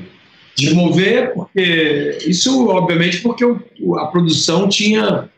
[0.57, 5.29] de mover, porque isso, obviamente, porque o, a produção tinha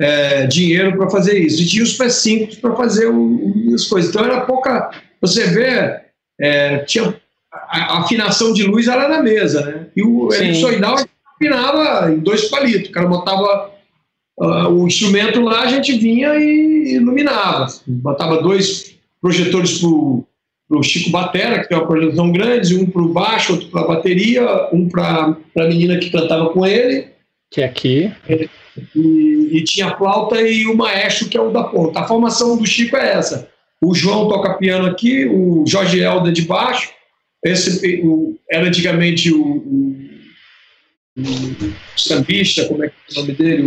[0.00, 4.10] é, dinheiro para fazer isso, e tinha os P5 para fazer o, as coisas.
[4.10, 4.90] Então era pouca.
[5.20, 6.00] Você vê,
[6.40, 7.14] é, tinha
[7.52, 9.86] a, a, afinação de luz era na mesa, né?
[9.96, 10.96] E o elipsoidal
[11.40, 12.90] afinava em dois palitos.
[12.90, 13.70] O cara botava
[14.38, 17.66] uh, o instrumento lá, a gente vinha e iluminava.
[17.86, 19.88] Botava dois projetores para
[20.70, 23.80] para o Chico Batera, que tem uma projeção grande, um para o baixo, outro para
[23.80, 27.08] a bateria, um para a menina que cantava com ele.
[27.50, 28.12] Que é aqui.
[28.94, 31.98] E, e, tinha flauta e o maestro, que é o da ponta.
[31.98, 33.48] A formação do Chico é essa.
[33.82, 36.92] O João toca piano aqui, o Jorge Helder de baixo.
[37.44, 39.96] Esse o, era antigamente o, o,
[41.22, 43.62] o sambista, como é que é o nome dele?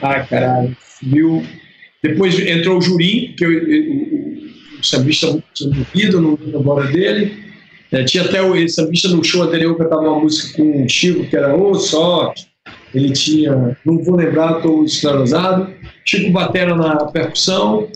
[0.00, 0.76] O, ai, caralho.
[1.02, 1.44] Viu?
[2.02, 7.42] Depois entrou o Jurim, que o, o sambista envolvido no trabalho dele.
[7.90, 11.36] É, tinha até o sambista no show anterior cantava uma música com o Chico, que
[11.36, 12.46] era O Sorte.
[12.94, 15.72] Ele tinha, não vou lembrar, estou esclerosado.
[16.04, 17.88] Chico Batera na percussão,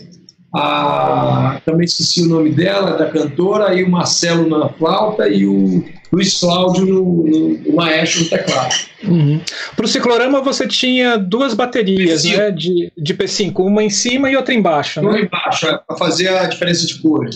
[0.53, 5.83] a, também esqueci o nome dela, da cantora, e o Marcelo na flauta e o
[6.11, 8.75] Luiz Cláudio no, no, no maestro no teclado.
[9.03, 9.41] Uhum.
[9.75, 14.35] Para o ciclorama você tinha duas baterias né, de, de P5, uma em cima e
[14.35, 15.01] outra embaixo.
[15.01, 15.21] Uma né?
[15.21, 17.29] embaixo, é, para fazer a diferença de cor.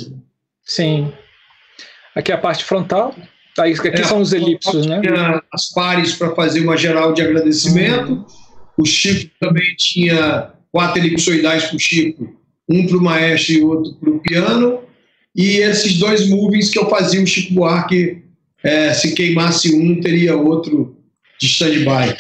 [0.64, 1.12] Sim.
[2.16, 3.16] Aqui é a parte frontal.
[3.60, 5.02] Aí, aqui é, são os elipsos, né?
[5.54, 8.12] As pares para fazer uma geral de agradecimento.
[8.14, 8.26] Uhum.
[8.78, 12.42] O Chico também tinha quatro elipsoidais para o Chico
[12.72, 14.80] um para o maestro e outro para o piano,
[15.36, 18.21] e esses dois movies que eu fazia o Chico Buarque,
[18.64, 20.98] é, se queimasse um, teria outro
[21.40, 22.16] de stand-by.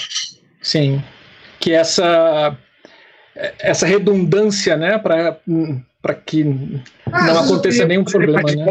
[0.61, 1.03] Sim.
[1.59, 2.57] Que essa,
[3.59, 6.45] essa redundância, né, para que
[7.11, 8.41] ah, não aconteça nenhum problema.
[8.41, 8.65] Né?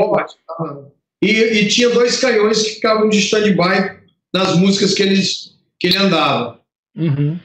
[1.23, 4.01] E, e, tinha dois canhões que ficavam de stand-by
[4.33, 6.61] nas músicas que, eles, que ele andava.
[6.97, 7.39] Uhum.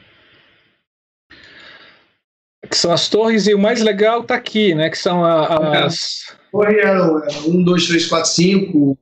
[2.68, 4.90] Que são as torres, e o mais legal está aqui, né?
[4.90, 6.30] Que são a, as.
[6.32, 7.06] É, torre era
[7.46, 8.98] 1, 2, 3, 4, 5,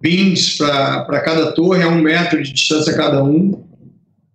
[0.00, 3.64] bins para cada torre, a um metro de distância cada um.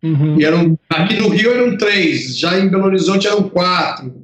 [0.03, 0.39] Uhum.
[0.39, 4.23] E eram, aqui no Rio eram três, já em Belo Horizonte eram quatro.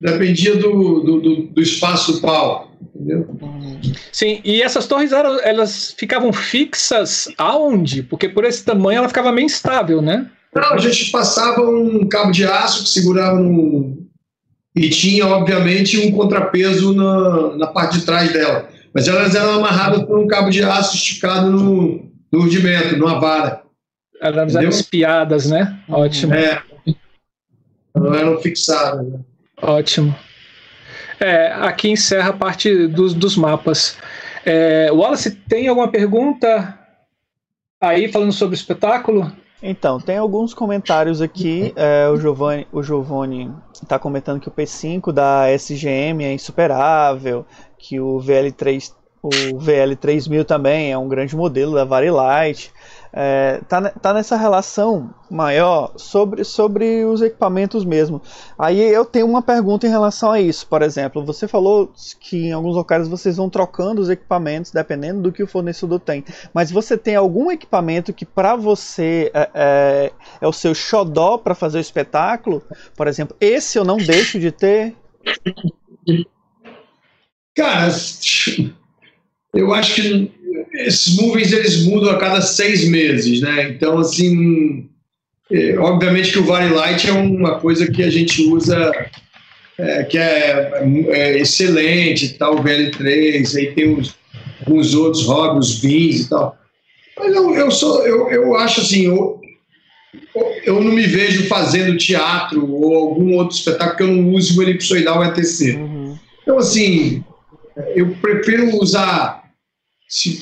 [0.00, 2.70] Dependia do, do, do, do espaço do pau.
[2.94, 3.28] entendeu?
[4.12, 8.04] Sim, e essas torres eram, elas ficavam fixas aonde?
[8.04, 10.30] Porque por esse tamanho ela ficava meio instável, né?
[10.54, 13.98] Não, a gente passava um cabo de aço que segurava no
[14.76, 18.68] e tinha, obviamente, um contrapeso na, na parte de trás dela.
[18.94, 23.62] Mas elas eram amarradas por um cabo de aço esticado no, no rudimento, numa vara.
[24.20, 25.78] Elas eram espiadas, né?
[25.88, 26.34] Ótimo.
[26.34, 26.62] É.
[27.94, 29.06] Não eram fixadas.
[29.06, 29.20] Né?
[29.60, 30.14] Ótimo.
[31.20, 33.96] É, aqui encerra a parte dos, dos mapas.
[34.44, 36.78] É, Wallace, tem alguma pergunta
[37.80, 39.30] aí falando sobre o espetáculo?
[39.60, 41.72] Então, tem alguns comentários aqui.
[41.74, 47.44] É, o Giovanni o Giovanni está comentando que o P5 da SGM é insuperável,
[47.78, 52.72] que o VL3 o VL3000 também é um grande modelo da Varilight
[53.12, 58.20] é, tá, tá nessa relação maior sobre, sobre os equipamentos mesmo.
[58.58, 60.66] Aí eu tenho uma pergunta em relação a isso.
[60.66, 65.32] Por exemplo, você falou que em alguns locais vocês vão trocando os equipamentos dependendo do
[65.32, 66.24] que o fornecedor tem.
[66.52, 71.54] Mas você tem algum equipamento que para você é, é, é, o seu xodó para
[71.54, 72.62] fazer o espetáculo?
[72.96, 74.94] Por exemplo, esse eu não deixo de ter?
[77.58, 77.92] Cara,
[79.52, 80.30] eu acho que
[80.74, 83.70] esses movies eles mudam a cada seis meses, né?
[83.70, 84.88] Então, assim,
[85.50, 88.92] é, obviamente que o Valley Light é uma coisa que a gente usa,
[89.76, 94.14] é, que é, é, excelente tal, o VL3, aí tem os,
[94.68, 96.56] uns outros hobbies, os VINs e tal.
[97.18, 99.40] Mas eu, eu, sou, eu, eu acho assim, eu,
[100.64, 104.62] eu não me vejo fazendo teatro ou algum outro espetáculo que eu não use o
[104.62, 105.74] elipsoidal ETC.
[105.74, 106.16] Uhum.
[106.40, 107.24] Então, assim,
[107.94, 109.42] eu prefiro usar
[110.08, 110.38] se,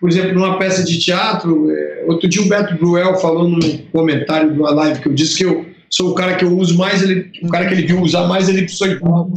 [0.00, 4.52] por exemplo, numa peça de teatro, é, outro dia o Beto Bruel falou num comentário
[4.52, 7.30] uma live que eu disse que eu sou o cara que eu uso mais, ele,
[7.42, 9.30] o cara que ele viu usar mais elipsoidal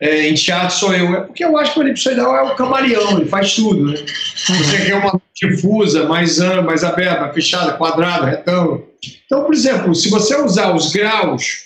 [0.00, 1.14] é, em teatro sou eu.
[1.14, 3.96] É porque eu acho que o elipsoidal é o camaleão, ele faz tudo, né?
[3.96, 8.88] Você quer uma difusa, mais ampla, mais aberta, fechada, quadrada, retângulo.
[9.26, 11.64] Então, por exemplo, se você usar os graus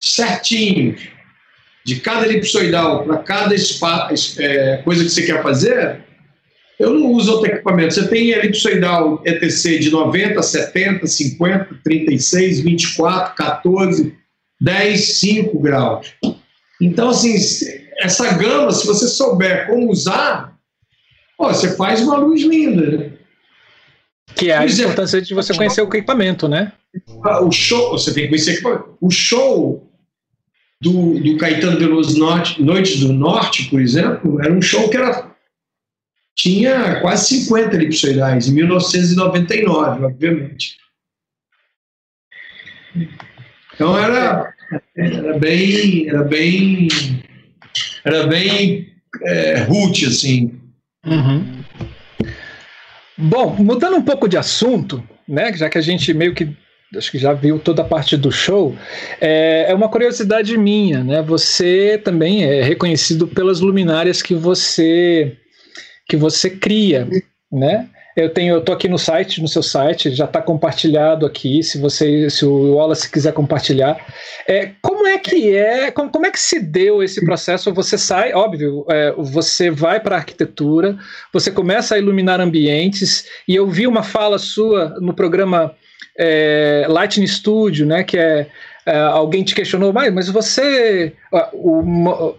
[0.00, 1.02] certinhos
[1.90, 6.04] de cada elipsoidal para cada espaço, é, coisa que você quer fazer,
[6.78, 7.94] eu não uso outro equipamento.
[7.94, 14.14] Você tem elipsoidal ETC de 90, 70, 50, 36, 24, 14,
[14.60, 16.14] 10, 5 graus.
[16.80, 17.34] Então, assim,
[17.98, 20.56] essa gama, se você souber como usar,
[21.36, 22.86] ó, você faz uma luz linda.
[22.86, 23.12] Né?
[24.36, 26.72] Que é a importância de você conhecer o equipamento, né?
[27.42, 28.96] O show, você tem que conhecer o equipamento.
[29.00, 29.89] O show
[30.80, 35.30] do, do Caetano Veloso Norte, Noites do Norte, por exemplo, era um show que era
[36.34, 40.76] tinha quase 50 elipsoidais, em 1999, obviamente.
[43.74, 44.54] Então era,
[44.96, 46.88] era bem, era bem,
[48.04, 48.90] era bem
[49.22, 50.58] é, root, assim.
[51.04, 51.62] Uhum.
[53.18, 56.56] Bom, mudando um pouco de assunto, né, já que a gente meio que
[56.96, 58.74] acho que já viu toda a parte do show,
[59.20, 61.22] é, é, uma curiosidade minha, né?
[61.22, 65.36] Você também é reconhecido pelas luminárias que você
[66.08, 67.08] que você cria,
[67.50, 67.88] né?
[68.16, 71.62] Eu tenho, eu tô aqui no site, no seu site, já está compartilhado aqui.
[71.62, 73.96] Se você, se o Wallace quiser compartilhar,
[74.48, 77.72] é, como é que é, como, como é que se deu esse processo?
[77.72, 80.98] Você sai, óbvio, é, você vai para a arquitetura,
[81.32, 83.26] você começa a iluminar ambientes.
[83.46, 85.74] E eu vi uma fala sua no programa
[86.18, 88.04] é, Lightning Studio, né?
[88.04, 88.46] Que é
[88.86, 91.12] é, alguém te questionou, mas, mas você,
[91.52, 91.82] o,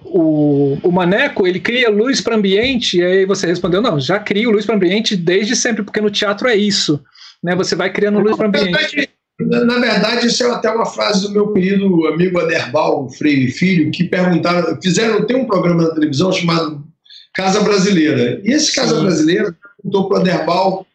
[0.04, 4.52] o, o Maneco, ele cria luz para ambiente, e aí você respondeu, não, já crio
[4.52, 7.02] luz para ambiente desde sempre, porque no teatro é isso,
[7.44, 7.56] né?
[7.56, 9.10] Você vai criando luz para ambiente.
[9.40, 14.04] Na verdade, isso é até uma frase do meu querido amigo Aderbal Freire Filho, que
[14.04, 16.84] perguntaram, fizeram, tem um programa na televisão chamado
[17.34, 19.02] Casa Brasileira, e esse Casa Sim.
[19.04, 20.88] Brasileira perguntou para o Aderbal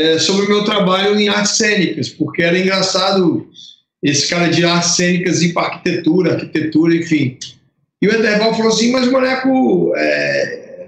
[0.00, 3.46] é, sobre o meu trabalho em artes cênicas, porque era engraçado
[4.02, 7.36] esse cara de artes cênicas e para arquitetura, arquitetura, enfim.
[8.00, 10.86] E o Ederval falou assim, mas o Maneco é,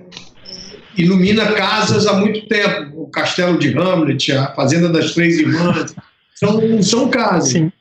[0.97, 3.03] ilumina casas há muito tempo.
[3.03, 5.95] O Castelo de Hamlet, a Fazenda das Três Irmãs,
[6.35, 7.51] são, são casas.
[7.51, 7.73] Sim.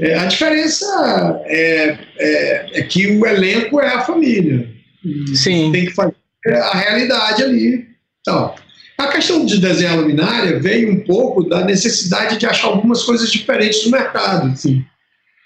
[0.00, 4.68] É, a diferença é, é, é, que o elenco é a família.
[5.32, 5.70] Sim.
[5.70, 7.86] Tem que fazer a realidade ali.
[8.20, 8.52] Então,
[8.98, 13.84] a questão de desenhar luminária veio um pouco da necessidade de achar algumas coisas diferentes
[13.84, 14.84] no mercado, assim.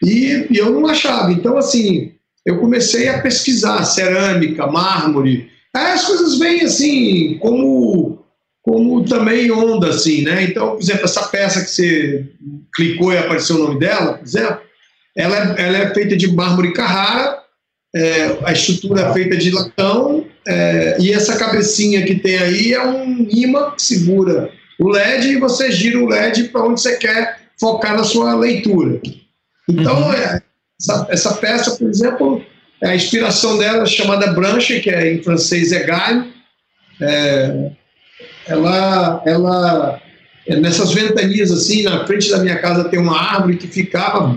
[0.02, 1.32] E, e eu não achava.
[1.32, 2.12] Então, assim,
[2.47, 5.51] eu comecei a pesquisar cerâmica, mármore.
[5.74, 8.24] Aí as coisas vêm assim, como,
[8.62, 10.44] como também onda, assim, né?
[10.44, 12.27] Então, por exemplo, essa peça que você
[12.74, 14.60] clicou e apareceu o nome dela, por exemplo,
[15.16, 17.40] ela é, ela é feita de mármore Carrara,
[17.94, 22.85] é, a estrutura é feita de latão, é, e essa cabecinha que tem aí é
[22.85, 24.51] um imã que segura
[24.81, 29.01] o LED e você gira o LED para onde você quer focar na sua leitura.
[29.68, 30.12] Então, uhum.
[30.12, 30.43] é,
[30.81, 32.44] essa, essa, peça, por exemplo,
[32.82, 36.27] é a inspiração dela chamada Branche, que é em francês é galho.
[37.01, 37.70] É,
[38.48, 40.02] ela, ela
[40.48, 44.36] é, nessas ventanias assim, na frente da minha casa tem uma árvore que ficava.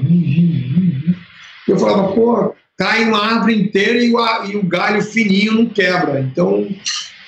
[1.68, 6.20] Eu falava, pô, cai uma árvore inteira e o, e o galho fininho não quebra.
[6.20, 6.68] Então,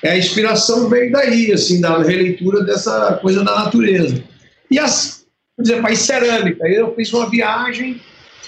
[0.02, 4.22] é, a inspiração veio daí, assim, da releitura dessa coisa da natureza.
[4.70, 5.24] E as,
[5.56, 6.68] por exemplo, a cerâmica.
[6.68, 8.00] Eu fiz uma viagem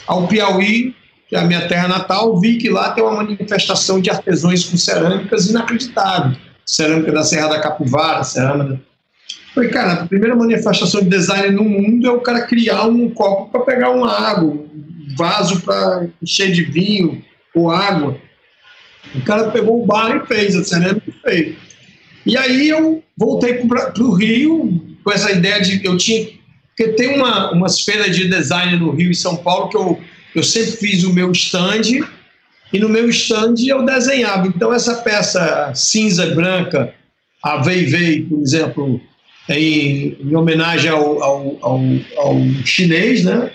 [0.06, 0.94] ao Piauí,
[1.28, 4.76] que é a minha terra natal, vi que lá tem uma manifestação de artesãos com
[4.76, 6.36] cerâmicas inacreditável.
[6.64, 8.80] Cerâmica da Serra da Capivara, cerâmica.
[9.54, 13.50] Falei, cara, a primeira manifestação de design no mundo é o cara criar um copo
[13.50, 14.64] para pegar uma água,
[15.18, 17.22] vaso para encher de vinho
[17.54, 18.16] ou água.
[19.14, 21.56] O cara pegou o bar e fez, a cerâmica e fez.
[22.24, 26.38] E aí eu voltei para o Rio com essa ideia de eu tinha
[26.78, 30.00] porque tem uma, umas feiras de design no Rio e São Paulo que eu,
[30.32, 32.06] eu sempre fiz o meu stand
[32.72, 34.46] e no meu stand eu desenhava.
[34.46, 36.94] Então essa peça cinza e branca,
[37.42, 39.00] a Vei Vei, por exemplo,
[39.48, 41.80] em, em homenagem ao, ao, ao,
[42.18, 43.50] ao, chinês, né?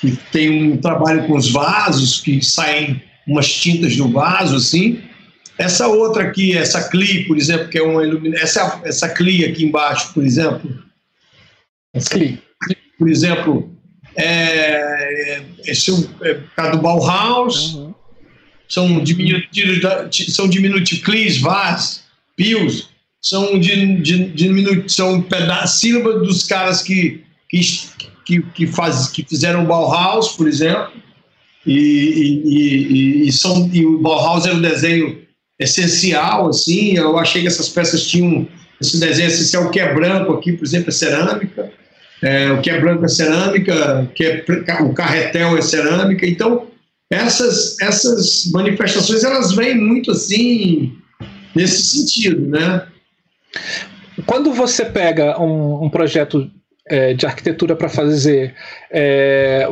[0.00, 5.00] Que tem um trabalho com os vasos, que saem umas tintas do vaso, assim.
[5.58, 9.64] Essa outra aqui, essa Cli, por exemplo, que é uma iluminação, essa, essa Cli aqui
[9.64, 10.70] embaixo, por exemplo,
[11.94, 12.38] Assim,
[12.98, 13.74] por exemplo,
[14.16, 15.90] é, esse
[16.22, 17.94] é, é caso do Bauhaus, uhum.
[18.68, 19.80] são diminutivos,
[20.34, 22.04] são diminutivos, VAS,
[22.36, 22.90] PIOS,
[23.20, 25.26] são, de, de, diminu, são
[25.66, 27.60] sílabas dos caras que, que,
[28.30, 30.92] que, que, faz, que fizeram Bauhaus, por exemplo,
[31.66, 35.18] e, e, e, e, são, e o Bauhaus é um desenho
[35.58, 38.46] essencial, assim, eu achei que essas peças tinham
[38.80, 41.72] esse desenho essencial que é branco aqui, por exemplo, é cerâmica,
[42.22, 44.44] é, o que é branco é cerâmica, o que é
[44.82, 46.26] o carretel é cerâmica.
[46.26, 46.68] Então,
[47.10, 50.96] essas, essas manifestações elas vêm muito assim
[51.54, 52.86] nesse sentido, né?
[54.24, 56.50] Quando você pega um, um projeto
[56.90, 58.54] é, de arquitetura para fazer,
[58.90, 59.66] é,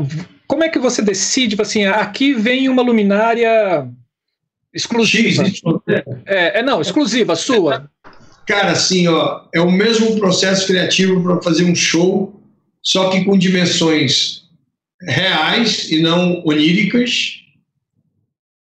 [0.47, 3.86] como é que você decide, tipo assim, aqui vem uma luminária
[4.73, 5.45] exclusiva?
[6.24, 7.90] É, é não, exclusiva, sua.
[8.47, 12.39] Cara, assim, ó, é o mesmo processo criativo para fazer um show
[12.82, 14.45] só que com dimensões
[15.03, 17.43] reais e não oníricas.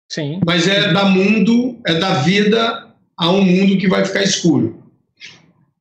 [0.09, 0.41] Sim.
[0.47, 4.84] Mas é da mundo, é da vida a um mundo que vai ficar escuro.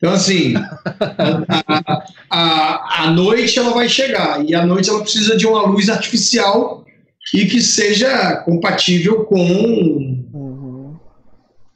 [0.04, 5.48] Então, assim, a, a, a, noite ela vai chegar e a noite ela precisa de
[5.48, 6.86] uma luz artificial
[7.34, 11.00] e que seja compatível com, uhum.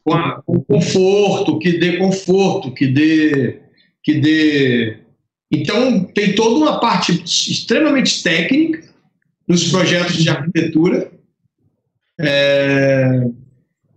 [0.04, 3.62] com, a, com conforto, que dê conforto, que dê,
[4.04, 4.98] que dê
[5.50, 8.84] então, tem toda uma parte extremamente técnica
[9.48, 11.14] nos projetos de arquitetura
[12.20, 13.22] é,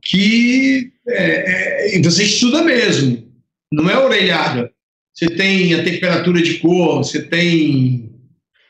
[0.01, 3.29] que é, é, você estuda mesmo,
[3.73, 4.71] não é orelhada.
[5.15, 8.11] Você tem a temperatura de cor, você tem,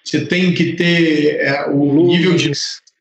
[0.04, 2.52] você tem que ter é, o nível de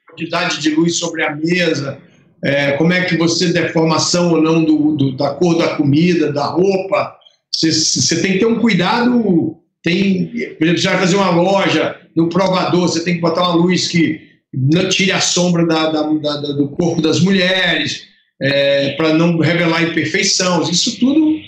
[0.08, 2.00] quantidade de luz sobre a mesa,
[2.44, 6.46] é, como é que você deformação ou não do, do, da cor da comida, da
[6.46, 7.16] roupa.
[7.54, 10.28] Você, você tem que ter um cuidado tem,
[10.58, 13.88] por exemplo, você vai fazer uma loja no provador, você tem que botar uma luz
[13.88, 14.20] que
[14.54, 18.04] não tire a sombra da, da, da, do corpo das mulheres,
[18.42, 20.62] é, para não revelar imperfeição.
[20.70, 21.39] Isso tudo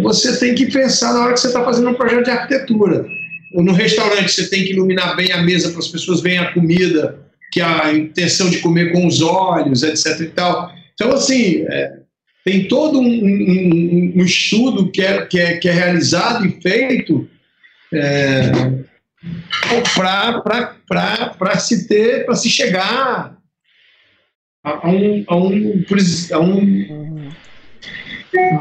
[0.00, 3.06] você tem que pensar na hora que você está fazendo um projeto de arquitetura.
[3.54, 6.52] Ou no restaurante, você tem que iluminar bem a mesa para as pessoas verem a
[6.52, 7.20] comida,
[7.52, 10.20] que a intenção de comer com os olhos, etc.
[10.20, 10.72] E tal.
[10.94, 12.00] Então, assim, é,
[12.44, 17.28] tem todo um, um, um estudo que é, que, é, que é realizado e feito
[17.92, 18.52] é,
[19.98, 23.36] para se ter, para se chegar
[24.62, 25.84] a, um, a, um,
[26.32, 27.15] a, um,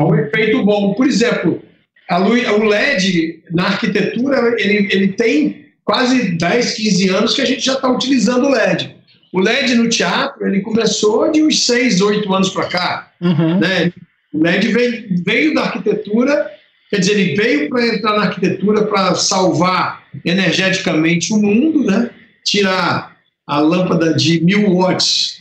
[0.02, 0.94] um efeito bom.
[0.94, 1.62] Por exemplo,
[2.10, 7.46] a luz, o LED na arquitetura ele, ele tem quase 10, 15 anos que a
[7.46, 8.96] gente já está utilizando o LED.
[9.34, 13.12] O LED no teatro ele começou de uns 6, 8 anos para cá.
[13.22, 13.60] Uhum.
[13.60, 13.92] Né?
[14.34, 16.56] O LED veio, veio da arquitetura
[16.90, 22.10] Quer dizer, ele veio para entrar na arquitetura para salvar energeticamente o mundo, né?
[22.44, 25.40] tirar a lâmpada de mil watts.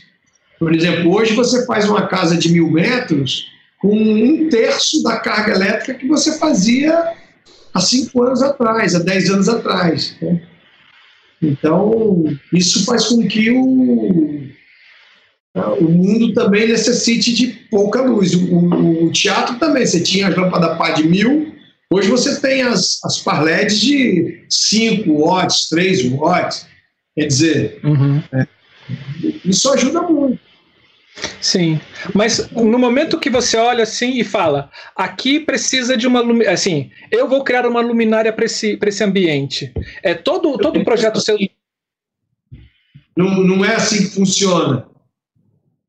[0.59, 3.47] Por exemplo, hoje você faz uma casa de mil metros
[3.85, 7.13] com um terço da carga elétrica que você fazia
[7.71, 10.15] há cinco anos atrás, há dez anos atrás.
[10.19, 10.41] Né?
[11.39, 14.41] Então, isso faz com que o,
[15.53, 18.33] o mundo também necessite de pouca luz.
[18.33, 21.53] O, o, o teatro também, você tinha as lâmpadas pá de mil,
[21.91, 26.65] hoje você tem as, as par LEDs de 5 watts, 3 watts.
[27.15, 28.23] Quer dizer, uhum.
[28.33, 28.47] é,
[29.45, 30.44] isso ajuda muito.
[31.39, 31.79] Sim,
[32.13, 37.27] mas no momento que você olha assim e fala, aqui precisa de uma assim, eu
[37.27, 39.71] vou criar uma luminária para esse, esse ambiente.
[40.03, 41.37] É todo todo o projeto seu.
[43.15, 44.87] Não, não é assim que funciona.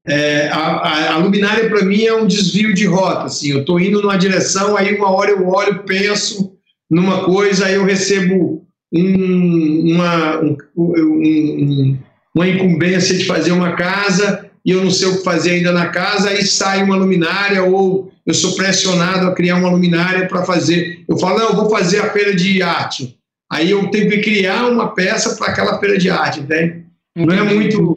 [0.07, 3.25] É, a, a, a, luminária para mim é um desvio de rota.
[3.25, 6.57] Assim, eu estou indo numa direção, aí uma hora eu olho, penso
[6.89, 11.99] numa coisa, aí eu recebo um, uma, um, um,
[12.33, 15.91] uma incumbência de fazer uma casa e eu não sei o que fazer ainda na
[15.91, 21.05] casa, aí sai uma luminária ou eu sou pressionado a criar uma luminária para fazer.
[21.09, 23.17] Eu falo, não, eu vou fazer a feira de arte.
[23.51, 26.85] Aí eu tenho que criar uma peça para aquela feira de arte, entende?
[27.15, 27.97] Não é muito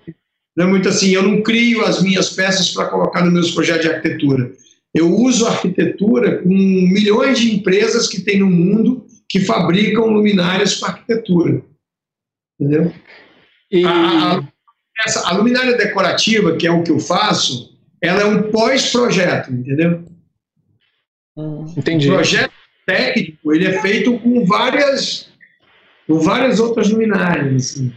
[0.55, 3.83] não é muito assim, eu não crio as minhas peças para colocar nos meus projetos
[3.83, 4.51] de arquitetura.
[4.93, 10.75] Eu uso a arquitetura com milhões de empresas que tem no mundo que fabricam luminárias
[10.75, 11.63] para arquitetura.
[12.59, 12.93] Entendeu?
[13.71, 13.85] E...
[13.85, 14.47] A, a,
[15.05, 20.03] essa, a luminária decorativa, que é o que eu faço, ela é um pós-projeto, entendeu?
[21.37, 22.09] Hum, entendi.
[22.09, 22.51] O projeto
[22.85, 25.29] técnico, ele é feito com várias,
[26.07, 27.71] com várias outras luminárias.
[27.71, 27.93] Assim.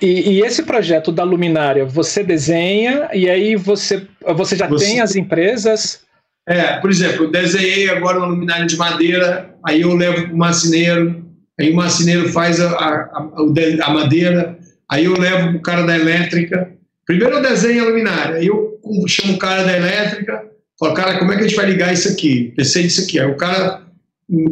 [0.00, 4.86] E, e, esse projeto da luminária, você desenha e aí você, você já você...
[4.86, 6.02] tem as empresas?
[6.48, 10.38] É, por exemplo, eu desenhei agora uma luminária de madeira, aí eu levo para o
[10.38, 11.26] marceneiro,
[11.60, 14.57] aí o marceneiro faz a, a, a, a madeira,
[14.90, 16.72] aí eu levo para o cara da elétrica.
[17.06, 20.44] Primeiro eu desenho a luminária, aí eu chamo o cara da elétrica,
[20.78, 22.52] falo, cara, como é que a gente vai ligar isso aqui?
[22.56, 23.18] Pensei nisso aqui.
[23.18, 23.82] Aí o cara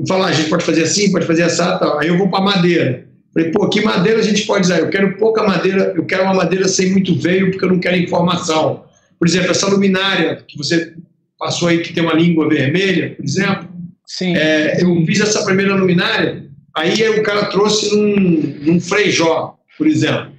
[0.08, 1.98] fala, ah, a gente pode fazer assim, pode fazer assim, tal.
[1.98, 3.06] Aí eu vou para a madeira.
[3.34, 4.78] Falei, pô, que madeira a gente pode usar?
[4.78, 7.96] Eu quero pouca madeira, eu quero uma madeira sem muito veio, porque eu não quero
[7.96, 8.84] informação.
[9.18, 10.94] Por exemplo, essa luminária que você
[11.38, 13.68] passou aí, que tem uma língua vermelha, por exemplo.
[14.06, 14.36] Sim.
[14.36, 20.32] É, eu fiz essa primeira luminária, aí o cara trouxe num, num freijó, por exemplo.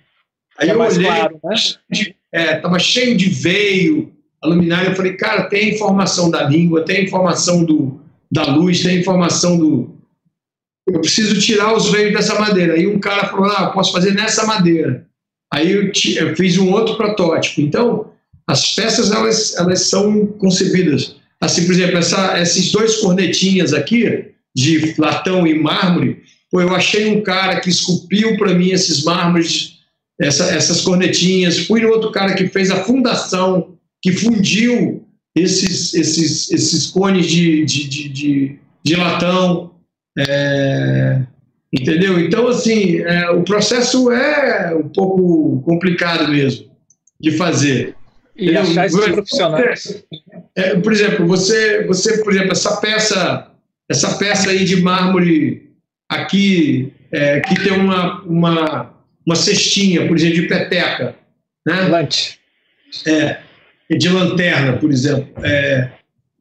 [0.57, 1.55] Aí é eu olhei, claro, né?
[2.55, 7.03] estava é, cheio de veio, a luminária, eu falei, cara, tem informação da língua, tem
[7.03, 8.01] informação do,
[8.31, 9.97] da luz, tem informação do,
[10.87, 12.73] eu preciso tirar os veios dessa madeira.
[12.73, 15.05] Aí um cara falou, ah, posso fazer nessa madeira.
[15.53, 17.59] Aí eu, eu, fiz um outro protótipo.
[17.59, 18.11] Então,
[18.47, 21.17] as peças, elas, elas são concebidas.
[21.41, 27.15] Assim, por exemplo, essa, esses dois cornetinhas aqui, de latão e mármore, pô, eu achei
[27.15, 29.77] um cara que esculpiu para mim esses mármores,
[30.19, 31.59] essa, essas cornetinhas.
[31.59, 35.05] Fui no outro cara que fez a fundação, que fundiu
[35.35, 39.71] esses, esses, esses cones de, de, de, de, de latão.
[40.17, 41.21] É,
[41.71, 42.19] entendeu?
[42.19, 46.67] Então, assim, é, o processo é um pouco complicado mesmo
[47.19, 47.95] de fazer.
[48.35, 48.61] E entendeu?
[48.61, 50.03] achar esses profissionais.
[50.55, 53.51] É, por exemplo, você, você, por exemplo, essa peça,
[53.89, 55.66] essa peça aí de mármore
[56.09, 58.93] aqui, é, que tem uma, uma,
[59.25, 61.15] uma cestinha, por exemplo, de peteca,
[61.65, 61.81] né?
[61.81, 62.39] Lante.
[63.05, 63.39] É,
[63.97, 65.27] de lanterna, por exemplo.
[65.43, 65.89] É,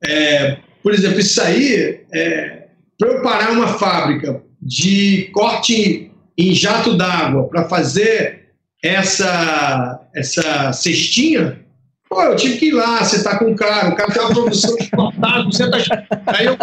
[0.06, 2.66] é, por exemplo, isso aí é,
[2.98, 8.46] para eu parar uma fábrica de corte em jato d'água para fazer
[8.82, 11.60] essa, essa cestinha,
[12.08, 14.34] pô, eu tive que ir lá, você tá com o cara, o cara tem uma
[14.34, 14.90] produção de
[15.42, 15.88] cortar 200
[16.26, 16.56] Aí eu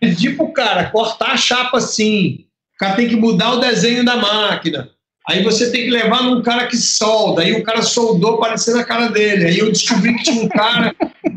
[0.00, 4.16] pedi pro cara cortar a chapa assim, o cara tem que mudar o desenho da
[4.16, 4.90] máquina.
[5.28, 7.42] Aí você tem que levar num cara que solda.
[7.42, 9.46] Aí o cara soldou parecendo a cara dele.
[9.46, 10.94] Aí eu descobri que tinha um cara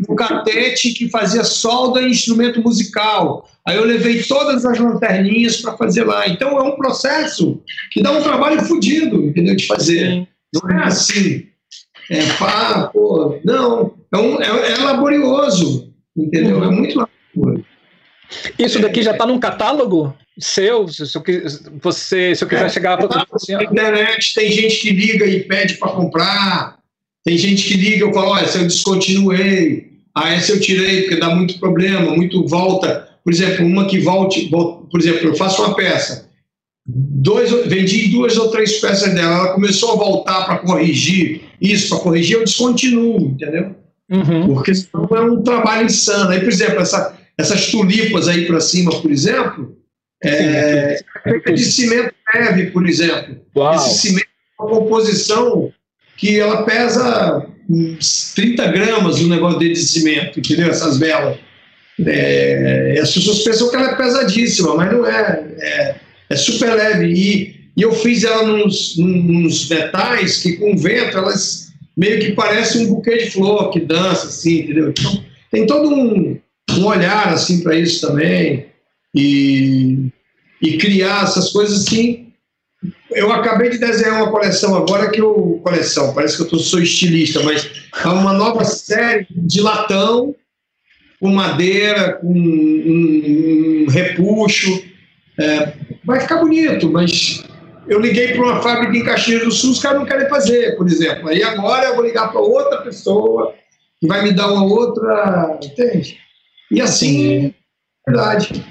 [0.07, 3.47] no catete que fazia solda em instrumento musical.
[3.67, 6.27] Aí eu levei todas as lanterninhas para fazer lá.
[6.27, 9.55] Então é um processo que dá um trabalho fodido, entendeu?
[9.55, 10.27] De fazer.
[10.53, 11.45] Não é assim.
[12.09, 13.39] É pá, pô.
[13.43, 13.93] Não.
[14.13, 16.63] É, um, é, é laborioso, entendeu?
[16.63, 17.09] É muito.
[18.57, 20.15] Isso daqui já está num catálogo?
[20.39, 21.23] seu, se eu,
[21.81, 25.43] você, se eu quiser é, chegar para assim, na internet tem gente que liga e
[25.43, 26.79] pede para comprar,
[27.23, 31.17] tem gente que liga e fala, olha, se eu descontinuei, ah, essa eu tirei porque
[31.17, 33.09] dá muito problema, muito volta.
[33.23, 36.29] Por exemplo, uma que volte, por exemplo, eu faço uma peça,
[36.85, 41.99] dois, vendi duas ou três peças dela, ela começou a voltar para corrigir isso, para
[41.99, 43.75] corrigir, eu descontinuo, entendeu?
[44.13, 44.53] Uhum.
[44.53, 46.29] Porque senão é um trabalho insano.
[46.29, 49.75] Aí, por exemplo, essa, essas tulipas aí para cima, por exemplo,
[50.23, 53.37] é, feita de cimento leve, por exemplo.
[53.55, 53.75] Uau.
[53.75, 54.27] Esse cimento
[54.59, 55.73] é uma composição
[56.17, 57.45] que ela pesa
[58.35, 60.69] 30 gramas um negócio de cimento, entendeu?
[60.69, 61.37] Essas velas.
[62.05, 65.43] É, as pessoas pensam que ela é pesadíssima, mas não é.
[65.59, 65.95] É,
[66.29, 67.07] é super leve.
[67.07, 71.62] E, e eu fiz ela nos, nos metais que com o vento elas,
[71.95, 74.89] meio que parece um buquê de flor que dança, assim, entendeu?
[74.89, 76.39] Então, tem todo um,
[76.71, 78.67] um olhar, assim, para isso também,
[79.15, 80.09] e,
[80.61, 82.27] e criar essas coisas, assim.
[83.11, 85.61] Eu acabei de desenhar uma coleção agora que eu...
[85.63, 87.69] Coleção, parece que eu tô, sou estilista, mas
[88.03, 90.35] é uma nova série de latão,
[91.21, 94.83] com madeira, com um, um repuxo,
[95.39, 97.43] é, vai ficar bonito, mas
[97.87, 100.87] eu liguei para uma fábrica em Caxias do Sul, os caras não querem fazer, por
[100.87, 101.29] exemplo.
[101.29, 103.53] Aí agora eu vou ligar para outra pessoa
[103.99, 105.59] que vai me dar uma outra.
[105.61, 106.17] Entende?
[106.71, 107.55] E assim, Sim.
[108.07, 108.65] verdade.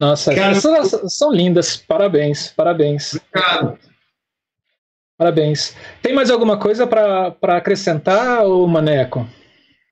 [0.00, 1.76] Nossa, Cara, são, são lindas.
[1.76, 3.14] Parabéns, parabéns.
[3.14, 3.78] Obrigado.
[5.18, 5.74] Parabéns.
[6.02, 9.26] Tem mais alguma coisa para acrescentar, ô Maneco?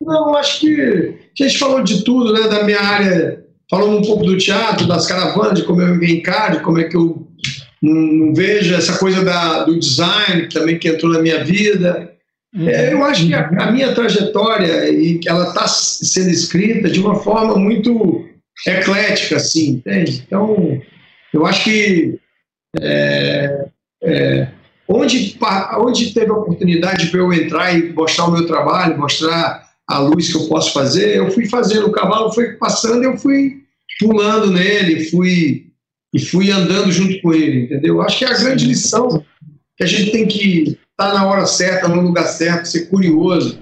[0.00, 2.46] Não, acho que a gente falou de tudo, né?
[2.48, 6.58] Da minha área, falou um pouco do teatro, das caravanas, de como eu me encaro,
[6.58, 7.26] de como é que eu
[7.84, 12.12] não, vejo essa coisa da, do design também que entrou na minha vida.
[12.54, 12.68] Uhum.
[12.68, 17.16] É, eu acho que a, a, minha trajetória e ela está sendo escrita de uma
[17.16, 18.26] forma muito
[18.66, 20.24] eclética, assim, entende?
[20.26, 20.80] Então,
[21.32, 22.18] eu acho que
[22.80, 23.66] é,
[24.02, 24.48] é,
[24.88, 25.36] onde,
[25.78, 30.32] onde teve a oportunidade para eu entrar e mostrar o meu trabalho, mostrar a luz
[30.32, 33.62] que eu posso fazer, eu fui fazendo, o cavalo foi passando, eu fui
[34.00, 35.73] pulando nele, fui
[36.14, 38.00] e fui andando junto com ele, entendeu?
[38.00, 39.24] Acho que é a grande lição
[39.76, 43.58] que a gente tem que estar na hora certa, no lugar certo, ser curioso.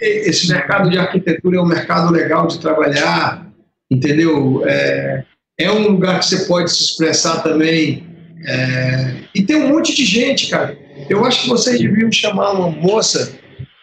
[0.00, 3.48] Esse mercado de arquitetura é um mercado legal de trabalhar,
[3.88, 4.64] entendeu?
[4.66, 5.24] É,
[5.60, 8.04] é um lugar que você pode se expressar também.
[8.44, 10.76] É, e tem um monte de gente, cara.
[11.08, 13.38] Eu acho que vocês deviam chamar uma moça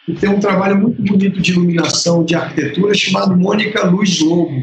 [0.06, 4.62] que tem um trabalho muito bonito de iluminação, de arquitetura, chamado Mônica Luz Lobo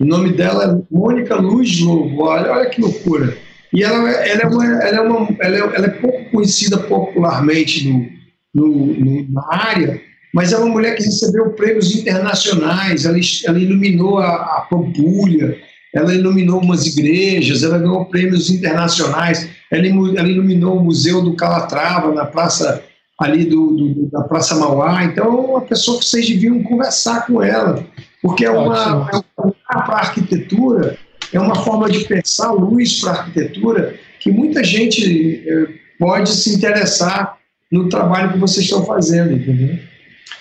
[0.00, 2.24] o nome dela é Mônica Luz Lobo.
[2.24, 3.36] Olha, olha que loucura.
[3.72, 7.88] E ela, ela, é, uma, ela, é, uma, ela, é, ela é pouco conhecida popularmente
[7.88, 8.06] no,
[8.54, 10.00] no, no, na área,
[10.34, 13.06] mas é uma mulher que recebeu prêmios internacionais.
[13.06, 15.56] Ela, ela iluminou a, a Pampulha,
[15.94, 19.48] ela iluminou umas igrejas, ela ganhou prêmios internacionais.
[19.70, 22.82] Ela, ela iluminou o Museu do Calatrava na praça
[23.18, 25.04] ali do, do, da Praça Mauá.
[25.04, 27.84] Então, é uma pessoa que vocês deviam conversar com ela,
[28.20, 29.24] porque é uma, é uma
[29.72, 30.98] para a arquitetura,
[31.32, 35.68] é uma forma de pensar luz para a arquitetura que muita gente eh,
[35.98, 37.38] pode se interessar
[37.70, 39.78] no trabalho que vocês estão fazendo, entendeu?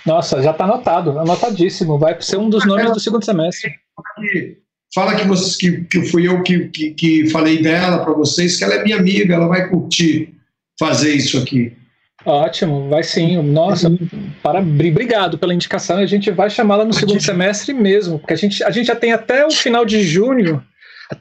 [0.06, 1.98] Nossa, já está anotado, anotadíssimo.
[1.98, 3.72] Vai ser um dos nomes do segundo semestre.
[4.94, 8.64] Fala que, vocês, que, que fui eu que, que, que falei dela para vocês, que
[8.64, 10.36] ela é minha amiga, ela vai curtir
[10.78, 11.74] fazer isso aqui.
[12.26, 13.42] Ótimo, vai sim.
[13.42, 13.90] Nossa,
[14.44, 15.98] para, obrigado pela indicação.
[15.98, 19.12] A gente vai chamá-la no segundo semestre mesmo, porque a gente, a gente já tem
[19.12, 20.64] até o final de junho,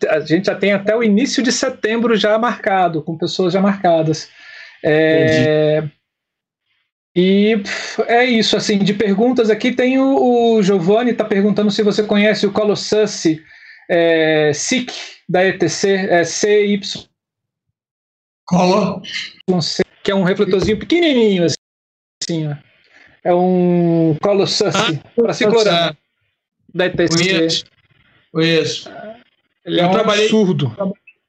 [0.08, 4.28] a gente já tem até o início de setembro já marcado, com pessoas já marcadas.
[4.84, 5.84] É,
[7.16, 7.60] e
[8.06, 12.46] é isso, assim, de perguntas aqui tem o, o Giovanni está perguntando se você conhece
[12.46, 13.24] o Colossus
[13.90, 14.92] é, SIC
[15.28, 16.80] da ETC, é CY.
[18.46, 19.02] Colo?
[20.02, 22.56] Que é um refletorzinho pequenininho, assim, ó.
[23.22, 25.96] É um Colossus ah, para segurar.
[26.72, 27.64] Da ETC.
[28.32, 28.90] Conheço.
[29.64, 30.74] Ele é um trabalhei, absurdo.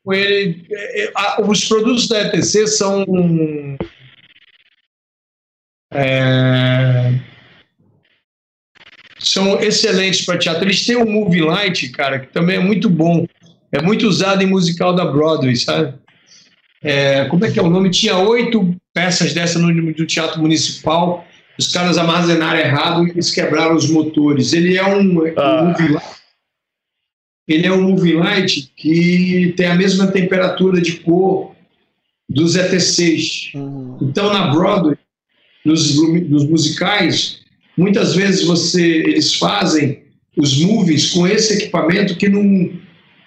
[0.04, 1.12] Com ele, é, é,
[1.42, 3.06] os produtos da ETC são
[5.94, 7.14] é,
[9.20, 10.64] são excelentes para teatro.
[10.64, 13.26] Eles têm um movie light, cara, que também é muito bom.
[13.72, 15.98] É muito usado em musical da Broadway, sabe?
[16.84, 17.90] É, como é que é o nome?
[17.90, 21.26] Tinha oito peças dessa no, Teatro Municipal.
[21.58, 24.54] Os caras armazenaram errado e eles quebraram os motores.
[24.54, 25.76] Ele é um, ah.
[25.80, 26.22] um light.
[27.48, 31.54] Ele é um movie light que tem a mesma temperatura de cor
[32.30, 33.52] dos ETCs.
[33.54, 33.98] Uhum.
[34.02, 34.98] Então, na Broadway,
[35.66, 35.96] nos,
[36.30, 37.42] nos musicais,
[37.78, 40.04] muitas vezes você eles fazem
[40.38, 42.72] os movies com esse equipamento que não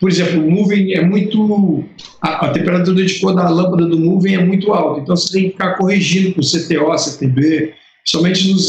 [0.00, 1.84] por exemplo, o moving é muito.
[2.20, 5.44] A, a, temperatura de cor da lâmpada do moving é muito alta, então você tem
[5.44, 7.72] que ficar corrigindo com CTO, CTB,
[8.04, 8.68] somente nos,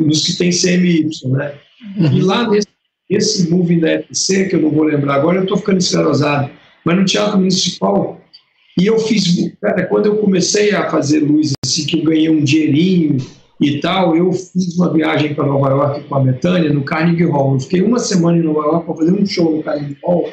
[0.00, 1.54] nos que tem CMY, né?
[1.96, 2.12] Uhum.
[2.12, 2.68] E lá nesse
[3.08, 6.50] esse moving da ETC, que eu não vou lembrar agora, eu estou ficando esclerosado,
[6.84, 8.20] mas no Teatro Municipal,
[8.78, 12.44] e eu fiz, cara, quando eu comecei a fazer luz, assim, que eu ganhei um
[12.44, 13.16] dinheirinho
[13.60, 17.54] e tal, eu fiz uma viagem para Nova York com a Betânia, no Carnegie Hall.
[17.54, 20.28] Eu fiquei uma semana em Nova York para fazer um show no Carnegie Hall,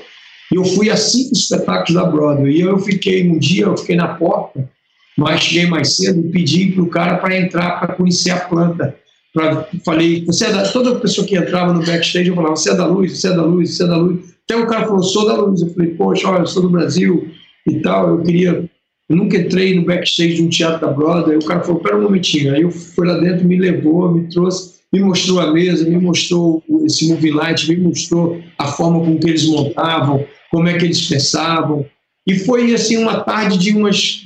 [0.56, 2.58] eu fui a cinco espetáculos da Broadway.
[2.58, 4.70] E eu fiquei, um dia eu fiquei na porta,
[5.18, 8.96] mas cheguei mais cedo e pedi para o cara para entrar para conhecer a planta.
[9.34, 12.76] Pra, falei, você é da, toda pessoa que entrava no backstage, eu falava, você é
[12.76, 14.36] da luz, você é da luz, você é da luz.
[14.44, 15.62] Até o cara falou, sou da luz.
[15.62, 17.28] Eu falei, poxa, olha, eu sou do Brasil
[17.68, 18.70] e tal, eu queria
[19.10, 21.38] Eu nunca entrei no backstage de um teatro da Broadway.
[21.38, 22.54] O cara falou: pera um momentinho.
[22.54, 26.64] Aí eu fui lá dentro, me levou, me trouxe, me mostrou a mesa, me mostrou
[26.86, 30.26] esse movie light, me mostrou a forma com que eles montavam,
[30.56, 31.86] como é que eles pensavam.
[32.26, 34.24] E foi assim uma tarde de umas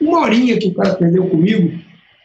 [0.00, 1.78] uma horinha que o cara perdeu comigo,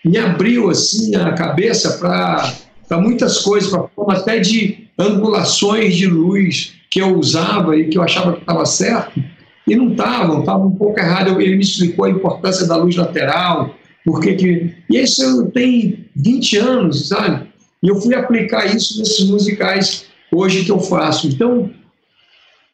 [0.04, 7.00] me abriu assim a cabeça para muitas coisas, para até de angulações de luz que
[7.00, 9.24] eu usava e que eu achava que estava certo
[9.68, 11.40] e não estavam, estava um pouco errado.
[11.40, 17.10] Ele me explicou a importância da luz lateral, porque que e isso tem 20 anos,
[17.10, 17.46] sabe?
[17.84, 21.28] E eu fui aplicar isso nesses musicais hoje que eu faço.
[21.28, 21.70] Então,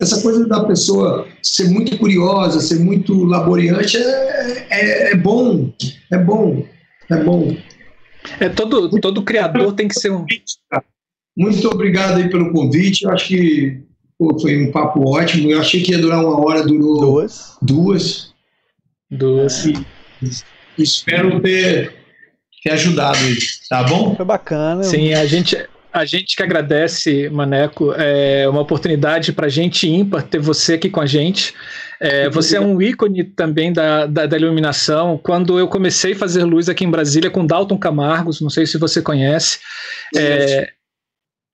[0.01, 5.71] essa coisa da pessoa ser muito curiosa, ser muito laboreante é, é, é bom,
[6.11, 6.65] é bom,
[7.09, 7.55] é bom.
[8.39, 10.25] É todo, todo criador tem que ser um.
[11.37, 13.03] Muito obrigado aí pelo convite.
[13.03, 13.81] Eu acho que
[14.17, 15.49] pô, foi um papo ótimo.
[15.49, 17.57] Eu achei que ia durar uma hora, durou duas.
[17.61, 18.33] Duas.
[19.09, 19.65] Duas.
[19.65, 19.75] E,
[20.77, 21.93] espero ter,
[22.63, 23.17] ter ajudado
[23.69, 24.15] tá bom?
[24.15, 24.83] Foi bacana.
[24.83, 25.57] Sim, a gente,
[25.93, 30.89] a gente que agradece, Maneco, é uma oportunidade para a gente ímpar ter você aqui
[30.89, 31.53] com a gente.
[31.99, 35.17] É, você é um ícone também da, da, da, iluminação.
[35.17, 38.77] Quando eu comecei a fazer luz aqui em Brasília com Dalton Camargos, não sei se
[38.79, 39.59] você conhece,
[40.17, 40.71] é,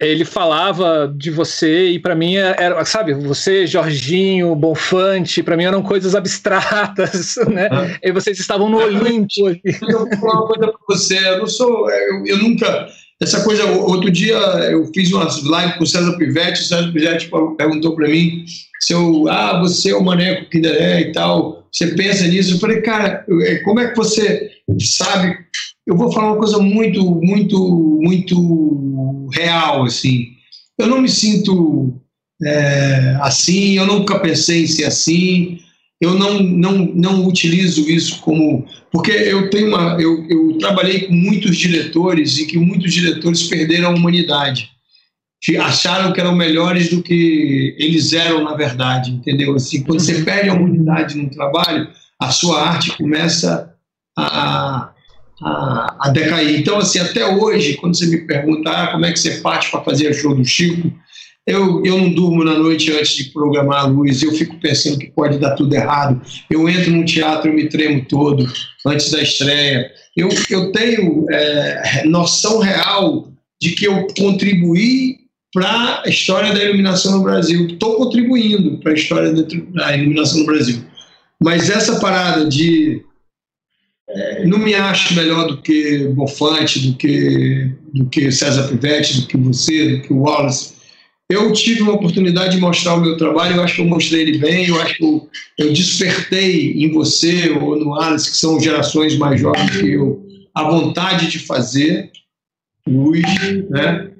[0.01, 5.83] ele falava de você e para mim era, sabe, você, Jorginho, Bonfante, para mim eram
[5.83, 7.67] coisas abstratas, né?
[7.69, 7.99] Ah.
[8.01, 9.27] E vocês estavam no Olimpo.
[9.65, 12.87] Eu vou falar uma coisa para você, eu não sou, eu, eu nunca
[13.21, 14.37] essa coisa, outro dia
[14.71, 18.45] eu fiz umas lives com o César Pivetti, o César Pivetti perguntou para mim
[18.79, 22.55] se eu, ah, você é o Maneco Kinderé e tal, você pensa nisso?
[22.55, 25.37] Eu falei, cara, é, como é que você sabe?
[25.85, 30.27] Eu vou falar uma coisa muito, muito, muito real, assim.
[30.77, 31.93] Eu não me sinto
[32.43, 35.59] é, assim, eu nunca pensei em ser assim,
[36.01, 38.65] eu não, não, não utilizo isso como.
[38.91, 39.99] Porque eu tenho uma.
[39.99, 44.69] Eu, eu trabalhei com muitos diretores e que muitos diretores perderam a humanidade.
[45.41, 49.55] Que acharam que eram melhores do que eles eram, na verdade, entendeu?
[49.55, 51.89] Assim, quando você perde a humanidade no trabalho,
[52.19, 53.73] a sua arte começa
[54.17, 54.91] a,
[55.41, 56.59] a, a decair.
[56.59, 59.81] Então, assim, até hoje, quando você me pergunta ah, como é que você parte para
[59.81, 60.93] fazer o show do Chico,
[61.47, 65.07] eu, eu não durmo na noite antes de programar a luz, eu fico pensando que
[65.07, 66.21] pode dar tudo errado.
[66.49, 68.47] Eu entro num teatro, eu me tremo todo
[68.85, 69.89] antes da estreia.
[70.15, 75.17] Eu, eu tenho é, noção real de que eu contribuí
[75.51, 77.67] para a história da iluminação no Brasil.
[77.67, 80.83] Estou contribuindo para a história da iluminação no Brasil.
[81.41, 83.03] Mas essa parada de
[84.07, 89.27] é, não me acho melhor do que Bofante, do que, do que César Pivetti, do
[89.27, 90.78] que você, do que o Wallace
[91.29, 94.39] eu tive uma oportunidade de mostrar o meu trabalho, eu acho que eu mostrei ele
[94.39, 95.29] bem, eu acho que eu,
[95.59, 100.25] eu despertei em você ou no Alice, que são gerações mais jovens que eu,
[100.55, 102.11] a vontade de fazer
[102.87, 103.21] luz,
[103.69, 104.11] né?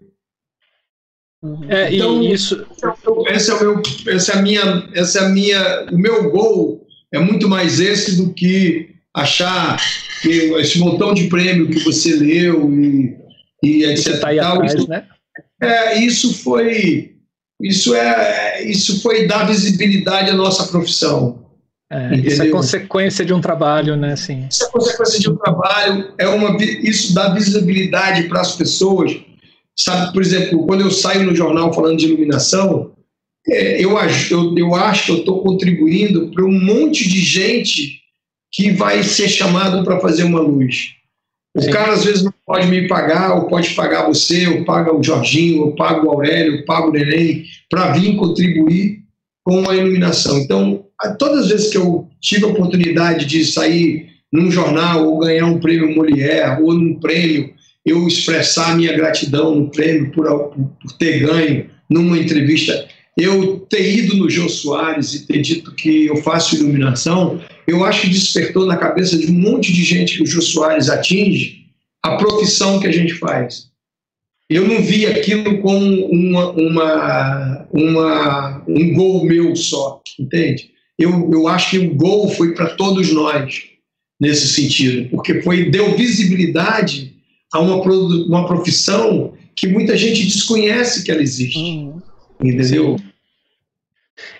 [1.67, 2.63] É, então, isso...
[3.27, 6.85] Esse é o meu, essa é a minha, essa é a minha, o meu gol
[7.11, 9.77] é muito mais esse do que achar
[10.21, 13.17] que esse montão de prêmio que você leu e,
[13.63, 14.13] e etc.
[14.13, 15.07] Você tá aí atrás, isso, né?
[15.61, 17.15] É, isso foi
[17.61, 21.45] isso é isso foi dar visibilidade à nossa profissão.
[21.91, 24.13] É, isso é consequência de um trabalho, né?
[24.13, 24.47] Assim.
[24.49, 26.13] Isso é consequência de um trabalho.
[26.17, 29.15] É uma isso dá visibilidade para as pessoas.
[29.75, 32.91] Sabe, por exemplo, quando eu saio no jornal falando de iluminação,
[33.47, 37.99] é, eu, acho, eu, eu acho que eu estou contribuindo para um monte de gente
[38.51, 40.95] que vai ser chamado para fazer uma luz.
[41.55, 41.71] O Sim.
[41.71, 45.63] cara às vezes não pode me pagar, ou pode pagar você, ou paga o Jorginho,
[45.63, 48.99] ou paga o Aurélio, ou paga o Neném, para vir contribuir
[49.43, 50.37] com a iluminação.
[50.37, 50.85] Então,
[51.17, 55.59] todas as vezes que eu tive a oportunidade de sair num jornal, ou ganhar um
[55.59, 57.51] prêmio Molière, ou num prêmio,
[57.83, 62.87] eu expressar a minha gratidão no prêmio por, por ter ganho numa entrevista,
[63.19, 68.01] eu ter ido no Jô Soares e ter dito que eu faço iluminação, eu acho
[68.01, 71.65] que despertou na cabeça de um monte de gente que o Jô Soares atinge
[72.01, 73.67] a profissão que a gente faz.
[74.49, 80.71] Eu não vi aquilo como uma, uma, uma, um gol meu só, entende?
[80.97, 83.63] Eu, eu acho que o gol foi para todos nós
[84.19, 87.13] nesse sentido, porque foi deu visibilidade
[87.53, 91.59] a uma, uma profissão que muita gente desconhece que ela existe.
[91.59, 92.01] Uhum.
[92.41, 92.97] Entendeu?
[92.97, 93.09] Sim.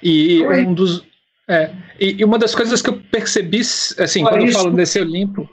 [0.02, 1.04] E um dos.
[1.48, 5.50] É, e, uma das coisas que eu percebi, assim, quando eu falo desse Olimpo.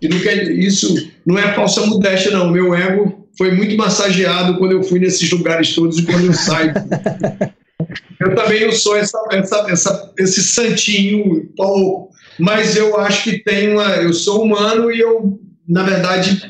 [0.00, 2.50] Isso não é falsa modéstia, não.
[2.50, 6.74] Meu ego foi muito massageado quando eu fui nesses lugares todos e quando eu saio.
[8.20, 13.72] eu também não sou essa, essa, essa, esse santinho, Paulo, mas eu acho que tem
[13.72, 13.96] uma.
[13.96, 16.42] Eu sou humano e eu, na verdade,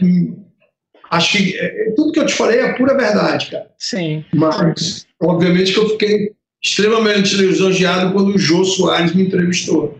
[1.10, 3.66] acho que é, tudo que eu te falei é pura verdade, cara.
[3.76, 4.24] Sim.
[4.32, 6.32] Mas, obviamente, que eu fiquei
[6.62, 9.98] extremamente lisonjeado quando o Jô Soares me entrevistou.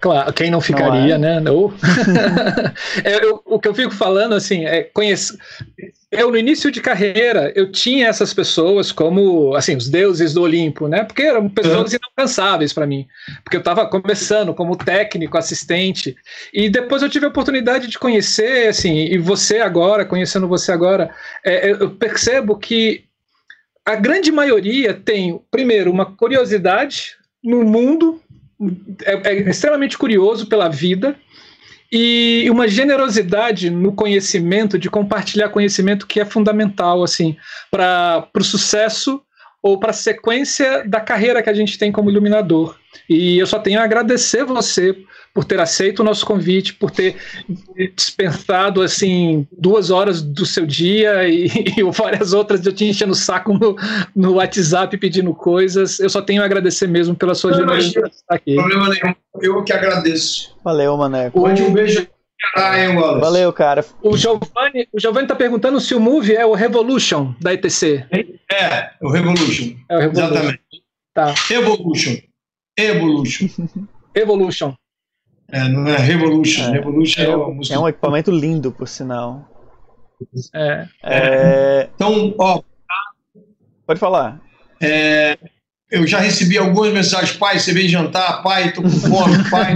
[0.00, 1.40] Claro, quem não ficaria, não é.
[1.40, 1.50] né?
[1.50, 1.72] Ou...
[3.04, 5.36] é, eu, o que eu fico falando, assim, é conhecer.
[6.10, 10.88] Eu, no início de carreira, eu tinha essas pessoas como, assim, os deuses do Olimpo,
[10.88, 11.04] né?
[11.04, 11.98] Porque eram pessoas uhum.
[11.98, 13.06] inalcançáveis para mim.
[13.42, 16.16] Porque eu estava começando como técnico, assistente.
[16.52, 21.10] E depois eu tive a oportunidade de conhecer, assim, e você agora, conhecendo você agora,
[21.44, 23.04] é, eu percebo que
[23.84, 28.20] a grande maioria tem, primeiro, uma curiosidade no mundo
[29.04, 31.16] é, é extremamente curioso pela vida
[31.90, 37.36] e uma generosidade no conhecimento, de compartilhar conhecimento que é fundamental assim
[37.70, 39.22] para o sucesso
[39.62, 42.77] ou para a sequência da carreira que a gente tem como iluminador.
[43.08, 44.96] E eu só tenho a agradecer você
[45.34, 47.16] por ter aceito o nosso convite, por ter
[47.96, 51.46] dispensado assim duas horas do seu dia e,
[51.78, 53.76] e várias outras eu te enchendo o saco no,
[54.16, 56.00] no, WhatsApp pedindo coisas.
[56.00, 58.12] Eu só tenho a agradecer mesmo pela sua generosidade.
[58.28, 59.14] Problema nenhum.
[59.40, 60.56] Eu que agradeço.
[60.64, 61.40] Valeu, Maneco.
[61.40, 62.06] Mande um beijo.
[63.20, 63.84] Valeu, cara.
[64.02, 68.06] O Giovanni, o Giovanni tá perguntando se o Move é o Revolution da ETC.
[68.50, 69.76] É, o Revolution.
[69.88, 70.34] É o Revolution.
[70.34, 70.60] Exatamente.
[71.14, 71.34] Tá.
[71.50, 72.16] Evolution.
[72.78, 73.48] Evolution.
[74.14, 74.74] Evolution.
[75.50, 76.62] É, não é Revolution.
[76.62, 79.48] É, Revolution é, é, é um equipamento lindo, por sinal.
[80.54, 80.86] É.
[81.02, 81.88] é.
[81.94, 82.62] Então, ó.
[83.86, 84.40] Pode falar.
[84.80, 85.38] É,
[85.90, 89.74] eu já recebi algumas mensagens, pai, você vem jantar, pai, tô com fome, pai.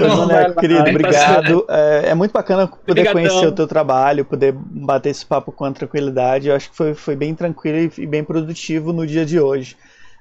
[0.00, 1.66] Não, né, querido, obrigado.
[1.68, 3.12] É, é, muito bacana poder Obrigadão.
[3.12, 6.48] conhecer o teu trabalho, poder bater esse papo com tranquilidade.
[6.48, 9.76] Eu acho que foi, foi bem tranquilo e bem produtivo no dia de hoje.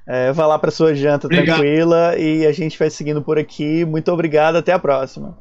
[0.08, 1.60] É, vá lá para sua janta obrigado.
[1.60, 3.86] tranquila e a gente vai seguindo por aqui.
[3.86, 5.38] Muito obrigado, até a próxima.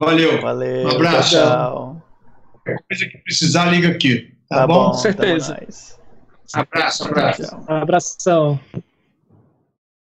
[0.00, 0.40] Valeu.
[0.40, 0.86] Valeu.
[0.86, 1.36] Um abraço.
[1.36, 2.02] Tchau.
[2.52, 4.32] Qualquer coisa que precisar, liga aqui.
[4.48, 4.86] Tá, tá bom?
[4.86, 5.60] Com certeza.
[6.52, 7.64] Abraço, abraço.
[7.68, 8.60] Abração.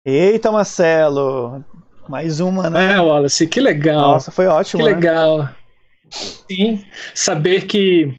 [0.05, 1.65] Eita, Marcelo.
[2.09, 2.95] Mais uma, né?
[2.95, 4.13] É, Wallace, que legal.
[4.13, 4.83] Nossa, foi ótimo.
[4.83, 4.95] Que né?
[4.95, 5.51] legal.
[6.11, 6.83] Sim,
[7.15, 8.17] saber que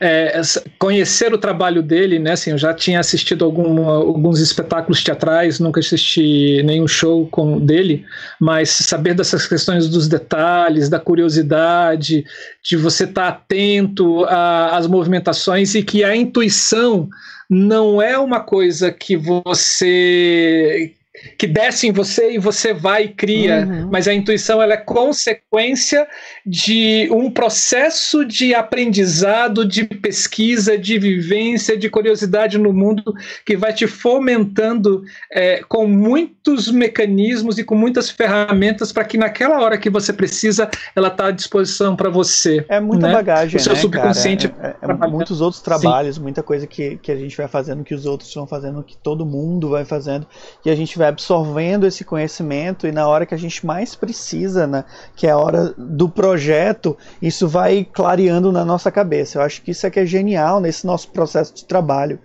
[0.00, 0.40] é,
[0.78, 2.32] conhecer o trabalho dele, né?
[2.32, 8.04] Assim, eu já tinha assistido algum, alguns espetáculos teatrais, nunca assisti nenhum show com dele,
[8.40, 12.24] mas saber dessas questões dos detalhes, da curiosidade,
[12.62, 17.08] de você estar tá atento às movimentações e que a intuição
[17.50, 20.92] não é uma coisa que você
[21.36, 23.88] que desce em você e você vai e cria, uhum.
[23.90, 26.06] mas a intuição ela é consequência
[26.44, 33.14] de um processo de aprendizado, de pesquisa, de vivência, de curiosidade no mundo
[33.44, 39.60] que vai te fomentando é, com muitos mecanismos e com muitas ferramentas para que naquela
[39.60, 42.64] hora que você precisa ela está à disposição para você.
[42.68, 43.12] É muita né?
[43.12, 44.52] bagagem, o seu né, subconsciente.
[44.60, 46.22] É, é, é muitos outros trabalhos, Sim.
[46.22, 49.24] muita coisa que, que a gente vai fazendo, que os outros vão fazendo, que todo
[49.24, 50.26] mundo vai fazendo,
[50.64, 54.66] e a gente vai absorvendo esse conhecimento e na hora que a gente mais precisa,
[54.66, 54.84] né,
[55.16, 59.38] que é a hora do projeto, isso vai clareando na nossa cabeça.
[59.38, 62.18] Eu acho que isso é que é genial nesse nosso processo de trabalho.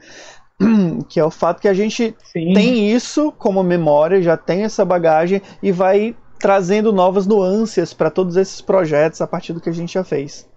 [1.10, 2.54] Que é o fato que a gente Sim.
[2.54, 8.38] tem isso como memória, já tem essa bagagem e vai trazendo novas nuances para todos
[8.38, 10.48] esses projetos a partir do que a gente já fez.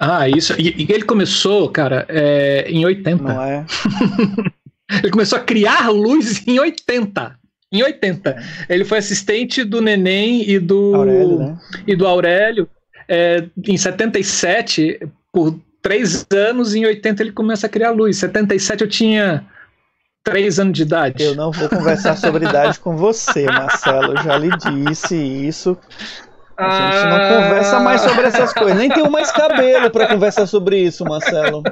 [0.00, 0.54] Ah, isso.
[0.60, 3.22] E, e ele começou, cara, é, em 80.
[3.22, 3.64] Não é?
[4.98, 7.38] Ele começou a criar luz em 80.
[7.72, 8.36] Em 80.
[8.68, 11.58] Ele foi assistente do Neném e do Aurélio, né?
[11.86, 12.68] e do Aurélio.
[13.08, 15.00] É, em 77,
[15.32, 18.16] por três anos, em 80 ele começa a criar luz.
[18.16, 19.44] Em 77 eu tinha
[20.22, 21.24] três anos de idade.
[21.24, 24.12] Eu não vou conversar sobre idade com você, Marcelo.
[24.12, 25.76] Eu já lhe disse isso.
[26.56, 27.42] A gente não ah.
[27.42, 28.78] conversa mais sobre essas coisas.
[28.78, 31.62] Nem tenho mais cabelo para conversar sobre isso, Marcelo.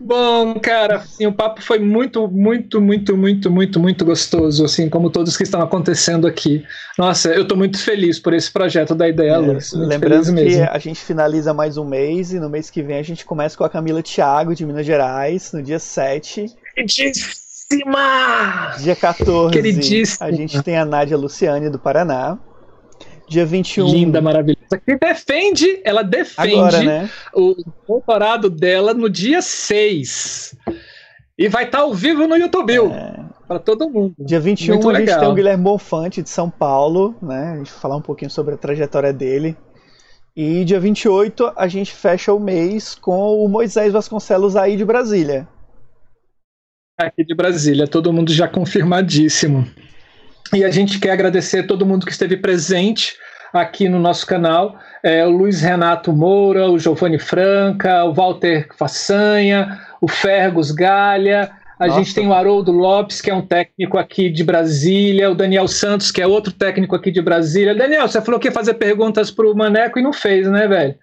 [0.00, 5.10] Bom, cara, assim, o papo foi muito, muito, muito, muito, muito, muito gostoso, assim, como
[5.10, 6.64] todos que estão acontecendo aqui.
[6.98, 9.72] Nossa, eu estou muito feliz por esse projeto da Ideia é, Luz.
[9.72, 13.24] Lembrando que a gente finaliza mais um mês e no mês que vem a gente
[13.24, 16.46] começa com a Camila Thiago, de Minas Gerais, no dia 7.
[16.74, 18.74] Queridíssima!
[18.80, 19.52] Dia 14.
[19.52, 20.26] Queridíssima.
[20.26, 22.38] A gente tem a Nádia Luciane, do Paraná
[23.32, 23.86] dia 21.
[23.88, 24.78] Linda, maravilhosa.
[24.84, 27.10] Que defende, ela defende Agora, né?
[27.34, 27.56] o
[27.88, 30.56] doutorado dela no dia 6.
[31.38, 32.72] E vai estar tá ao vivo no YouTube.
[32.74, 33.22] É.
[33.48, 34.14] Para todo mundo.
[34.18, 35.20] Dia 21 Muito a gente legal.
[35.20, 37.52] tem o Guilherme Bonfante de São Paulo, né?
[37.54, 39.56] A gente vai falar um pouquinho sobre a trajetória dele.
[40.34, 45.46] E dia 28 a gente fecha o mês com o Moisés Vasconcelos aí de Brasília.
[46.98, 49.66] Aqui de Brasília, todo mundo já confirmadíssimo.
[50.54, 53.16] E a gente quer agradecer todo mundo que esteve presente
[53.52, 54.78] aqui no nosso canal.
[55.02, 61.50] É, o Luiz Renato Moura, o Giovanni Franca, o Walter Façanha, o Fergus Galha.
[61.78, 61.98] A Nossa.
[61.98, 66.10] gente tem o Haroldo Lopes, que é um técnico aqui de Brasília, o Daniel Santos,
[66.10, 67.74] que é outro técnico aqui de Brasília.
[67.74, 70.94] Daniel, você falou que ia fazer perguntas para o Maneco e não fez, né, velho?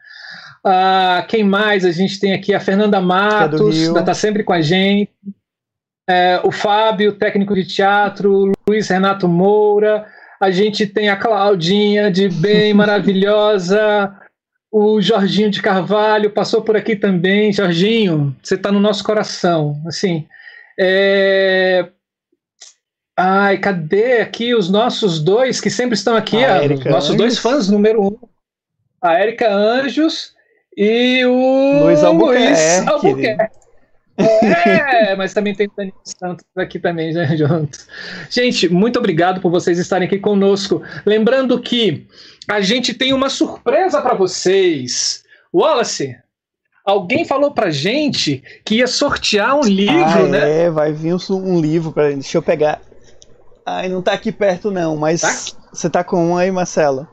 [0.63, 1.85] Ah, quem mais?
[1.85, 5.11] A gente tem aqui a Fernanda é Matos, que está sempre com a gente.
[6.09, 10.07] É, o Fábio, técnico de teatro, Luiz Renato Moura,
[10.41, 14.11] a gente tem a Claudinha de bem maravilhosa,
[14.71, 17.53] o Jorginho de Carvalho passou por aqui também.
[17.53, 19.81] Jorginho, você está no nosso coração.
[19.87, 20.27] Assim,
[20.79, 21.89] é...
[23.17, 26.43] Ai, cadê aqui os nossos dois que sempre estão aqui?
[26.43, 27.17] A os nossos Anjos.
[27.17, 28.17] dois fãs número um.
[29.01, 30.33] A Érica Anjos
[30.77, 32.47] e o Luiz Albuquerque.
[32.47, 33.58] Luiz Albuquerque.
[34.19, 37.79] É, mas também tem o Daniel Santos aqui também, né, junto.
[38.29, 40.81] Gente, muito obrigado por vocês estarem aqui conosco.
[41.05, 42.07] Lembrando que
[42.47, 45.23] a gente tem uma surpresa para vocês.
[45.53, 46.15] Wallace,
[46.85, 50.63] alguém falou pra gente que ia sortear um livro, ah, né?
[50.63, 52.81] É, vai vir um, um livro para Deixa eu pegar.
[53.65, 55.57] Ai, não tá aqui perto não, mas tá?
[55.71, 57.07] você tá com um aí, Marcelo?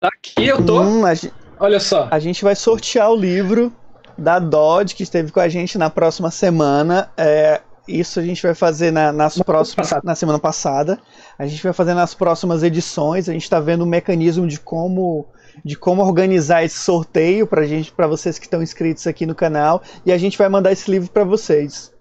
[0.00, 0.80] Tá aqui, eu tô.
[0.80, 2.08] Hum, gente, Olha só.
[2.10, 3.72] A gente vai sortear o livro
[4.18, 7.10] da Dodge, que esteve com a gente na próxima semana.
[7.16, 10.98] É, isso a gente vai fazer na, nas próximas, na semana passada.
[11.38, 13.28] A gente vai fazer nas próximas edições.
[13.28, 15.26] A gente está vendo o mecanismo de como
[15.64, 19.82] de como organizar esse sorteio para gente, para vocês que estão inscritos aqui no canal,
[20.06, 21.92] e a gente vai mandar esse livro para vocês.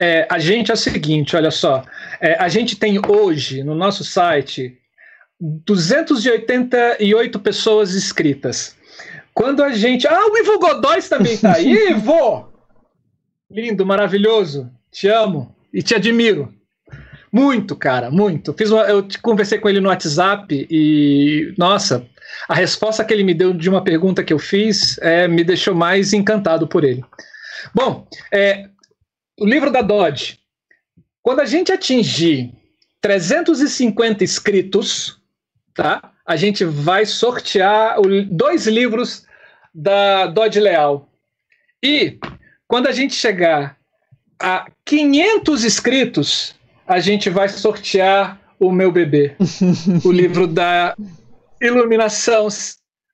[0.00, 1.84] É, a gente é o seguinte, olha só,
[2.18, 4.78] é, a gente tem hoje no nosso site
[5.40, 8.74] 288 pessoas inscritas.
[9.34, 10.06] Quando a gente.
[10.06, 11.72] Ah, o Ivo Godóis também tá aí.
[11.90, 12.52] Ivo!
[13.50, 14.70] Lindo, maravilhoso.
[14.90, 16.52] Te amo e te admiro.
[17.32, 18.52] Muito, cara, muito.
[18.52, 22.06] Fiz uma, eu conversei com ele no WhatsApp e, nossa,
[22.46, 25.74] a resposta que ele me deu de uma pergunta que eu fiz é, me deixou
[25.74, 27.02] mais encantado por ele.
[27.74, 28.68] Bom, é,
[29.40, 30.38] o livro da Dodge.
[31.22, 32.52] Quando a gente atingir
[33.00, 35.18] 350 inscritos,
[35.74, 36.11] tá?
[36.26, 39.24] A gente vai sortear o, dois livros
[39.74, 41.08] da Dodge Leal.
[41.82, 42.18] E
[42.68, 43.76] quando a gente chegar
[44.40, 46.54] a 500 inscritos,
[46.86, 49.34] a gente vai sortear o meu bebê,
[50.04, 50.94] o livro da
[51.60, 52.48] iluminação,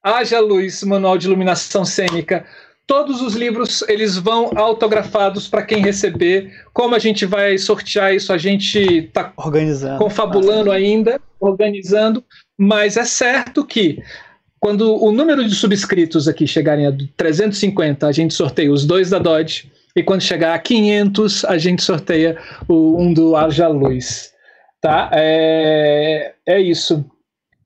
[0.02, 2.44] haja luz, manual de iluminação cênica.
[2.86, 6.50] Todos os livros eles vão autografados para quem receber.
[6.72, 8.32] Como a gente vai sortear isso?
[8.32, 9.32] A gente está
[9.98, 12.24] confabulando ainda, organizando.
[12.58, 14.02] Mas é certo que
[14.58, 19.18] quando o número de subscritos aqui chegarem a 350, a gente sorteia os dois da
[19.18, 19.70] Dodge.
[19.94, 22.36] E quando chegar a 500, a gente sorteia
[22.68, 24.32] o, um do Arja Luz.
[24.80, 25.10] Tá?
[25.12, 27.04] É, é isso.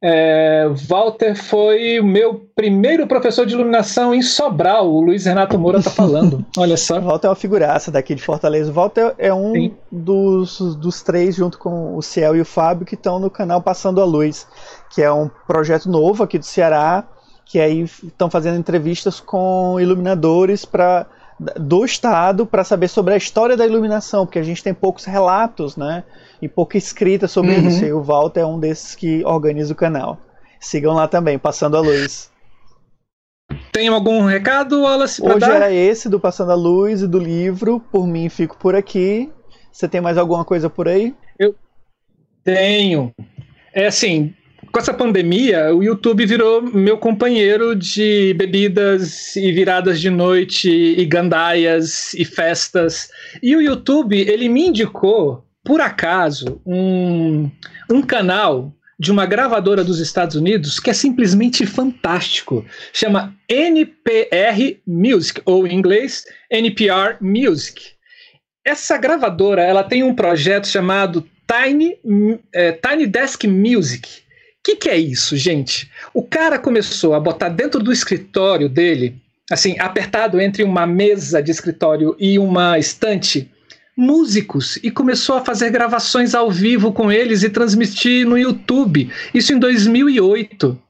[0.05, 4.91] É, Walter foi o meu primeiro professor de iluminação em Sobral.
[4.91, 6.45] O Luiz Renato Moura está falando.
[6.59, 7.01] Olha só.
[7.01, 8.73] Walter é uma figuraça daqui de Fortaleza.
[8.73, 13.21] Walter é um dos, dos três, junto com o Ciel e o Fábio, que estão
[13.21, 14.47] no canal Passando a Luz,
[14.93, 17.05] que é um projeto novo aqui do Ceará,
[17.45, 21.07] que aí estão fazendo entrevistas com iluminadores para
[21.57, 25.77] do estado para saber sobre a história da iluminação, porque a gente tem poucos relatos,
[25.77, 26.05] né?
[26.41, 27.69] E pouca escrita sobre uhum.
[27.69, 27.85] isso.
[27.85, 30.19] E o Walter é um desses que organiza o canal.
[30.61, 32.31] Sigam lá também, Passando a Luz.
[33.73, 35.21] Tem algum recado, Wallace?
[35.23, 35.57] Hoje dar?
[35.57, 37.81] era esse do Passando a Luz e do livro.
[37.91, 39.33] Por mim, fico por aqui.
[39.73, 41.15] Você tem mais alguma coisa por aí?
[41.39, 41.55] Eu
[42.45, 43.13] tenho.
[43.75, 44.35] É assim,
[44.73, 51.05] com essa pandemia, o YouTube virou meu companheiro de bebidas e viradas de noite e
[51.05, 53.11] gandaias e festas.
[53.43, 57.51] E o YouTube, ele me indicou, por acaso, um,
[57.91, 62.65] um canal de uma gravadora dos Estados Unidos que é simplesmente fantástico.
[62.95, 67.83] Chama NPR Music, ou em inglês, NPR Music.
[68.65, 71.99] Essa gravadora, ela tem um projeto chamado Tiny,
[72.55, 74.22] é, Tiny Desk Music
[74.63, 75.91] que, que é isso, gente?
[76.15, 79.21] O cara começou a botar dentro do escritório dele,
[79.51, 83.51] assim, apertado entre uma mesa de escritório e uma estante,
[83.97, 89.11] músicos e começou a fazer gravações ao vivo com eles e transmitir no YouTube.
[89.35, 90.81] Isso em 2008.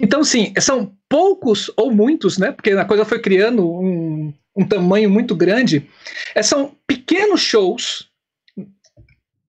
[0.00, 2.52] Então, sim, são poucos ou muitos, né?
[2.52, 5.86] Porque a coisa foi criando um, um tamanho muito grande.
[6.34, 8.08] É, são pequenos shows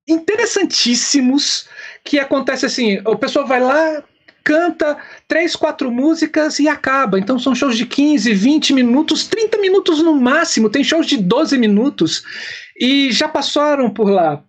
[0.08, 1.68] interessantíssimos
[2.04, 4.04] que acontece assim: o pessoal vai lá,
[4.44, 4.98] canta
[5.28, 7.20] três, quatro músicas e acaba.
[7.20, 10.70] Então são shows de 15, 20 minutos, 30 minutos no máximo.
[10.70, 12.24] Tem shows de 12 minutos.
[12.80, 14.44] E já passaram por lá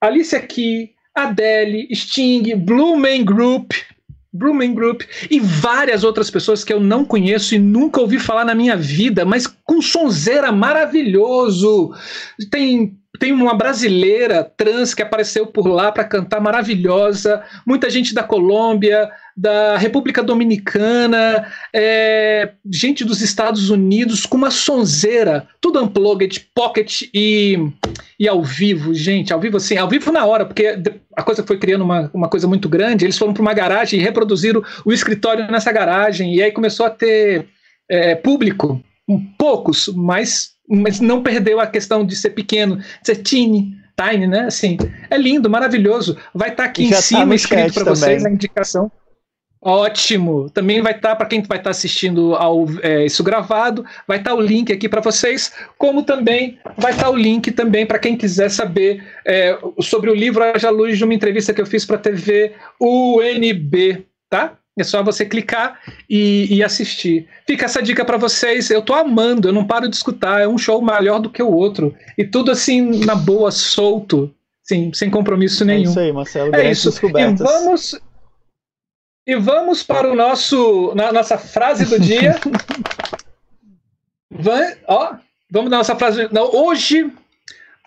[0.00, 3.72] Alicia Key, Adele, Sting, Blue Man Group,
[4.36, 8.54] Bruman Group e várias outras pessoas que eu não conheço e nunca ouvi falar na
[8.54, 11.92] minha vida, mas com sonzeira maravilhoso.
[12.50, 18.22] Tem tem uma brasileira trans que apareceu por lá para cantar maravilhosa, muita gente da
[18.22, 27.02] Colômbia, da República Dominicana, é, gente dos Estados Unidos com uma sonzeira, tudo unplugged, pocket
[27.12, 27.58] e,
[28.18, 30.78] e ao vivo, gente, ao vivo assim, ao vivo na hora, porque
[31.14, 34.02] a coisa foi criando uma, uma coisa muito grande, eles foram para uma garagem e
[34.02, 37.46] reproduziram o escritório nessa garagem, e aí começou a ter
[37.88, 38.82] é, público,
[39.38, 44.42] poucos, mas, mas não perdeu a questão de ser pequeno, de ser teeny, tiny, né?
[44.42, 44.76] Assim,
[45.10, 46.16] é lindo, maravilhoso.
[46.34, 48.90] Vai estar tá aqui em tá cima tá escrito para vocês a indicação.
[49.60, 50.48] Ótimo!
[50.50, 54.18] Também vai estar, tá, para quem vai estar tá assistindo ao, é, isso gravado, vai
[54.18, 57.84] estar tá o link aqui para vocês, como também vai estar tá o link também
[57.84, 61.66] para quem quiser saber é, sobre o livro Haja Luz de uma entrevista que eu
[61.66, 64.56] fiz para a TV UNB, tá?
[64.78, 67.26] É só você clicar e, e assistir.
[67.46, 68.68] Fica essa dica para vocês.
[68.70, 70.42] Eu tô amando, eu não paro de escutar.
[70.42, 71.94] É um show melhor do que o outro.
[72.18, 75.88] E tudo assim, na boa, solto, sim, sem compromisso nenhum.
[75.88, 76.54] É isso aí, Marcelo.
[76.54, 76.90] É isso.
[76.90, 77.98] E vamos,
[79.26, 82.38] e vamos para o nosso na nossa frase do dia.
[84.30, 85.14] Van, ó,
[85.50, 86.28] vamos na nossa frase.
[86.30, 87.10] Não, hoje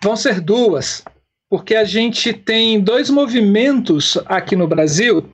[0.02, 1.04] vão ser duas,
[1.48, 5.30] porque a gente tem dois movimentos aqui no Brasil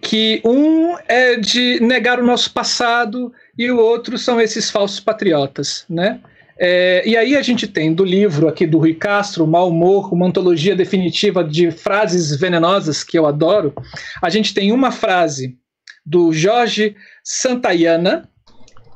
[0.00, 5.84] que um é de negar o nosso passado e o outro são esses falsos patriotas,
[5.88, 6.20] né?
[6.58, 10.26] É, e aí a gente tem do livro aqui do Rui Castro, Mal Humor, uma
[10.26, 13.74] antologia definitiva de frases venenosas que eu adoro.
[14.22, 15.58] A gente tem uma frase
[16.04, 16.94] do Jorge
[17.24, 18.28] Santayana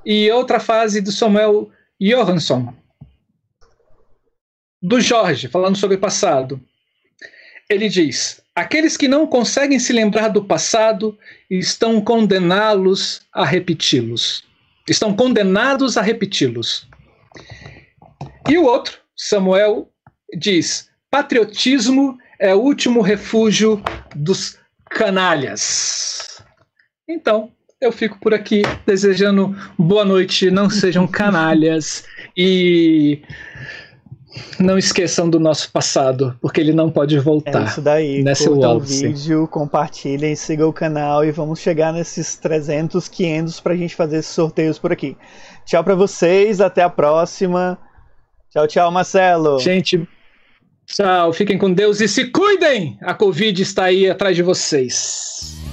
[0.04, 1.70] e outra frase do Samuel
[2.00, 2.72] Johansson.
[4.80, 6.60] Do Jorge, falando sobre passado.
[7.68, 11.18] Ele diz: Aqueles que não conseguem se lembrar do passado
[11.50, 14.44] estão condená-los a repeti-los.
[14.88, 16.88] Estão condenados a repeti-los.
[18.48, 19.92] E o outro, Samuel,
[20.38, 23.82] diz: patriotismo é o último refúgio
[24.14, 24.58] dos
[24.88, 26.42] canalhas.
[27.06, 32.04] Então, eu fico por aqui desejando boa noite, não sejam canalhas
[32.34, 33.20] e
[34.58, 37.62] não esqueçam do nosso passado, porque ele não pode voltar.
[37.62, 38.22] É isso daí.
[38.22, 43.76] Nesse o vídeo, compartilhem, sigam o canal e vamos chegar nesses 300, 500 para a
[43.76, 45.16] gente fazer esses sorteios por aqui.
[45.64, 47.78] Tchau para vocês, até a próxima.
[48.50, 49.58] Tchau, tchau, Marcelo.
[49.58, 50.08] Gente,
[50.86, 51.32] tchau.
[51.32, 52.98] Fiquem com Deus e se cuidem.
[53.02, 55.65] A Covid está aí atrás de vocês.